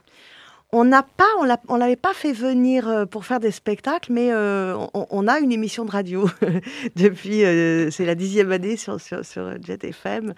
On 0.72 0.84
n'a 0.84 1.02
pas, 1.02 1.26
on 1.38 1.44
l'a- 1.44 1.60
on 1.68 1.76
l'avait 1.76 1.96
pas 1.96 2.14
fait 2.14 2.32
venir 2.32 2.88
euh, 2.88 3.04
pour 3.04 3.26
faire 3.26 3.38
des 3.38 3.50
spectacles, 3.50 4.10
mais 4.12 4.32
euh, 4.32 4.74
on, 4.94 5.06
on 5.10 5.28
a 5.28 5.40
une 5.40 5.52
émission 5.52 5.84
de 5.84 5.90
radio 5.90 6.26
depuis, 6.96 7.44
euh, 7.44 7.90
c'est 7.90 8.06
la 8.06 8.14
dixième 8.14 8.50
année 8.50 8.76
sur, 8.78 8.98
sur, 9.00 9.22
sur 9.24 9.60
Jet 9.62 9.84
FM, 9.84 10.32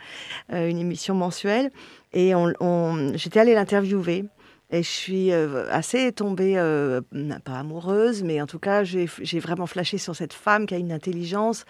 euh, 0.53 0.69
une 0.69 0.79
émission 0.79 1.15
mensuelle. 1.15 1.71
Et 2.13 2.35
on, 2.35 2.53
on- 2.61 3.13
j'étais 3.15 3.39
allée 3.41 3.55
l'interviewer. 3.55 4.25
Et 4.73 4.83
je 4.83 4.89
suis 4.89 5.33
euh, 5.33 5.71
assez 5.71 6.11
tombée, 6.13 6.55
euh, 6.57 7.03
pas 7.45 7.59
amoureuse, 7.59 8.23
mais 8.23 8.41
en 8.41 8.47
tout 8.47 8.59
cas, 8.59 8.85
j'ai 8.85 9.07
vraiment 9.39 9.67
flashé 9.67 9.99
sur 9.99 10.17
cette 10.17 10.33
femme 10.33 10.65
qui 10.65 10.75
a 10.75 10.79
une 10.79 10.93
intelligence 10.93 11.67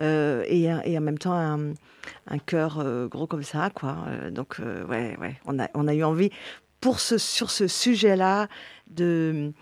euh, 0.00 0.42
et, 0.48 0.70
en 0.72 1.00
même 1.02 1.18
temps 1.18 1.34
un, 1.34 2.38
cœur 2.38 2.82
gros 3.08 3.26
comme 3.26 3.42
ça, 3.42 3.68
quoi. 3.74 3.98
Donc, 4.30 4.56
ouais, 4.88 5.18
ouais, 5.20 5.38
on 5.44 5.58
a, 5.58 5.94
eu 5.94 6.02
envie 6.02 6.30
pour 6.80 6.98
ce, 6.98 7.18
sur 7.18 7.50
ce 7.50 7.68
sujet-là 7.68 8.48
d'un 8.88 9.52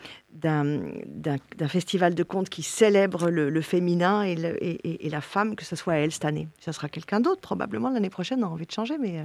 festival 1.66 2.14
de 2.14 2.22
contes 2.22 2.49
qui 2.49 2.62
célèbre 2.62 3.28
le, 3.28 3.61
féminin 3.61 4.22
et, 4.22 5.09
la 5.11 5.20
femme, 5.20 5.57
que 5.57 5.64
ce 5.64 5.74
soit 5.74 5.95
elle 5.97 6.12
cette 6.12 6.26
année. 6.26 6.47
Ça 6.61 6.72
sera 6.72 6.88
quelqu'un 6.88 7.18
d'autre 7.18 7.40
probablement 7.40 7.90
l'année 7.90 8.11
prochaine, 8.11 8.45
on 8.45 8.47
a 8.47 8.51
envie 8.51 8.66
de 8.66 8.72
changer, 8.72 8.99
mais... 8.99 9.24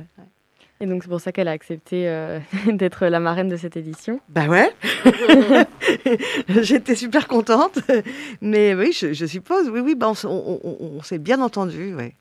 Et 0.82 0.86
donc 0.86 1.04
c'est 1.04 1.10
pour 1.10 1.20
ça 1.20 1.32
qu'elle 1.34 1.48
a 1.50 1.52
accepté 1.52 2.08
euh, 2.08 2.40
d'être 2.68 3.06
la 3.08 3.20
marraine 3.20 3.50
de 3.50 3.58
cette 3.58 3.76
édition. 3.76 4.20
Bah 4.30 4.48
ouais, 4.48 4.72
j'étais 6.62 6.96
super 6.96 7.28
contente, 7.28 7.80
mais 8.42 8.74
oui, 8.76 8.92
je, 8.94 9.14
je 9.14 9.26
suppose, 9.26 9.70
oui, 9.70 9.80
oui, 9.82 9.96
bah 9.96 10.08
on, 10.10 10.14
s- 10.14 10.26
on- 10.26 10.60
on- 10.64 10.78
on 10.98 11.02
s'est 11.04 11.18
bien 11.18 11.42
entendu, 11.42 11.94
ouais. 11.96 12.14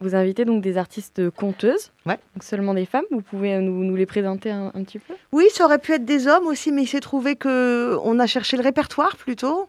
Vous 0.00 0.16
invitez 0.16 0.44
donc 0.44 0.62
des 0.64 0.78
artistes 0.78 1.30
conteuses, 1.30 1.92
Ouais. 2.06 2.18
donc 2.34 2.42
seulement 2.42 2.74
des 2.74 2.86
femmes. 2.86 3.04
Vous 3.12 3.20
pouvez 3.22 3.54
euh, 3.54 3.60
nous, 3.60 3.84
nous 3.84 3.94
les 3.94 4.04
présenter 4.06 4.50
un, 4.50 4.72
un 4.74 4.82
petit 4.82 4.98
peu? 4.98 5.14
Oui, 5.30 5.44
ça 5.52 5.64
aurait 5.64 5.78
pu 5.78 5.92
être 5.92 6.04
des 6.04 6.26
hommes 6.26 6.48
aussi, 6.48 6.72
mais 6.72 6.82
il 6.82 6.86
s'est 6.88 6.98
trouvé 6.98 7.36
que 7.36 7.96
on 8.02 8.18
a 8.18 8.26
cherché 8.26 8.56
le 8.56 8.64
répertoire 8.64 9.16
plutôt. 9.16 9.68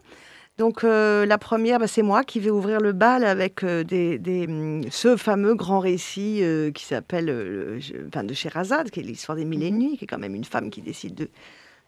Donc 0.56 0.84
euh, 0.84 1.26
la 1.26 1.36
première, 1.36 1.80
bah, 1.80 1.88
c'est 1.88 2.02
moi 2.02 2.22
qui 2.22 2.38
vais 2.38 2.50
ouvrir 2.50 2.80
le 2.80 2.92
bal 2.92 3.24
avec 3.24 3.64
euh, 3.64 3.82
des, 3.82 4.18
des, 4.18 4.46
hum, 4.46 4.82
ce 4.88 5.16
fameux 5.16 5.56
grand 5.56 5.80
récit 5.80 6.40
euh, 6.42 6.70
qui 6.70 6.84
s'appelle 6.84 7.80
enfin, 8.06 8.22
de 8.22 8.32
Sherazade, 8.34 8.90
qui 8.90 9.00
est 9.00 9.02
l'histoire 9.02 9.36
des 9.36 9.44
mille 9.44 9.64
et 9.64 9.68
une 9.68 9.78
nuits, 9.78 9.96
qui 9.98 10.04
est 10.04 10.06
quand 10.06 10.18
même 10.18 10.36
une 10.36 10.44
femme 10.44 10.70
qui 10.70 10.80
décide 10.80 11.16
de, 11.16 11.28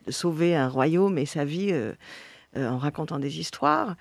de 0.07 0.11
sauver 0.11 0.57
un 0.57 0.69
royaume 0.69 1.17
et 1.17 1.27
sa 1.27 1.45
vie 1.45 1.73
en 2.57 2.79
racontant 2.79 3.21
des 3.21 3.39
histoires. 3.39 3.95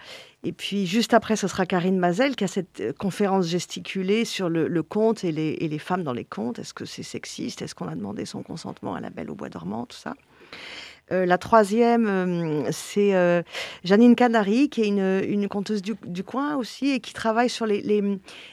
Et 0.43 0.51
puis 0.51 0.87
juste 0.87 1.13
après, 1.13 1.35
ce 1.35 1.47
sera 1.47 1.65
Karine 1.65 1.99
Mazel 1.99 2.35
qui 2.35 2.43
a 2.43 2.47
cette 2.47 2.97
conférence 2.97 3.47
gesticulée 3.47 4.25
sur 4.25 4.49
le, 4.49 4.67
le 4.67 4.83
conte 4.83 5.23
et 5.23 5.31
les, 5.31 5.57
et 5.59 5.67
les 5.67 5.79
femmes 5.79 6.03
dans 6.03 6.13
les 6.13 6.25
contes. 6.25 6.57
Est-ce 6.57 6.73
que 6.73 6.85
c'est 6.85 7.03
sexiste? 7.03 7.61
Est-ce 7.61 7.75
qu'on 7.75 7.87
a 7.87 7.95
demandé 7.95 8.25
son 8.25 8.41
consentement 8.41 8.95
à 8.95 8.99
la 8.99 9.09
Belle 9.11 9.29
au 9.29 9.35
bois 9.35 9.49
dormant? 9.49 9.85
Tout 9.85 9.97
ça. 9.97 10.15
Euh, 11.11 11.25
la 11.25 11.37
troisième, 11.37 12.07
euh, 12.07 12.71
c'est 12.71 13.13
euh, 13.15 13.43
Janine 13.83 14.15
Canary, 14.15 14.69
qui 14.69 14.81
est 14.81 14.87
une, 14.87 15.47
conteuse 15.47 15.81
du, 15.81 16.23
coin 16.23 16.55
aussi 16.55 16.91
et 16.91 16.99
qui 16.99 17.13
travaille 17.13 17.49
sur 17.49 17.65
les, 17.67 18.03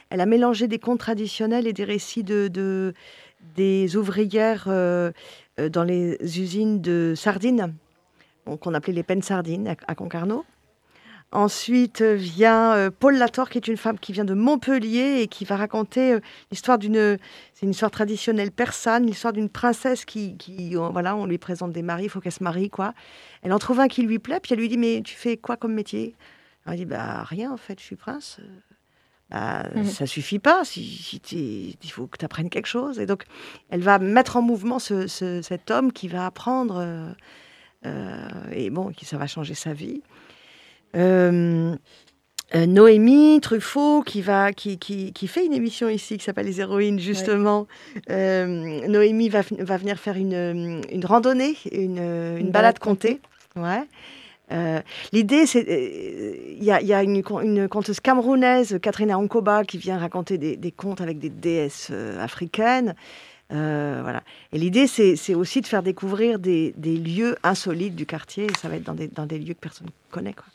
Elle 0.09 0.21
a 0.21 0.25
mélangé 0.25 0.67
des 0.67 0.79
contes 0.79 0.99
traditionnels 0.99 1.65
et 1.65 1.73
des 1.73 1.83
récits 1.83 2.23
de, 2.23 2.47
de- 2.47 2.93
des 3.55 3.97
ouvrières 3.97 4.67
dans 4.67 5.83
les 5.83 6.17
usines 6.39 6.81
de 6.81 7.13
sardines, 7.15 7.73
qu'on 8.45 8.73
appelait 8.73 8.93
les 8.93 9.03
pennes 9.03 9.21
sardines 9.21 9.75
à 9.85 9.95
Concarneau. 9.95 10.45
Ensuite 11.33 12.01
euh, 12.01 12.13
vient 12.13 12.73
euh, 12.75 12.91
Paul 12.91 13.15
Lator, 13.17 13.49
qui 13.49 13.57
est 13.57 13.67
une 13.67 13.75
femme 13.77 13.97
qui 13.97 14.13
vient 14.13 14.23
de 14.23 14.35
Montpellier 14.35 15.21
et 15.21 15.27
qui 15.27 15.45
va 15.45 15.55
raconter 15.57 16.13
euh, 16.13 16.19
l'histoire 16.51 16.77
d'une. 16.77 17.17
C'est 17.55 17.65
une 17.65 17.71
histoire 17.71 17.89
traditionnelle 17.89 18.51
persane, 18.51 19.05
l'histoire 19.07 19.33
d'une 19.33 19.49
princesse 19.49 20.05
qui, 20.05 20.37
qui, 20.37 20.75
voilà, 20.75 21.15
on 21.15 21.25
lui 21.25 21.39
présente 21.39 21.71
des 21.71 21.81
maris, 21.81 22.03
il 22.03 22.09
faut 22.09 22.19
qu'elle 22.21 22.31
se 22.31 22.43
marie, 22.43 22.69
quoi. 22.69 22.93
Elle 23.41 23.51
en 23.51 23.57
trouve 23.59 23.79
un 23.79 23.87
qui 23.87 24.03
lui 24.03 24.19
plaît, 24.19 24.39
puis 24.41 24.53
elle 24.53 24.59
lui 24.59 24.69
dit 24.69 24.77
Mais 24.77 25.01
tu 25.03 25.15
fais 25.15 25.35
quoi 25.37 25.57
comme 25.57 25.73
métier? 25.73 26.15
Elle 26.67 26.77
dit 26.77 26.85
Bah, 26.85 27.23
rien, 27.23 27.51
en 27.51 27.57
fait, 27.57 27.79
je 27.79 27.83
suis 27.83 27.95
prince. 27.95 28.37
Bah, 29.31 29.63
Mhm. 29.73 29.85
Ça 29.85 30.05
suffit 30.05 30.37
pas, 30.37 30.63
si, 30.63 30.85
si 30.85 31.19
t'es- 31.19 31.75
il 31.83 31.89
faut 31.91 32.05
que 32.05 32.17
tu 32.19 32.25
apprennes 32.25 32.51
quelque 32.51 32.67
chose. 32.67 32.99
Et 32.99 33.07
donc, 33.07 33.23
elle 33.71 33.81
va 33.81 33.97
mettre 33.97 34.35
en 34.37 34.43
mouvement 34.43 34.77
ce- 34.77 35.07
ce- 35.07 35.41
cet 35.41 35.71
homme 35.71 35.91
qui 35.91 36.07
va 36.07 36.27
apprendre, 36.27 36.75
euh, 37.85 38.51
et 38.51 38.69
bon, 38.69 38.91
qui 38.91 39.05
ça 39.05 39.17
va 39.17 39.25
changer 39.27 39.55
sa 39.55 39.73
vie. 39.73 40.03
Euh, 40.95 41.75
euh, 42.55 42.65
Noémie 42.67 43.39
Truffaut 43.41 44.03
qui 44.03 44.21
va 44.21 44.53
qui, 44.53 44.77
qui, 44.77 45.11
qui 45.11 45.27
fait 45.27 45.43
une 45.45 45.53
émission 45.53 45.89
ici 45.89 46.17
qui 46.17 46.23
s'appelle 46.23 46.45
les 46.45 46.61
héroïnes 46.61 46.99
justement 46.99 47.67
Euh, 48.11 48.87
Noémie 48.87 49.29
va, 49.29 49.41
va 49.59 49.77
venir 49.77 49.97
faire 49.97 50.17
une, 50.17 50.81
une 50.91 51.05
randonnée 51.05 51.55
une, 51.71 51.97
une, 51.97 52.37
Une 52.37 52.51
balade 52.51 52.77
ouais 53.55 53.83
Euh, 54.51 54.81
L'idée, 55.13 55.47
c'est 55.47 55.65
il 56.59 56.63
y 56.63 56.69
a, 56.69 56.79
il 56.81 56.87
y 56.87 56.93
a 56.93 57.01
une, 57.01 57.23
con- 57.23 57.39
une 57.41 57.67
conteuse 57.67 57.99
camerounaise, 57.99 58.77
Katrina 58.81 59.17
Onkoba, 59.17 59.63
qui 59.63 59.77
vient 59.79 59.97
raconter 59.97 60.37
des, 60.37 60.57
des 60.57 60.71
contes 60.71 61.01
avec 61.01 61.17
des 61.17 61.29
déesses 61.29 61.91
africaines. 62.19 62.93
Euh, 63.51 63.99
voilà. 64.03 64.21
Et 64.51 64.59
l'idée, 64.59 64.85
c'est 64.85 65.15
c'est 65.15 65.33
aussi 65.33 65.61
de 65.61 65.67
faire 65.67 65.81
découvrir 65.81 66.39
des, 66.39 66.73
des 66.77 66.97
lieux 66.97 67.35
insolites 67.41 67.95
du 67.95 68.05
quartier. 68.05 68.45
Et 68.45 68.53
ça 68.61 68.67
va 68.69 68.75
être 68.75 68.83
dans 68.83 68.93
des, 68.93 69.07
dans 69.07 69.25
des 69.25 69.39
lieux 69.39 69.53
que 69.55 69.59
personne 69.59 69.87
ne 69.87 70.11
connaît. 70.13 70.33
Quoi. 70.33 70.45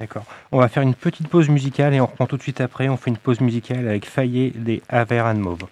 D'accord. 0.00 0.24
On 0.52 0.58
va 0.58 0.68
faire 0.68 0.82
une 0.82 0.94
petite 0.94 1.28
pause 1.28 1.48
musicale 1.48 1.92
et 1.94 2.00
on 2.00 2.06
reprend 2.06 2.26
tout 2.26 2.36
de 2.36 2.42
suite 2.42 2.60
après. 2.60 2.88
On 2.88 2.96
fait 2.96 3.10
une 3.10 3.16
pause 3.16 3.40
musicale 3.40 3.88
avec 3.88 4.06
Fayet 4.06 4.52
des 4.54 4.82
Aver 4.88 5.20
and 5.20 5.34
Mauve. 5.34 5.66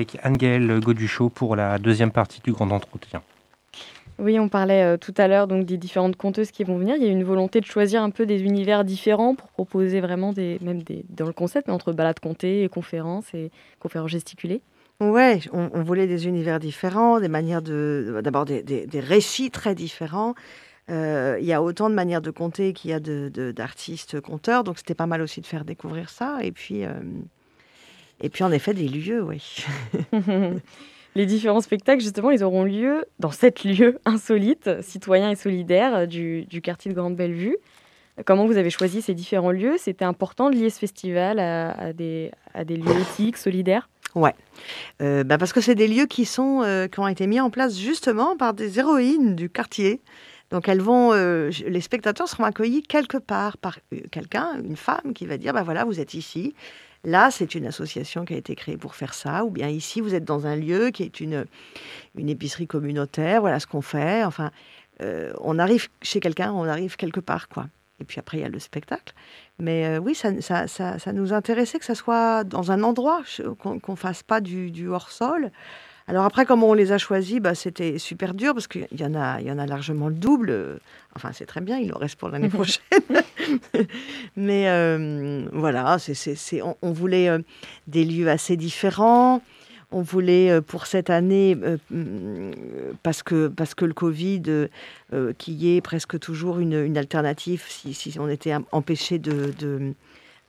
Avec 0.00 0.16
Anne-Gaëlle 0.22 0.80
Goduchot 0.80 1.28
pour 1.28 1.56
la 1.56 1.78
deuxième 1.78 2.10
partie 2.10 2.40
du 2.40 2.52
grand 2.52 2.70
entretien. 2.70 3.20
Oui, 4.18 4.38
on 4.38 4.48
parlait 4.48 4.82
euh, 4.82 4.96
tout 4.96 5.12
à 5.18 5.28
l'heure 5.28 5.46
donc 5.46 5.66
des 5.66 5.76
différentes 5.76 6.16
conteuses 6.16 6.50
qui 6.50 6.64
vont 6.64 6.78
venir. 6.78 6.96
Il 6.96 7.02
y 7.02 7.08
a 7.08 7.12
une 7.12 7.24
volonté 7.24 7.60
de 7.60 7.66
choisir 7.66 8.02
un 8.02 8.08
peu 8.10 8.24
des 8.24 8.42
univers 8.42 8.84
différents 8.84 9.34
pour 9.34 9.48
proposer 9.48 10.00
vraiment 10.00 10.32
des, 10.32 10.58
même 10.62 10.82
des, 10.82 11.04
dans 11.10 11.26
le 11.26 11.32
concept, 11.34 11.68
mais 11.68 11.74
entre 11.74 11.92
balades 11.92 12.18
contées 12.20 12.64
et 12.64 12.68
conférences 12.70 13.32
et 13.34 13.50
conférences 13.78 14.10
gesticulées. 14.10 14.62
Ouais, 15.00 15.40
on, 15.52 15.68
on 15.74 15.82
voulait 15.82 16.06
des 16.06 16.26
univers 16.26 16.60
différents, 16.60 17.20
des 17.20 17.28
manières 17.28 17.62
de, 17.62 18.20
d'abord 18.24 18.44
des, 18.46 18.62
des- 18.62 18.86
des 18.86 19.00
récits 19.00 19.50
très 19.50 19.74
différents. 19.74 20.34
Euh, 20.90 21.36
Il 21.40 21.46
y 21.46 21.52
a 21.54 21.62
autant 21.62 21.88
de 21.90 21.94
manières 21.94 22.20
de 22.22 22.30
compter 22.30 22.72
qu'il 22.74 22.90
y 22.90 22.94
a 22.94 23.00
de, 23.00 23.30
de- 23.32 23.52
d'artistes 23.52 24.20
conteurs, 24.20 24.64
donc 24.64 24.76
c'était 24.78 24.94
pas 24.94 25.06
mal 25.06 25.20
aussi 25.22 25.40
de 25.42 25.46
faire 25.46 25.64
découvrir 25.64 26.08
ça. 26.10 26.38
Et 26.42 26.52
puis, 26.52 26.84
euh, 26.84 26.92
et 28.20 28.28
puis 28.28 28.44
en 28.44 28.52
effet 28.52 28.74
des 28.74 28.88
lieux, 28.88 29.22
oui. 29.22 29.64
Les 31.16 31.26
différents 31.26 31.60
spectacles, 31.60 32.02
justement, 32.02 32.30
ils 32.30 32.44
auront 32.44 32.62
lieu 32.62 33.04
dans 33.18 33.32
sept 33.32 33.64
lieux 33.64 33.98
insolites, 34.04 34.70
citoyens 34.80 35.30
et 35.30 35.34
solidaires 35.34 35.94
euh, 35.94 36.06
du, 36.06 36.44
du 36.44 36.60
quartier 36.60 36.90
de 36.90 36.96
Grande 36.96 37.16
Bellevue. 37.16 37.56
Comment 38.26 38.46
vous 38.46 38.58
avez 38.58 38.70
choisi 38.70 39.02
ces 39.02 39.14
différents 39.14 39.50
lieux? 39.50 39.76
C'était 39.78 40.04
important 40.04 40.50
de 40.50 40.56
lier 40.56 40.70
ce 40.70 40.78
festival 40.78 41.38
à, 41.38 41.70
à 41.70 41.92
des, 41.92 42.30
à 42.54 42.64
des 42.64 42.76
lieux 42.76 43.00
éthiques, 43.00 43.38
solidaires? 43.38 43.88
Euh, 45.00 45.24
bah, 45.24 45.38
parce 45.38 45.52
que 45.52 45.60
c'est 45.60 45.74
des 45.74 45.88
lieux 45.88 46.06
qui 46.06 46.24
sont 46.24 46.62
euh, 46.62 46.88
qui 46.88 46.98
ont 47.00 47.08
été 47.08 47.26
mis 47.26 47.40
en 47.40 47.50
place 47.50 47.78
justement 47.78 48.36
par 48.36 48.54
des 48.54 48.78
héroïnes 48.78 49.36
du 49.36 49.48
quartier. 49.48 50.00
Donc 50.50 50.68
elles 50.68 50.80
vont, 50.80 51.12
euh, 51.12 51.50
les 51.66 51.80
spectateurs 51.80 52.28
seront 52.28 52.42
accueillis 52.42 52.82
quelque 52.82 53.18
part 53.18 53.56
par 53.56 53.78
quelqu'un, 54.10 54.60
une 54.64 54.76
femme 54.76 55.12
qui 55.14 55.26
va 55.26 55.36
dire 55.38 55.52
bah 55.52 55.62
voilà 55.62 55.84
vous 55.84 56.00
êtes 56.00 56.14
ici. 56.14 56.54
Là 57.04 57.30
c'est 57.30 57.54
une 57.54 57.66
association 57.66 58.24
qui 58.24 58.34
a 58.34 58.36
été 58.36 58.54
créée 58.54 58.76
pour 58.76 58.94
faire 58.94 59.14
ça. 59.14 59.44
Ou 59.44 59.50
bien 59.50 59.68
ici 59.68 60.00
vous 60.00 60.14
êtes 60.14 60.24
dans 60.24 60.46
un 60.46 60.56
lieu 60.56 60.90
qui 60.90 61.02
est 61.02 61.20
une 61.20 61.46
une 62.16 62.28
épicerie 62.28 62.66
communautaire. 62.66 63.40
Voilà 63.40 63.60
ce 63.60 63.66
qu'on 63.66 63.82
fait. 63.82 64.24
Enfin 64.24 64.50
euh, 65.02 65.32
on 65.40 65.58
arrive 65.58 65.88
chez 66.02 66.20
quelqu'un, 66.20 66.52
on 66.52 66.64
arrive 66.64 66.96
quelque 66.96 67.20
part 67.20 67.48
quoi. 67.48 67.66
Et 68.00 68.04
puis 68.04 68.18
après 68.18 68.38
il 68.38 68.40
y 68.40 68.44
a 68.44 68.48
le 68.48 68.58
spectacle. 68.58 69.14
Mais 69.58 69.86
euh, 69.86 69.98
oui, 69.98 70.14
ça, 70.14 70.40
ça, 70.40 70.66
ça, 70.66 70.98
ça 70.98 71.12
nous 71.12 71.32
intéressait 71.32 71.78
que 71.78 71.84
ça 71.84 71.94
soit 71.94 72.44
dans 72.44 72.72
un 72.72 72.82
endroit, 72.82 73.22
qu'on 73.58 73.80
ne 73.88 73.96
fasse 73.96 74.22
pas 74.22 74.40
du, 74.40 74.70
du 74.70 74.88
hors-sol. 74.88 75.52
Alors 76.10 76.24
après, 76.24 76.44
comment 76.44 76.68
on 76.70 76.74
les 76.74 76.90
a 76.90 76.98
choisis, 76.98 77.38
bah, 77.38 77.54
c'était 77.54 77.96
super 77.98 78.34
dur 78.34 78.52
parce 78.52 78.66
qu'il 78.66 78.88
y, 78.98 79.04
en 79.04 79.14
a- 79.14 79.40
il 79.40 79.46
y 79.46 79.52
en 79.52 79.60
a 79.60 79.66
largement 79.66 80.08
le 80.08 80.14
double. 80.16 80.80
Enfin, 81.14 81.30
c'est 81.32 81.46
très 81.46 81.60
bien, 81.60 81.78
il 81.78 81.94
en 81.94 81.98
reste 81.98 82.16
pour 82.16 82.30
l'année 82.30 82.48
prochaine. 82.58 82.82
Mais 84.36 84.68
euh, 84.68 85.46
voilà, 85.52 86.00
c'est, 86.00 86.14
c'est, 86.14 86.34
c'est- 86.34 86.62
on, 86.62 86.76
on 86.82 86.90
voulait 86.90 87.28
euh, 87.28 87.38
des 87.86 88.04
lieux 88.04 88.28
assez 88.28 88.56
différents. 88.56 89.40
On 89.92 90.02
voulait 90.02 90.50
euh, 90.50 90.60
pour 90.60 90.86
cette 90.86 91.10
année, 91.10 91.56
euh, 91.62 91.76
mm, 91.92 92.94
parce, 93.04 93.22
que, 93.22 93.46
parce 93.46 93.74
que 93.74 93.84
le 93.84 93.94
Covid, 93.94 94.42
y 95.46 95.76
ait 95.76 95.80
presque 95.80 96.18
toujours 96.18 96.58
une, 96.58 96.74
une 96.74 96.98
alternative, 96.98 97.62
si, 97.68 97.94
si 97.94 98.18
on 98.18 98.28
était 98.28 98.50
em- 98.50 98.64
empêché 98.72 99.20
de, 99.20 99.52
de, 99.60 99.92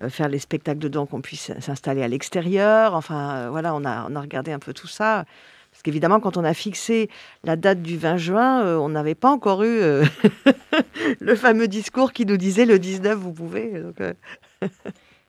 faire 0.09 0.29
les 0.29 0.39
spectacles 0.39 0.79
dedans, 0.79 1.05
qu'on 1.05 1.21
puisse 1.21 1.51
s'installer 1.59 2.03
à 2.03 2.07
l'extérieur. 2.07 2.95
Enfin, 2.95 3.35
euh, 3.35 3.49
voilà, 3.49 3.73
on 3.75 3.83
a, 3.85 4.07
on 4.09 4.15
a 4.15 4.21
regardé 4.21 4.51
un 4.51 4.59
peu 4.59 4.73
tout 4.73 4.87
ça. 4.87 5.25
Parce 5.71 5.83
qu'évidemment, 5.83 6.19
quand 6.19 6.35
on 6.35 6.43
a 6.43 6.53
fixé 6.53 7.09
la 7.43 7.55
date 7.55 7.81
du 7.81 7.97
20 7.97 8.17
juin, 8.17 8.63
euh, 8.63 8.77
on 8.77 8.89
n'avait 8.89 9.15
pas 9.15 9.29
encore 9.29 9.63
eu 9.63 9.79
euh, 9.79 10.03
le 11.21 11.35
fameux 11.35 11.67
discours 11.67 12.11
qui 12.11 12.25
nous 12.25 12.37
disait 12.37 12.65
le 12.65 12.77
19, 12.77 13.17
vous 13.17 13.33
pouvez. 13.33 13.79
Donc, 13.79 14.01
euh, 14.01 14.13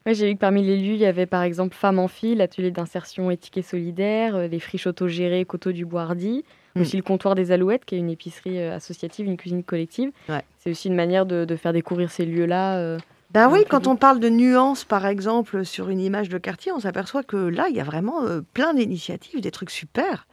Ouais, 0.04 0.14
J'ai 0.14 0.26
vu 0.26 0.34
que 0.34 0.40
parmi 0.40 0.64
les 0.64 0.76
lieux, 0.76 0.94
il 0.94 1.00
y 1.00 1.06
avait 1.06 1.26
par 1.26 1.44
exemple 1.44 1.76
Femmes 1.76 2.00
en 2.00 2.08
file, 2.08 2.38
l'atelier 2.38 2.72
d'insertion 2.72 3.30
éthique 3.30 3.56
et 3.58 3.62
solidaire, 3.62 4.34
euh, 4.34 4.46
les 4.48 4.58
friches 4.58 4.88
autogérées, 4.88 5.44
Coteaux 5.44 5.72
du 5.72 5.84
Boishardy, 5.84 6.44
Mm. 6.74 6.80
aussi 6.80 6.96
le 6.96 7.02
comptoir 7.02 7.34
des 7.34 7.52
Alouettes, 7.52 7.84
qui 7.84 7.96
est 7.96 7.98
une 7.98 8.08
épicerie 8.08 8.58
euh, 8.58 8.74
associative, 8.74 9.26
une 9.26 9.36
cuisine 9.36 9.62
collective. 9.62 10.10
Ouais. 10.28 10.42
C'est 10.58 10.70
aussi 10.70 10.88
une 10.88 10.94
manière 10.94 11.26
de, 11.26 11.44
de 11.44 11.56
faire 11.56 11.74
découvrir 11.74 12.10
ces 12.10 12.24
lieux-là. 12.24 12.96
Ben 13.32 13.48
oui, 13.50 13.64
quand 13.68 13.86
on 13.86 13.96
parle 13.96 14.20
de 14.20 14.28
nuances, 14.28 14.84
par 14.84 15.06
exemple, 15.06 15.64
sur 15.64 15.88
une 15.88 16.00
image 16.00 16.28
de 16.28 16.36
quartier, 16.36 16.70
on 16.72 16.80
s'aperçoit 16.80 17.22
que 17.22 17.36
là, 17.36 17.66
il 17.70 17.76
y 17.76 17.80
a 17.80 17.84
vraiment 17.84 18.22
euh, 18.24 18.42
plein 18.52 18.74
d'initiatives, 18.74 19.40
des 19.40 19.50
trucs 19.50 19.70
super. 19.70 20.26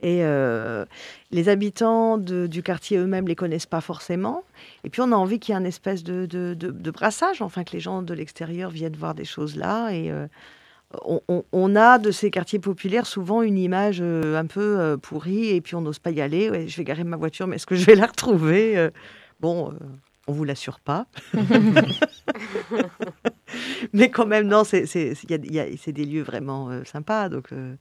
Et 0.00 0.20
euh, 0.22 0.84
les 1.30 1.48
habitants 1.50 2.16
de- 2.16 2.46
du 2.46 2.62
quartier 2.62 2.96
eux-mêmes 2.98 3.26
les 3.28 3.34
connaissent 3.34 3.66
pas 3.66 3.80
forcément. 3.82 4.44
Et 4.84 4.88
puis 4.90 5.02
on 5.02 5.12
a 5.12 5.16
envie 5.16 5.40
qu'il 5.40 5.52
y 5.54 5.58
ait 5.58 5.60
un 5.60 5.64
espèce 5.64 6.04
de, 6.04 6.24
de- 6.24 6.54
de- 6.54 6.70
de 6.70 6.90
brassage, 6.90 7.42
enfin 7.42 7.64
que 7.64 7.72
les 7.72 7.80
gens 7.80 8.00
de 8.02 8.14
l'extérieur 8.14 8.70
viennent 8.70 8.96
voir 8.96 9.14
des 9.14 9.24
choses 9.26 9.56
là. 9.56 9.90
Et 9.90 10.10
euh, 10.10 10.26
on, 11.04 11.20
on- 11.28 11.44
on 11.52 11.76
a 11.76 11.98
de 11.98 12.10
ces 12.12 12.30
quartiers 12.30 12.60
populaires 12.60 13.06
souvent 13.06 13.42
une 13.42 13.58
image 13.58 14.00
un 14.00 14.46
peu 14.46 14.96
pourrie, 15.02 15.48
et 15.50 15.60
puis 15.60 15.74
on 15.74 15.82
n'ose 15.82 15.98
pas 15.98 16.12
y 16.12 16.20
aller. 16.22 16.48
Ouais, 16.48 16.68
je 16.68 16.76
vais 16.78 16.84
garer 16.84 17.04
ma 17.04 17.16
voiture, 17.18 17.46
mais 17.46 17.56
est-ce 17.56 17.66
que 17.66 17.74
je 17.74 17.84
vais 17.84 17.94
la 17.96 18.06
retrouver 18.06 18.88
Bon, 19.40 19.72
on 20.28 20.32
vous 20.32 20.44
l'assure 20.44 20.78
pas. 20.78 21.06
Mais 23.92 24.10
quand 24.10 24.26
même, 24.26 24.46
non, 24.46 24.62
c'est 24.64 24.84
des 25.24 26.04
lieux 26.04 26.22
vraiment 26.22 26.68
euh, 26.70 26.84
sympas. 26.84 27.28
Donc, 27.28 27.52
euh, 27.52 27.74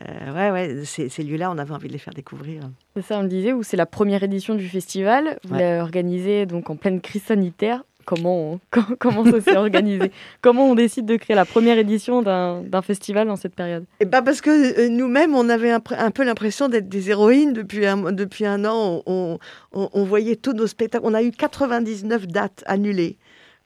euh, 0.00 0.32
ouais, 0.34 0.50
ouais, 0.50 0.84
ces, 0.84 1.08
ces 1.08 1.24
lieux-là, 1.24 1.50
on 1.50 1.58
avait 1.58 1.72
envie 1.72 1.88
de 1.88 1.92
les 1.92 1.98
faire 1.98 2.14
découvrir. 2.14 2.70
C'est 2.94 3.02
ça, 3.02 3.18
on 3.18 3.22
le 3.22 3.28
disait, 3.28 3.52
où 3.52 3.62
c'est 3.62 3.76
la 3.76 3.86
première 3.86 4.22
édition 4.22 4.54
du 4.54 4.68
festival. 4.68 5.38
Vous 5.44 5.54
l'avez 5.54 5.80
organisé 5.80 6.46
donc 6.46 6.70
en 6.70 6.76
pleine 6.76 7.00
crise 7.00 7.22
sanitaire. 7.22 7.82
Comment, 8.04 8.58
comment 8.98 9.24
ça 9.24 9.40
s'est 9.40 9.56
organisé? 9.56 10.10
Comment 10.42 10.70
on 10.70 10.74
décide 10.74 11.06
de 11.06 11.16
créer 11.16 11.36
la 11.36 11.44
première 11.44 11.78
édition 11.78 12.22
d'un 12.22 12.82
festival 12.82 13.28
dans 13.28 13.36
cette 13.36 13.54
période? 13.54 13.84
Et 14.00 14.04
bah 14.04 14.22
parce 14.22 14.40
que 14.40 14.50
euh, 14.50 14.88
nous-mêmes, 14.88 15.34
on 15.34 15.48
avait 15.48 15.70
un, 15.70 15.80
peu 15.80 16.24
l'impression 16.24 16.68
d'être 16.68 16.88
des 16.88 17.10
héroïnes 17.10 17.52
depuis 17.52 17.86
un, 17.86 18.12
depuis 18.12 18.46
un 18.46 18.64
an. 18.64 19.02
On, 19.06 19.38
on- 19.72 20.04
voyait 20.04 20.36
tous 20.36 20.52
nos 20.52 20.66
spectacles. 20.66 21.04
On 21.06 21.14
a 21.14 21.22
eu 21.22 21.30
99 21.30 22.26
dates 22.26 22.64
annulées. 22.66 23.16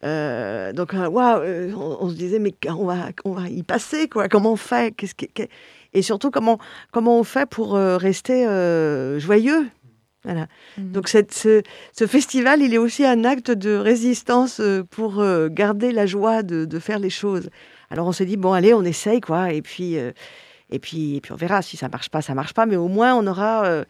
Euh, 0.04 0.72
donc, 0.72 0.92
euh, 0.92 1.08
waouh, 1.08 1.40
on, 1.76 1.96
on 2.04 2.08
se 2.10 2.14
disait, 2.14 2.38
mais 2.38 2.52
on 2.68 2.84
va, 2.84 2.96
on 3.24 3.32
va 3.32 3.48
y 3.48 3.62
passer, 3.62 4.08
quoi. 4.08 4.28
Comment 4.28 4.52
on 4.52 4.56
fait? 4.56 4.94
Que- 4.94 5.06
que- 5.06 5.48
Et 5.94 6.02
surtout, 6.02 6.30
comment, 6.30 6.58
comment 6.92 7.18
on 7.18 7.24
fait 7.24 7.46
pour 7.48 7.72
rester 7.74 8.44
joyeux? 9.18 9.66
Voilà. 10.24 10.46
Mhm. 10.78 10.92
Donc 10.92 11.08
cette- 11.08 11.32
ce, 11.34 11.62
ce 11.92 12.06
festival, 12.06 12.62
il 12.62 12.72
est 12.74 12.78
aussi 12.78 13.04
un 13.04 13.24
acte 13.24 13.50
de 13.50 13.74
résistance 13.76 14.58
euh, 14.60 14.82
pour 14.82 15.20
euh, 15.20 15.48
garder 15.50 15.92
la 15.92 16.06
joie 16.06 16.42
de, 16.42 16.64
de 16.64 16.78
faire 16.78 16.98
les 16.98 17.10
choses. 17.10 17.50
Alors 17.90 18.06
on 18.06 18.12
s'est 18.12 18.26
dit, 18.26 18.36
bon 18.36 18.52
allez, 18.52 18.72
on 18.74 18.82
essaye, 18.84 19.20
quoi. 19.20 19.52
Et 19.52 19.60
puis, 19.62 19.98
euh, 19.98 20.12
et 20.70 20.78
puis, 20.78 21.16
et 21.16 21.20
puis 21.20 21.30
on 21.32 21.36
verra 21.36 21.60
si 21.60 21.76
ça 21.76 21.88
marche 21.88 22.08
pas, 22.08 22.22
ça 22.22 22.34
marche 22.34 22.54
pas. 22.54 22.64
Mais 22.64 22.76
au 22.76 22.88
moins, 22.88 23.14
on 23.14 23.26
aura... 23.26 23.66
euh, 23.66 23.84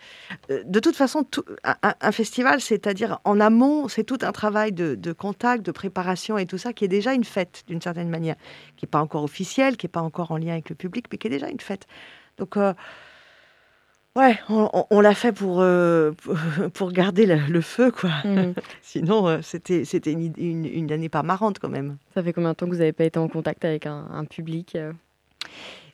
de 0.50 0.80
toute 0.80 0.96
façon, 0.96 1.22
tout- 1.22 1.44
un, 1.62 1.76
un- 1.84 1.94
un 2.00 2.12
festival, 2.12 2.60
c'est-à-dire 2.60 3.20
en 3.24 3.38
amont, 3.40 3.86
c'est 3.88 4.02
tout 4.04 4.18
un 4.22 4.32
travail 4.32 4.72
de, 4.72 4.96
de 4.96 5.12
contact, 5.12 5.64
de 5.64 5.70
préparation 5.70 6.36
et 6.36 6.46
tout 6.46 6.58
ça, 6.58 6.72
qui 6.72 6.84
est 6.84 6.88
déjà 6.88 7.14
une 7.14 7.24
fête, 7.24 7.62
d'une 7.68 7.80
certaine 7.80 8.10
manière, 8.10 8.34
qui 8.76 8.84
n'est 8.84 8.90
pas 8.90 9.00
encore 9.00 9.22
officielle, 9.22 9.76
qui 9.76 9.86
n'est 9.86 9.90
pas 9.92 10.02
encore 10.02 10.32
en 10.32 10.36
lien 10.36 10.52
avec 10.54 10.68
le 10.68 10.74
public, 10.74 11.06
mais 11.12 11.16
qui 11.18 11.28
est 11.28 11.30
déjà 11.30 11.48
une 11.48 11.60
fête. 11.60 11.86
Donc... 12.38 12.56
euh, 12.56 12.74
Ouais, 14.16 14.38
on, 14.48 14.70
on- 14.72 14.86
on 14.90 15.00
l'a 15.00 15.14
fait 15.14 15.32
pour, 15.32 15.60
euh, 15.60 16.12
pour, 16.74 16.92
garder 16.92 17.26
le, 17.26 17.36
le 17.48 17.60
feu, 17.60 17.90
quoi. 17.90 18.10
Mhm. 18.24 18.54
Sinon, 18.82 19.26
euh, 19.28 19.38
c'était 19.42 19.84
c'était 19.84 20.12
une, 20.12 20.32
une, 20.36 20.64
une 20.66 20.92
année 20.92 21.08
pas 21.08 21.22
marrante 21.24 21.58
quand 21.58 21.68
même. 21.68 21.96
Ça 22.14 22.22
fait 22.22 22.32
combien 22.32 22.50
de 22.50 22.54
temps 22.54 22.66
que 22.66 22.70
vous 22.72 22.78
n'avez 22.78 22.92
pas 22.92 23.04
été 23.04 23.18
en 23.18 23.26
contact 23.28 23.64
avec 23.64 23.86
un, 23.86 24.06
un 24.12 24.24
public 24.24 24.76
euh 24.76 24.92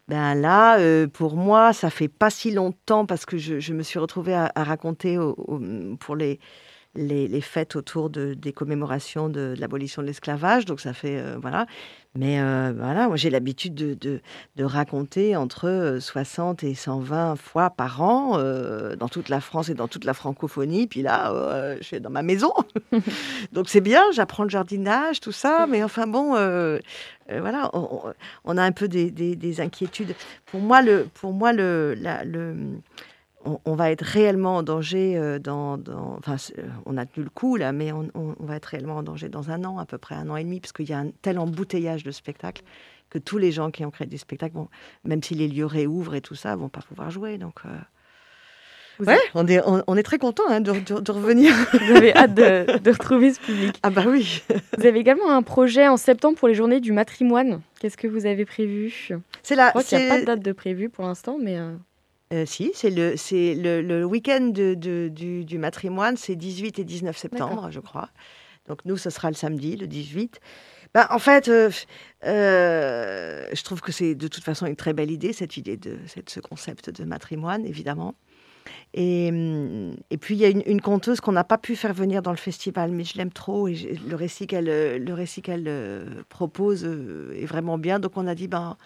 Ben 0.08 0.34
là, 0.34 0.78
euh, 0.78 1.06
pour 1.06 1.34
moi, 1.36 1.72
ça 1.72 1.88
fait 1.88 2.08
pas 2.08 2.28
si 2.28 2.50
longtemps 2.50 3.06
parce 3.06 3.24
que 3.24 3.38
je, 3.38 3.58
je 3.58 3.72
me 3.72 3.82
suis 3.82 3.98
retrouvée 3.98 4.34
à, 4.34 4.52
à 4.54 4.64
raconter 4.64 5.16
au- 5.16 5.34
au- 5.38 5.60
pour 5.98 6.14
les, 6.14 6.40
les, 6.94 7.28
les 7.28 7.40
fêtes 7.40 7.76
autour 7.76 8.10
de, 8.10 8.34
des 8.34 8.52
commémorations 8.52 9.28
de, 9.28 9.54
de 9.54 9.60
l'abolition 9.60 10.02
de 10.02 10.06
l'esclavage. 10.08 10.64
Donc 10.64 10.80
ça 10.80 10.92
fait 10.92 11.18
euh, 11.18 11.36
voilà. 11.40 11.66
Mais 12.16 12.40
euh, 12.40 12.72
voilà, 12.76 13.06
moi 13.06 13.16
j'ai 13.16 13.30
l'habitude 13.30 13.74
de, 13.74 13.94
de, 13.94 14.20
de 14.56 14.64
raconter 14.64 15.36
entre 15.36 15.68
euh, 15.68 16.00
60 16.00 16.64
et 16.64 16.74
120 16.74 17.36
fois 17.36 17.70
par 17.70 18.02
an 18.02 18.32
euh, 18.38 18.96
dans 18.96 19.08
toute 19.08 19.28
la 19.28 19.40
France 19.40 19.68
et 19.68 19.74
dans 19.74 19.86
toute 19.86 20.04
la 20.04 20.14
francophonie. 20.14 20.88
Puis 20.88 21.02
là, 21.02 21.32
euh, 21.32 21.76
je 21.80 21.84
suis 21.84 22.00
dans 22.00 22.10
ma 22.10 22.22
maison. 22.22 22.52
Donc 23.52 23.68
c'est 23.68 23.80
bien, 23.80 24.02
j'apprends 24.12 24.42
le 24.42 24.50
jardinage, 24.50 25.20
tout 25.20 25.30
ça. 25.32 25.66
Mais 25.68 25.84
enfin 25.84 26.08
bon, 26.08 26.34
euh, 26.34 26.78
euh, 27.30 27.40
voilà, 27.40 27.70
on, 27.72 27.78
on- 28.08 28.12
on 28.44 28.56
a 28.56 28.62
un 28.64 28.72
peu 28.72 28.88
des, 28.88 29.12
des- 29.12 29.36
des 29.36 29.60
inquiétudes. 29.60 30.14
Pour 30.46 30.60
moi, 30.60 30.82
le, 30.82 31.06
pour 31.14 31.32
moi, 31.32 31.52
le, 31.52 31.94
la- 31.96 32.24
le, 32.24 32.56
on, 33.44 33.58
on 33.64 33.74
va 33.74 33.90
être 33.90 34.02
réellement 34.02 34.56
en 34.56 34.62
danger 34.62 35.16
euh, 35.16 35.38
dans, 35.38 35.78
dans- 35.78 36.16
enfin, 36.18 36.36
euh, 36.58 36.62
on 36.86 36.96
a 36.96 37.06
tenu 37.06 37.24
le 37.24 37.30
coup 37.30 37.56
là, 37.56 37.72
mais 37.72 37.90
on, 37.92 38.08
on- 38.14 38.34
on 38.38 38.44
va 38.44 38.56
être 38.56 38.66
réellement 38.66 38.96
en 38.96 39.02
danger 39.02 39.28
dans 39.28 39.50
un 39.50 39.64
an, 39.64 39.78
à 39.78 39.86
peu 39.86 39.98
près 39.98 40.14
un 40.14 40.28
an 40.28 40.36
et 40.36 40.44
demi, 40.44 40.60
parce 40.60 40.72
qu'il 40.72 40.88
y 40.88 40.92
a 40.92 40.98
un 40.98 41.10
tel 41.22 41.38
embouteillage 41.38 42.04
de 42.04 42.10
spectacles 42.10 42.62
que 43.08 43.18
tous 43.18 43.38
les 43.38 43.50
gens 43.50 43.70
qui 43.70 43.84
ont 43.84 43.90
créé 43.90 44.06
des 44.06 44.18
spectacles, 44.18 44.54
vont, 44.54 44.68
même 45.04 45.22
si 45.22 45.34
les 45.34 45.48
lieux 45.48 45.66
réouvrent 45.66 46.14
et 46.14 46.20
tout 46.20 46.34
ça, 46.36 46.54
vont 46.54 46.68
pas 46.68 46.82
pouvoir 46.82 47.10
jouer. 47.10 47.38
Donc, 47.38 47.54
euh, 47.66 47.68
on 49.34 49.46
est, 49.46 49.60
on, 49.66 49.82
on 49.86 49.96
est 49.96 50.02
très 50.02 50.18
content 50.18 50.60
de, 50.60 50.72
de- 50.72 51.00
de 51.00 51.10
revenir. 51.12 51.54
Vous 51.72 51.96
avez 51.96 52.14
hâte 52.14 52.34
de, 52.34 52.78
de 52.78 52.90
retrouver 52.90 53.32
ce 53.32 53.40
public. 53.40 53.74
ah 53.82 53.88
bah 53.88 54.04
oui. 54.06 54.42
Vous 54.76 54.86
avez 54.86 54.98
également 55.00 55.30
un 55.30 55.42
projet 55.42 55.88
en 55.88 55.96
septembre 55.96 56.36
pour 56.38 56.48
les 56.48 56.54
journées 56.54 56.80
du 56.80 56.92
matrimoine. 56.92 57.62
Qu'est-ce 57.80 57.96
que 57.96 58.06
vous 58.06 58.26
avez 58.26 58.44
prévu? 58.44 58.92
C'est 59.42 59.54
la, 59.56 59.66
Je 59.66 59.70
crois 59.70 59.82
qu'il 59.82 59.96
n'y 59.98 60.04
a 60.04 60.08
pas 60.10 60.20
de 60.20 60.26
date 60.26 60.40
de 60.42 60.52
prévu 60.52 60.90
pour 60.90 61.06
l'instant, 61.06 61.38
mais 61.40 61.56
euh, 61.56 61.72
Euh, 62.32 62.46
si, 62.46 62.70
c'est 62.74 62.90
le, 62.90 63.16
c'est 63.16 63.54
le, 63.54 63.82
le 63.82 64.04
week-end 64.04 64.40
de- 64.54 64.74
de- 64.74 65.08
du, 65.08 65.44
du 65.44 65.58
matrimoine, 65.58 66.16
c'est 66.16 66.36
18 66.36 66.78
et 66.78 66.84
19 66.84 67.16
septembre, 67.16 67.54
D'accord. 67.56 67.72
je 67.72 67.80
crois. 67.80 68.08
Donc 68.68 68.84
nous, 68.84 68.96
ce 68.96 69.10
sera 69.10 69.30
le 69.30 69.34
samedi, 69.36 69.76
le 69.76 69.88
18. 69.88 70.38
Ben, 70.94 71.06
en 71.10 71.18
fait, 71.18 71.48
euh, 71.48 71.70
euh, 72.24 73.44
je 73.52 73.62
trouve 73.64 73.80
que 73.80 73.90
c'est 73.92 74.14
de 74.14 74.28
toute 74.28 74.44
façon 74.44 74.66
une 74.66 74.76
très 74.76 74.92
belle 74.92 75.10
idée, 75.10 75.32
cette 75.32 75.56
idée 75.56 75.76
de 75.76 75.96
cette- 76.06 76.30
ce 76.30 76.38
concept 76.40 76.90
de 76.90 77.04
matrimoine, 77.04 77.64
évidemment. 77.66 78.14
Et, 78.94 79.28
et 80.10 80.16
puis, 80.18 80.34
il 80.34 80.40
y 80.40 80.44
a 80.44 80.48
une, 80.48 80.62
une 80.66 80.80
conteuse 80.80 81.20
qu'on 81.20 81.32
n'a 81.32 81.44
pas 81.44 81.58
pu 81.58 81.74
faire 81.76 81.94
venir 81.94 82.22
dans 82.22 82.30
le 82.30 82.36
festival, 82.36 82.90
mais 82.92 83.04
je 83.04 83.16
l'aime 83.18 83.32
trop. 83.32 83.66
Et 83.68 83.74
j'ai- 83.74 83.94
le 84.08 84.14
récit 84.16 84.46
qu'elle 84.46 84.66
le 85.04 85.14
récit 85.14 85.42
qu'elle 85.42 85.68
propose 86.28 86.84
est 86.84 87.46
vraiment 87.46 87.78
bien. 87.78 87.98
Donc, 87.98 88.12
on 88.16 88.26
a 88.26 88.34
dit, 88.34 88.46
ben, 88.48 88.76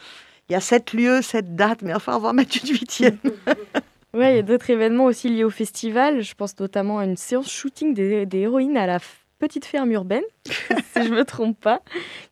il 0.49 0.53
y 0.53 0.57
a 0.57 0.61
sept 0.61 0.93
lieux, 0.93 1.23
sept 1.23 1.55
dates, 1.55 1.83
mais 1.83 1.95
enfin, 1.95 2.17
on 2.17 2.21
va 2.21 2.29
en 2.31 2.35
mettre 2.35 2.57
une 2.63 2.71
huitième. 2.71 3.19
ouais, 4.15 4.35
il 4.35 4.37
y 4.37 4.39
a 4.39 4.43
d'autres 4.43 4.71
événements 4.71 5.05
aussi 5.05 5.29
liés 5.29 5.45
au 5.45 5.51
festival. 5.51 6.23
Je 6.23 6.35
pense 6.35 6.59
notamment 6.59 6.99
à 6.99 7.05
une 7.05 7.17
séance 7.17 7.51
shooting 7.51 7.95
des, 7.95 8.27
des 8.27 8.39
héroïnes 8.41 8.77
à 8.77 8.87
la 8.87 8.99
petite 9.39 9.65
ferme 9.65 9.93
urbaine, 9.93 10.23
si 10.47 11.05
je 11.05 11.11
me 11.11 11.25
trompe 11.25 11.61
pas. 11.61 11.83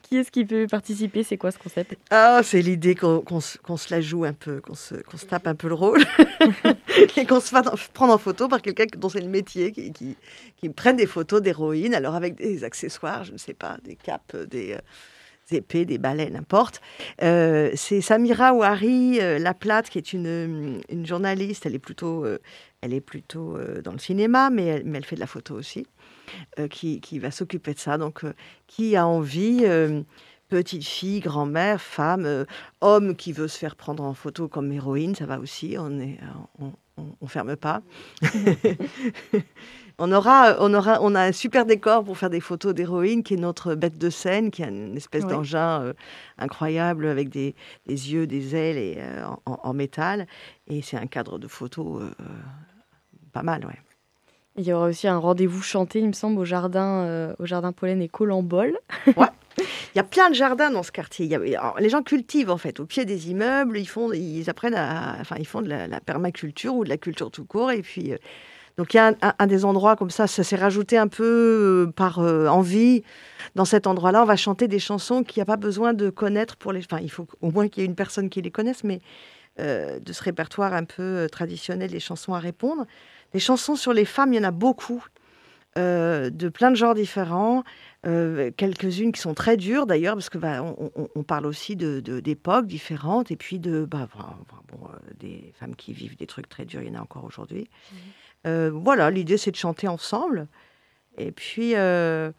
Qui 0.02 0.18
est-ce 0.18 0.30
qui 0.30 0.44
peut 0.44 0.66
participer? 0.66 1.22
C'est 1.22 1.36
quoi 1.36 1.50
ce 1.50 1.58
concept? 1.58 1.96
Ah, 2.10 2.40
c'est 2.42 2.60
l'idée 2.60 2.94
qu'on 2.94 3.40
se, 3.40 3.58
la 3.90 4.00
joue 4.00 4.24
un 4.24 4.32
peu, 4.32 4.60
qu'on 4.60 4.74
se, 4.74 4.94
tape 5.26 5.46
un 5.46 5.54
peu 5.54 5.68
le 5.68 5.74
rôle 5.74 6.02
et 7.16 7.26
qu'on 7.26 7.40
se 7.40 7.48
fasse 7.48 7.88
prendre 7.94 8.12
en 8.12 8.18
photo 8.18 8.48
par 8.48 8.60
quelqu'un 8.60 8.84
dont 8.96 9.08
c'est 9.08 9.20
le 9.20 9.28
métier, 9.28 9.72
qui, 9.72 9.92
qui, 9.92 10.16
qui 10.56 10.68
prenne 10.68 10.96
des 10.96 11.06
photos 11.06 11.40
d'héroïnes, 11.40 11.94
alors 11.94 12.14
avec 12.14 12.34
des 12.34 12.64
accessoires, 12.64 13.24
je 13.24 13.32
ne 13.32 13.38
sais 13.38 13.54
pas, 13.54 13.78
des 13.84 13.96
capes, 13.96 14.36
des, 14.36 14.72
euh, 14.72 14.76
des 14.76 14.78
épées, 15.54 15.84
des 15.84 15.98
balais, 15.98 16.30
n'importe. 16.30 16.80
Euh, 17.22 17.70
c'est 17.74 18.00
Samira 18.00 18.52
Ouari 18.54 19.18
euh, 19.20 19.38
Laplate, 19.38 19.88
qui 19.90 19.98
est 19.98 20.12
une, 20.12 20.80
une 20.88 21.06
journaliste, 21.06 21.66
elle 21.66 21.74
est 21.74 21.78
plutôt, 21.78 22.24
euh, 22.24 22.38
elle 22.80 22.92
est 22.94 23.00
plutôt 23.00 23.56
euh, 23.56 23.80
dans 23.82 23.92
le 23.92 23.98
cinéma, 23.98 24.50
mais 24.50 24.66
elle, 24.66 24.82
mais 24.84 24.98
elle 24.98 25.04
fait 25.04 25.16
de 25.16 25.20
la 25.20 25.26
photo 25.26 25.54
aussi, 25.54 25.86
euh, 26.58 26.68
qui, 26.68 27.00
qui 27.00 27.18
va 27.18 27.30
s'occuper 27.30 27.74
de 27.74 27.78
ça. 27.78 27.98
Donc, 27.98 28.24
euh, 28.24 28.32
qui 28.66 28.96
a 28.96 29.06
envie 29.06 29.60
euh, 29.64 30.02
petite 30.48 30.84
fille, 30.84 31.20
grand-mère, 31.20 31.80
femme, 31.80 32.26
euh, 32.26 32.44
homme 32.80 33.16
qui 33.16 33.32
veut 33.32 33.48
se 33.48 33.58
faire 33.58 33.76
prendre 33.76 34.02
en 34.04 34.14
photo 34.14 34.48
comme 34.48 34.70
héroïne, 34.72 35.14
ça 35.14 35.26
va 35.26 35.38
aussi, 35.38 35.76
on 35.78 35.98
on- 36.60 36.72
on 37.22 37.26
ferme 37.26 37.56
pas. 37.56 37.80
on 39.98 40.10
aura, 40.12 40.56
on 40.60 40.72
aura, 40.74 40.98
on 41.02 41.14
a 41.14 41.20
un 41.22 41.32
super 41.32 41.64
décor 41.66 42.02
pour 42.04 42.16
faire 42.18 42.30
des 42.30 42.40
photos 42.40 42.74
d'héroïne 42.74 43.22
qui 43.22 43.34
est 43.34 43.38
notre 43.38 43.74
bête 43.74 43.98
de 43.98 44.10
scène, 44.10 44.50
qui 44.50 44.62
a 44.62 44.68
une 44.68 44.96
espèce 44.96 45.24
Ouais. 45.24 45.30
d'engin 45.30 45.82
euh, 45.82 45.92
incroyable 46.38 47.06
avec 47.06 47.28
des, 47.28 47.54
des 47.86 48.12
yeux, 48.12 48.26
des 48.26 48.56
ailes 48.56 48.78
et 48.78 48.94
euh, 48.98 49.24
en, 49.46 49.58
en 49.62 49.72
métal, 49.74 50.26
et 50.68 50.82
c'est 50.82 50.96
un 50.96 51.06
cadre 51.06 51.38
de 51.38 51.46
photo 51.48 52.00
euh, 52.00 52.10
pas 53.32 53.42
mal, 53.42 53.64
ouais. 53.66 53.78
Il 54.56 54.64
y 54.64 54.72
aura 54.74 54.86
aussi 54.88 55.08
un 55.08 55.16
rendez-vous 55.16 55.62
chanté, 55.62 56.00
il 56.00 56.08
me 56.08 56.12
semble, 56.12 56.38
au 56.38 56.44
jardin, 56.44 57.04
euh, 57.06 57.34
au 57.38 57.46
jardin 57.46 57.72
Pollen 57.72 58.02
et 58.02 58.08
Colambol. 58.08 58.76
Il 59.94 59.96
y 59.96 59.98
a 59.98 60.04
plein 60.04 60.30
de 60.30 60.34
jardins 60.34 60.70
dans 60.70 60.82
ce 60.82 60.90
quartier. 60.92 61.26
Il 61.26 61.30
y 61.30 61.54
a- 61.56 61.60
alors, 61.60 61.76
les 61.78 61.90
gens 61.90 62.02
cultivent 62.02 62.50
en 62.50 62.56
fait 62.56 62.80
au 62.80 62.86
pied 62.86 63.04
des 63.04 63.30
immeubles. 63.30 63.78
Ils 63.78 63.86
font, 63.86 64.10
ils 64.12 64.48
apprennent 64.48 64.74
à, 64.74 65.16
enfin, 65.20 65.36
ils 65.38 65.46
font 65.46 65.60
de 65.60 65.68
la, 65.68 65.86
la 65.86 66.00
permaculture 66.00 66.74
ou 66.74 66.84
de 66.84 66.88
la 66.88 66.96
culture 66.96 67.30
tout 67.30 67.44
court. 67.44 67.70
Et 67.70 67.82
puis, 67.82 68.12
euh, 68.12 68.16
donc 68.76 68.94
il 68.94 68.96
y 68.96 69.00
a 69.00 69.14
un, 69.38 69.46
des 69.46 69.64
endroits 69.64 69.96
comme 69.96 70.10
ça. 70.10 70.26
Ça 70.26 70.42
s'est 70.42 70.56
rajouté 70.56 70.96
un 70.96 71.08
peu 71.08 71.24
euh, 71.88 71.92
par 71.92 72.20
euh, 72.20 72.46
envie. 72.48 73.02
Dans 73.54 73.64
cet 73.64 73.86
endroit-là, 73.86 74.22
on 74.22 74.26
va 74.26 74.36
chanter 74.36 74.68
des 74.68 74.78
chansons 74.78 75.24
qu'il 75.24 75.40
n'y 75.40 75.42
a 75.42 75.46
pas 75.46 75.56
besoin 75.56 75.92
de 75.92 76.10
connaître 76.10 76.56
pour 76.56 76.72
les. 76.72 76.80
Enfin, 76.80 77.00
il 77.02 77.10
faut 77.10 77.26
au 77.40 77.50
moins 77.50 77.68
qu'il 77.68 77.82
y 77.82 77.84
ait 77.84 77.88
une 77.88 77.94
personne 77.94 78.30
qui 78.30 78.40
les 78.40 78.50
connaisse, 78.50 78.82
mais 78.84 79.00
euh, 79.60 80.00
de 80.00 80.12
ce 80.12 80.22
répertoire 80.22 80.72
un 80.72 80.84
peu 80.84 81.26
traditionnel 81.30 81.90
des 81.90 82.00
chansons 82.00 82.34
à 82.34 82.38
répondre. 82.38 82.86
Des 83.34 83.40
chansons 83.40 83.76
sur 83.76 83.92
les 83.92 84.04
femmes, 84.04 84.32
il 84.32 84.36
y 84.36 84.40
en 84.40 84.48
a 84.48 84.50
beaucoup. 84.50 85.04
de 85.76 86.48
plein 86.48 86.70
de 86.70 86.76
genres 86.76 86.94
différents. 86.94 87.64
Quelques-unes 88.04 89.12
qui 89.12 89.20
sont 89.20 89.34
très 89.34 89.56
dures 89.56 89.86
d'ailleurs, 89.86 90.14
parce 90.14 90.28
que 90.28 90.38
bah, 90.38 90.62
on, 91.14 91.22
parle 91.22 91.46
aussi 91.46 91.76
d'époques 91.76 92.66
différentes, 92.66 93.30
et 93.30 93.36
puis 93.36 93.58
de 93.58 93.86
bah, 93.86 94.06
bon, 94.68 94.88
des 95.18 95.52
femmes 95.58 95.76
qui 95.76 95.94
vivent 95.94 96.16
des 96.16 96.26
trucs 96.26 96.48
très 96.48 96.66
durs, 96.66 96.82
il 96.82 96.88
y 96.88 96.90
en 96.90 97.00
a 97.00 97.02
encore 97.02 97.24
aujourd'hui. 97.24 97.68
Euh, 97.94 97.96
voilà, 98.44 99.10
l'idée 99.10 99.36
c'est 99.36 99.50
de 99.50 99.56
chanter 99.56 99.88
ensemble. 99.88 100.46
Et 101.18 101.30
puis, 101.32 101.74
euh, 101.74 102.32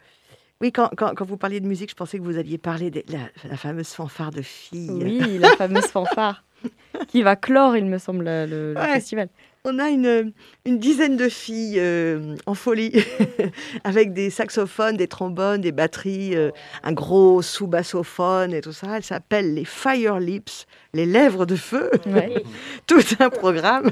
oui, 0.61 0.71
quand, 0.71 0.89
quand- 0.97 1.13
quand 1.15 1.25
vous 1.25 1.37
parliez 1.37 1.59
de 1.59 1.67
musique, 1.67 1.89
je 1.91 1.95
pensais 1.95 2.17
que 2.17 2.23
vous 2.23 2.37
alliez 2.37 2.57
parler 2.57 2.89
de 2.89 3.03
la, 3.09 3.19
la 3.47 3.57
fameuse 3.57 3.89
fanfare 3.89 4.31
de 4.31 4.41
filles. 4.41 4.89
Oui, 4.91 5.37
la 5.37 5.55
fameuse 5.55 5.85
fanfare 5.87 6.43
qui 7.07 7.21
va 7.21 7.35
clore, 7.35 7.77
il 7.77 7.85
me 7.85 7.97
semble, 7.97 8.23
le, 8.25 8.73
festival. 8.93 9.29
On 9.65 9.79
a 9.79 9.87
une, 9.89 10.33
une 10.65 10.77
dizaine 10.77 11.15
de 11.15 11.29
filles 11.29 11.79
euh, 11.79 12.35
en 12.45 12.53
folie, 12.53 12.91
avec 13.85 14.11
des 14.11 14.29
saxophones, 14.29 14.97
des 14.97 15.07
trombones, 15.07 15.61
des 15.61 15.71
batteries, 15.71 16.35
euh, 16.35 16.51
un 16.83 16.91
gros 16.91 17.41
sous-bassophone 17.41 18.53
et 18.53 18.59
tout 18.59 18.73
ça. 18.73 18.97
Elles 18.97 19.05
s'appellent 19.05 19.53
les 19.53 19.63
Fire 19.63 20.19
Lips, 20.19 20.65
les 20.93 21.05
lèvres 21.05 21.45
de 21.45 21.55
feu, 21.55 21.89
Ouais. 22.07 22.43
tout 22.87 22.99
un 23.21 23.29
programme. 23.29 23.89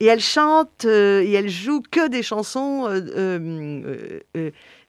Et 0.00 0.06
elles 0.06 0.20
chantent 0.20 0.86
euh, 0.86 1.20
et 1.20 1.32
elles 1.32 1.50
jouent 1.50 1.82
que 1.90 2.08
des 2.08 2.22
chansons 2.22 2.88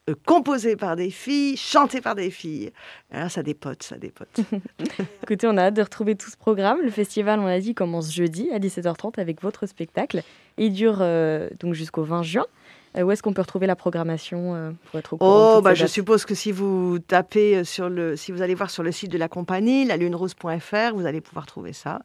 euh, 0.09 0.13
composées 0.25 0.75
par 0.75 0.95
des 0.95 1.09
filles, 1.09 1.57
chantées 1.57 2.01
par 2.01 2.13
des 2.13 2.29
filles. 2.29 2.71
Alors 3.11 3.31
ça 3.31 3.41
dépote, 3.41 3.81
ça 3.81 3.97
dépote. 3.97 4.39
Écoutez, 5.23 5.47
on 5.47 5.57
a 5.57 5.63
hâte 5.63 5.73
de 5.73 5.81
retrouver 5.81 6.15
tout 6.15 6.29
ce 6.29 6.37
programme. 6.37 6.79
Le 6.83 6.91
festival, 6.91 7.39
on 7.39 7.45
l'a 7.45 7.59
dit, 7.59 7.73
commence 7.73 8.13
jeudi 8.13 8.49
à 8.51 8.59
17h30 8.59 9.19
avec 9.19 9.41
votre 9.41 9.65
spectacle. 9.65 10.21
Il 10.57 10.73
dure 10.73 10.97
euh, 11.01 11.49
donc 11.59 11.73
jusqu'au 11.73 12.03
20 12.03 12.21
juin. 12.23 12.45
Euh, 12.97 13.01
où 13.01 13.11
est-ce 13.11 13.23
qu'on 13.23 13.33
peut 13.33 13.41
retrouver 13.41 13.67
la 13.67 13.75
programmation 13.75 14.75
pour 14.85 14.99
être 14.99 15.13
au 15.13 15.17
courant 15.17 15.57
Oh, 15.57 15.61
bah, 15.61 15.73
je 15.73 15.87
suppose 15.87 16.23
que 16.23 16.35
si 16.35 16.51
vous 16.51 16.99
tapez 16.99 17.63
sur 17.63 17.89
le, 17.89 18.15
si 18.15 18.31
vous 18.31 18.41
allez 18.41 18.55
voir 18.55 18.69
sur 18.69 18.83
le 18.83 18.91
site 18.91 19.11
de 19.11 19.17
la 19.17 19.27
compagnie, 19.27 19.85
la 19.85 19.97
lunerose.fr, 19.97 20.93
vous 20.93 21.05
allez 21.05 21.19
pouvoir 21.19 21.45
trouver 21.45 21.73
ça. 21.73 22.01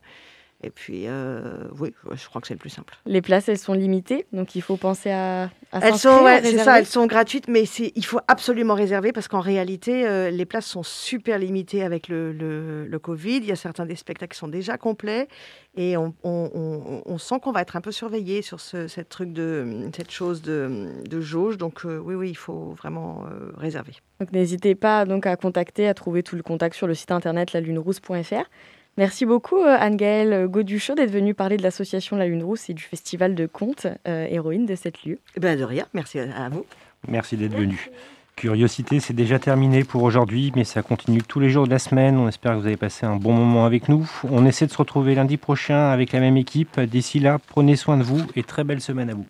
Et 0.63 0.69
puis, 0.71 1.05
euh, 1.07 1.65
oui, 1.79 1.95
je 2.13 2.27
crois 2.29 2.43
que 2.43 2.47
c'est 2.47 2.53
le 2.55 2.59
plus 2.59 2.69
simple. 2.69 2.95
Les 3.07 3.23
places, 3.23 3.49
elles 3.49 3.57
sont 3.59 3.73
limitées, 3.73 4.27
donc 4.33 4.55
il 4.55 4.61
faut 4.61 4.77
penser 4.77 5.11
à, 5.11 5.45
à 5.73 5.79
Elles 5.81 5.95
sont, 5.95 6.23
ouais, 6.23 6.43
c'est 6.43 6.59
ça, 6.59 6.79
elles 6.79 6.85
sont 6.87 7.07
gratuites, 7.07 7.49
mais 7.49 7.63
il 7.63 8.05
faut 8.05 8.21
absolument 8.29 8.75
réserver 8.75 9.13
parce 9.13 9.27
qu'en 9.27 9.41
réalité, 9.41 10.07
euh, 10.07 10.29
les 10.31 10.45
places 10.45 10.67
sont 10.67 10.83
super 10.83 11.39
limitées 11.39 11.83
avec 11.83 12.09
le, 12.09 12.33
le, 12.33 12.87
le 12.87 12.99
Covid. 12.99 13.37
Il 13.39 13.47
y 13.47 13.53
a 13.53 13.57
certains 13.57 13.87
des 13.87 13.97
spectacles 13.97 14.35
qui 14.35 14.39
sont 14.39 14.49
déjà 14.49 14.77
complets 14.77 15.29
et 15.77 15.97
on, 15.97 16.13
on- 16.25 16.51
on- 16.55 17.03
on 17.07 17.17
sent 17.19 17.37
qu'on 17.43 17.53
va 17.53 17.63
être 17.63 17.77
un 17.77 17.81
peu 17.81 17.93
surveillé 17.93 18.43
sur 18.43 18.61
ce, 18.61 18.87
cette 18.87 19.09
truc 19.09 19.33
de, 19.33 19.89
cette 19.97 20.11
chose 20.11 20.43
de, 20.43 20.89
de 21.09 21.21
jauge. 21.23 21.57
Donc 21.57 21.87
euh, 21.87 21.99
oui, 21.99 22.15
oui, 22.15 22.29
il 22.29 22.37
faut 22.37 22.75
vraiment 22.77 23.25
réserver. 23.57 23.95
Donc 24.21 24.33
n'hésitez 24.33 24.75
pas 24.75 25.07
donc 25.07 25.25
à 25.27 25.37
contacter, 25.37 25.89
à 25.89 25.95
trouver 25.95 26.23
tout 26.23 26.37
le 26.37 26.43
contact 26.43 26.77
sur 26.77 26.87
le 26.87 26.93
site 26.95 27.13
internet 27.13 27.55
lalunerousse.fr. 27.55 28.45
Merci 28.97 29.25
beaucoup 29.25 29.59
euh, 29.59 29.77
Anne-Gaëlle 29.79 30.47
Gauduchot 30.49 30.95
d'être 30.95 31.11
venue 31.11 31.35
parler 31.35 31.57
de 31.57 31.63
l'association 31.63 32.17
La 32.17 32.27
Lune 32.27 32.43
Rousse 32.43 32.69
et 32.69 32.75
du 32.75 32.83
festival 32.83 33.35
de 33.35 33.47
contes 33.47 33.87
euh, 34.07 34.27
héroïnes 34.29 34.67
de 34.67 34.75
cette 34.75 35.05
lieu. 35.05 35.19
Eh 35.37 35.41
Ben 35.41 35.59
de 35.59 35.65
rien, 35.65 35.87
merci 35.95 36.19
à 36.19 36.45
à 36.45 36.49
vous. 36.49 36.67
Merci 37.09 37.37
d'être 37.37 37.55
venu. 37.55 37.91
Curiosité, 38.37 39.01
c'est 39.01 39.13
déjà 39.13 39.39
terminé 39.39 39.85
pour 39.85 40.03
aujourd'hui, 40.03 40.51
mais 40.57 40.65
ça 40.65 40.83
continue 40.83 41.21
tous 41.23 41.41
les 41.41 41.51
jours 41.51 41.67
de 41.67 41.71
la 41.71 41.79
semaine. 41.79 42.17
On 42.17 42.29
espère 42.29 42.53
que 42.53 42.59
vous 42.59 42.67
avez 42.67 42.77
passé 42.79 43.05
un 43.05 43.17
bon 43.17 43.33
moment 43.33 43.67
avec 43.67 43.89
nous. 43.89 44.11
On 44.25 44.47
essaie 44.47 44.67
de 44.67 44.71
se 44.71 44.79
retrouver 44.79 45.15
lundi 45.15 45.37
prochain 45.37 45.91
avec 45.91 46.13
la 46.13 46.21
même 46.21 46.37
équipe. 46.39 46.81
D'ici 46.81 47.21
là, 47.21 47.39
prenez 47.39 47.77
soin 47.77 47.99
de 47.99 48.03
vous 48.03 48.23
et 48.37 48.43
très 48.43 48.65
belle 48.65 48.81
semaine 48.81 49.11
à 49.11 49.15
vous. 49.15 49.27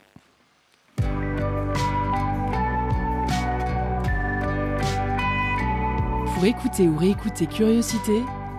Pour 6.35 6.45
écouter 6.45 6.87
ou 6.89 6.97
réécouter 6.97 7.47
Curiosité, 7.47 8.23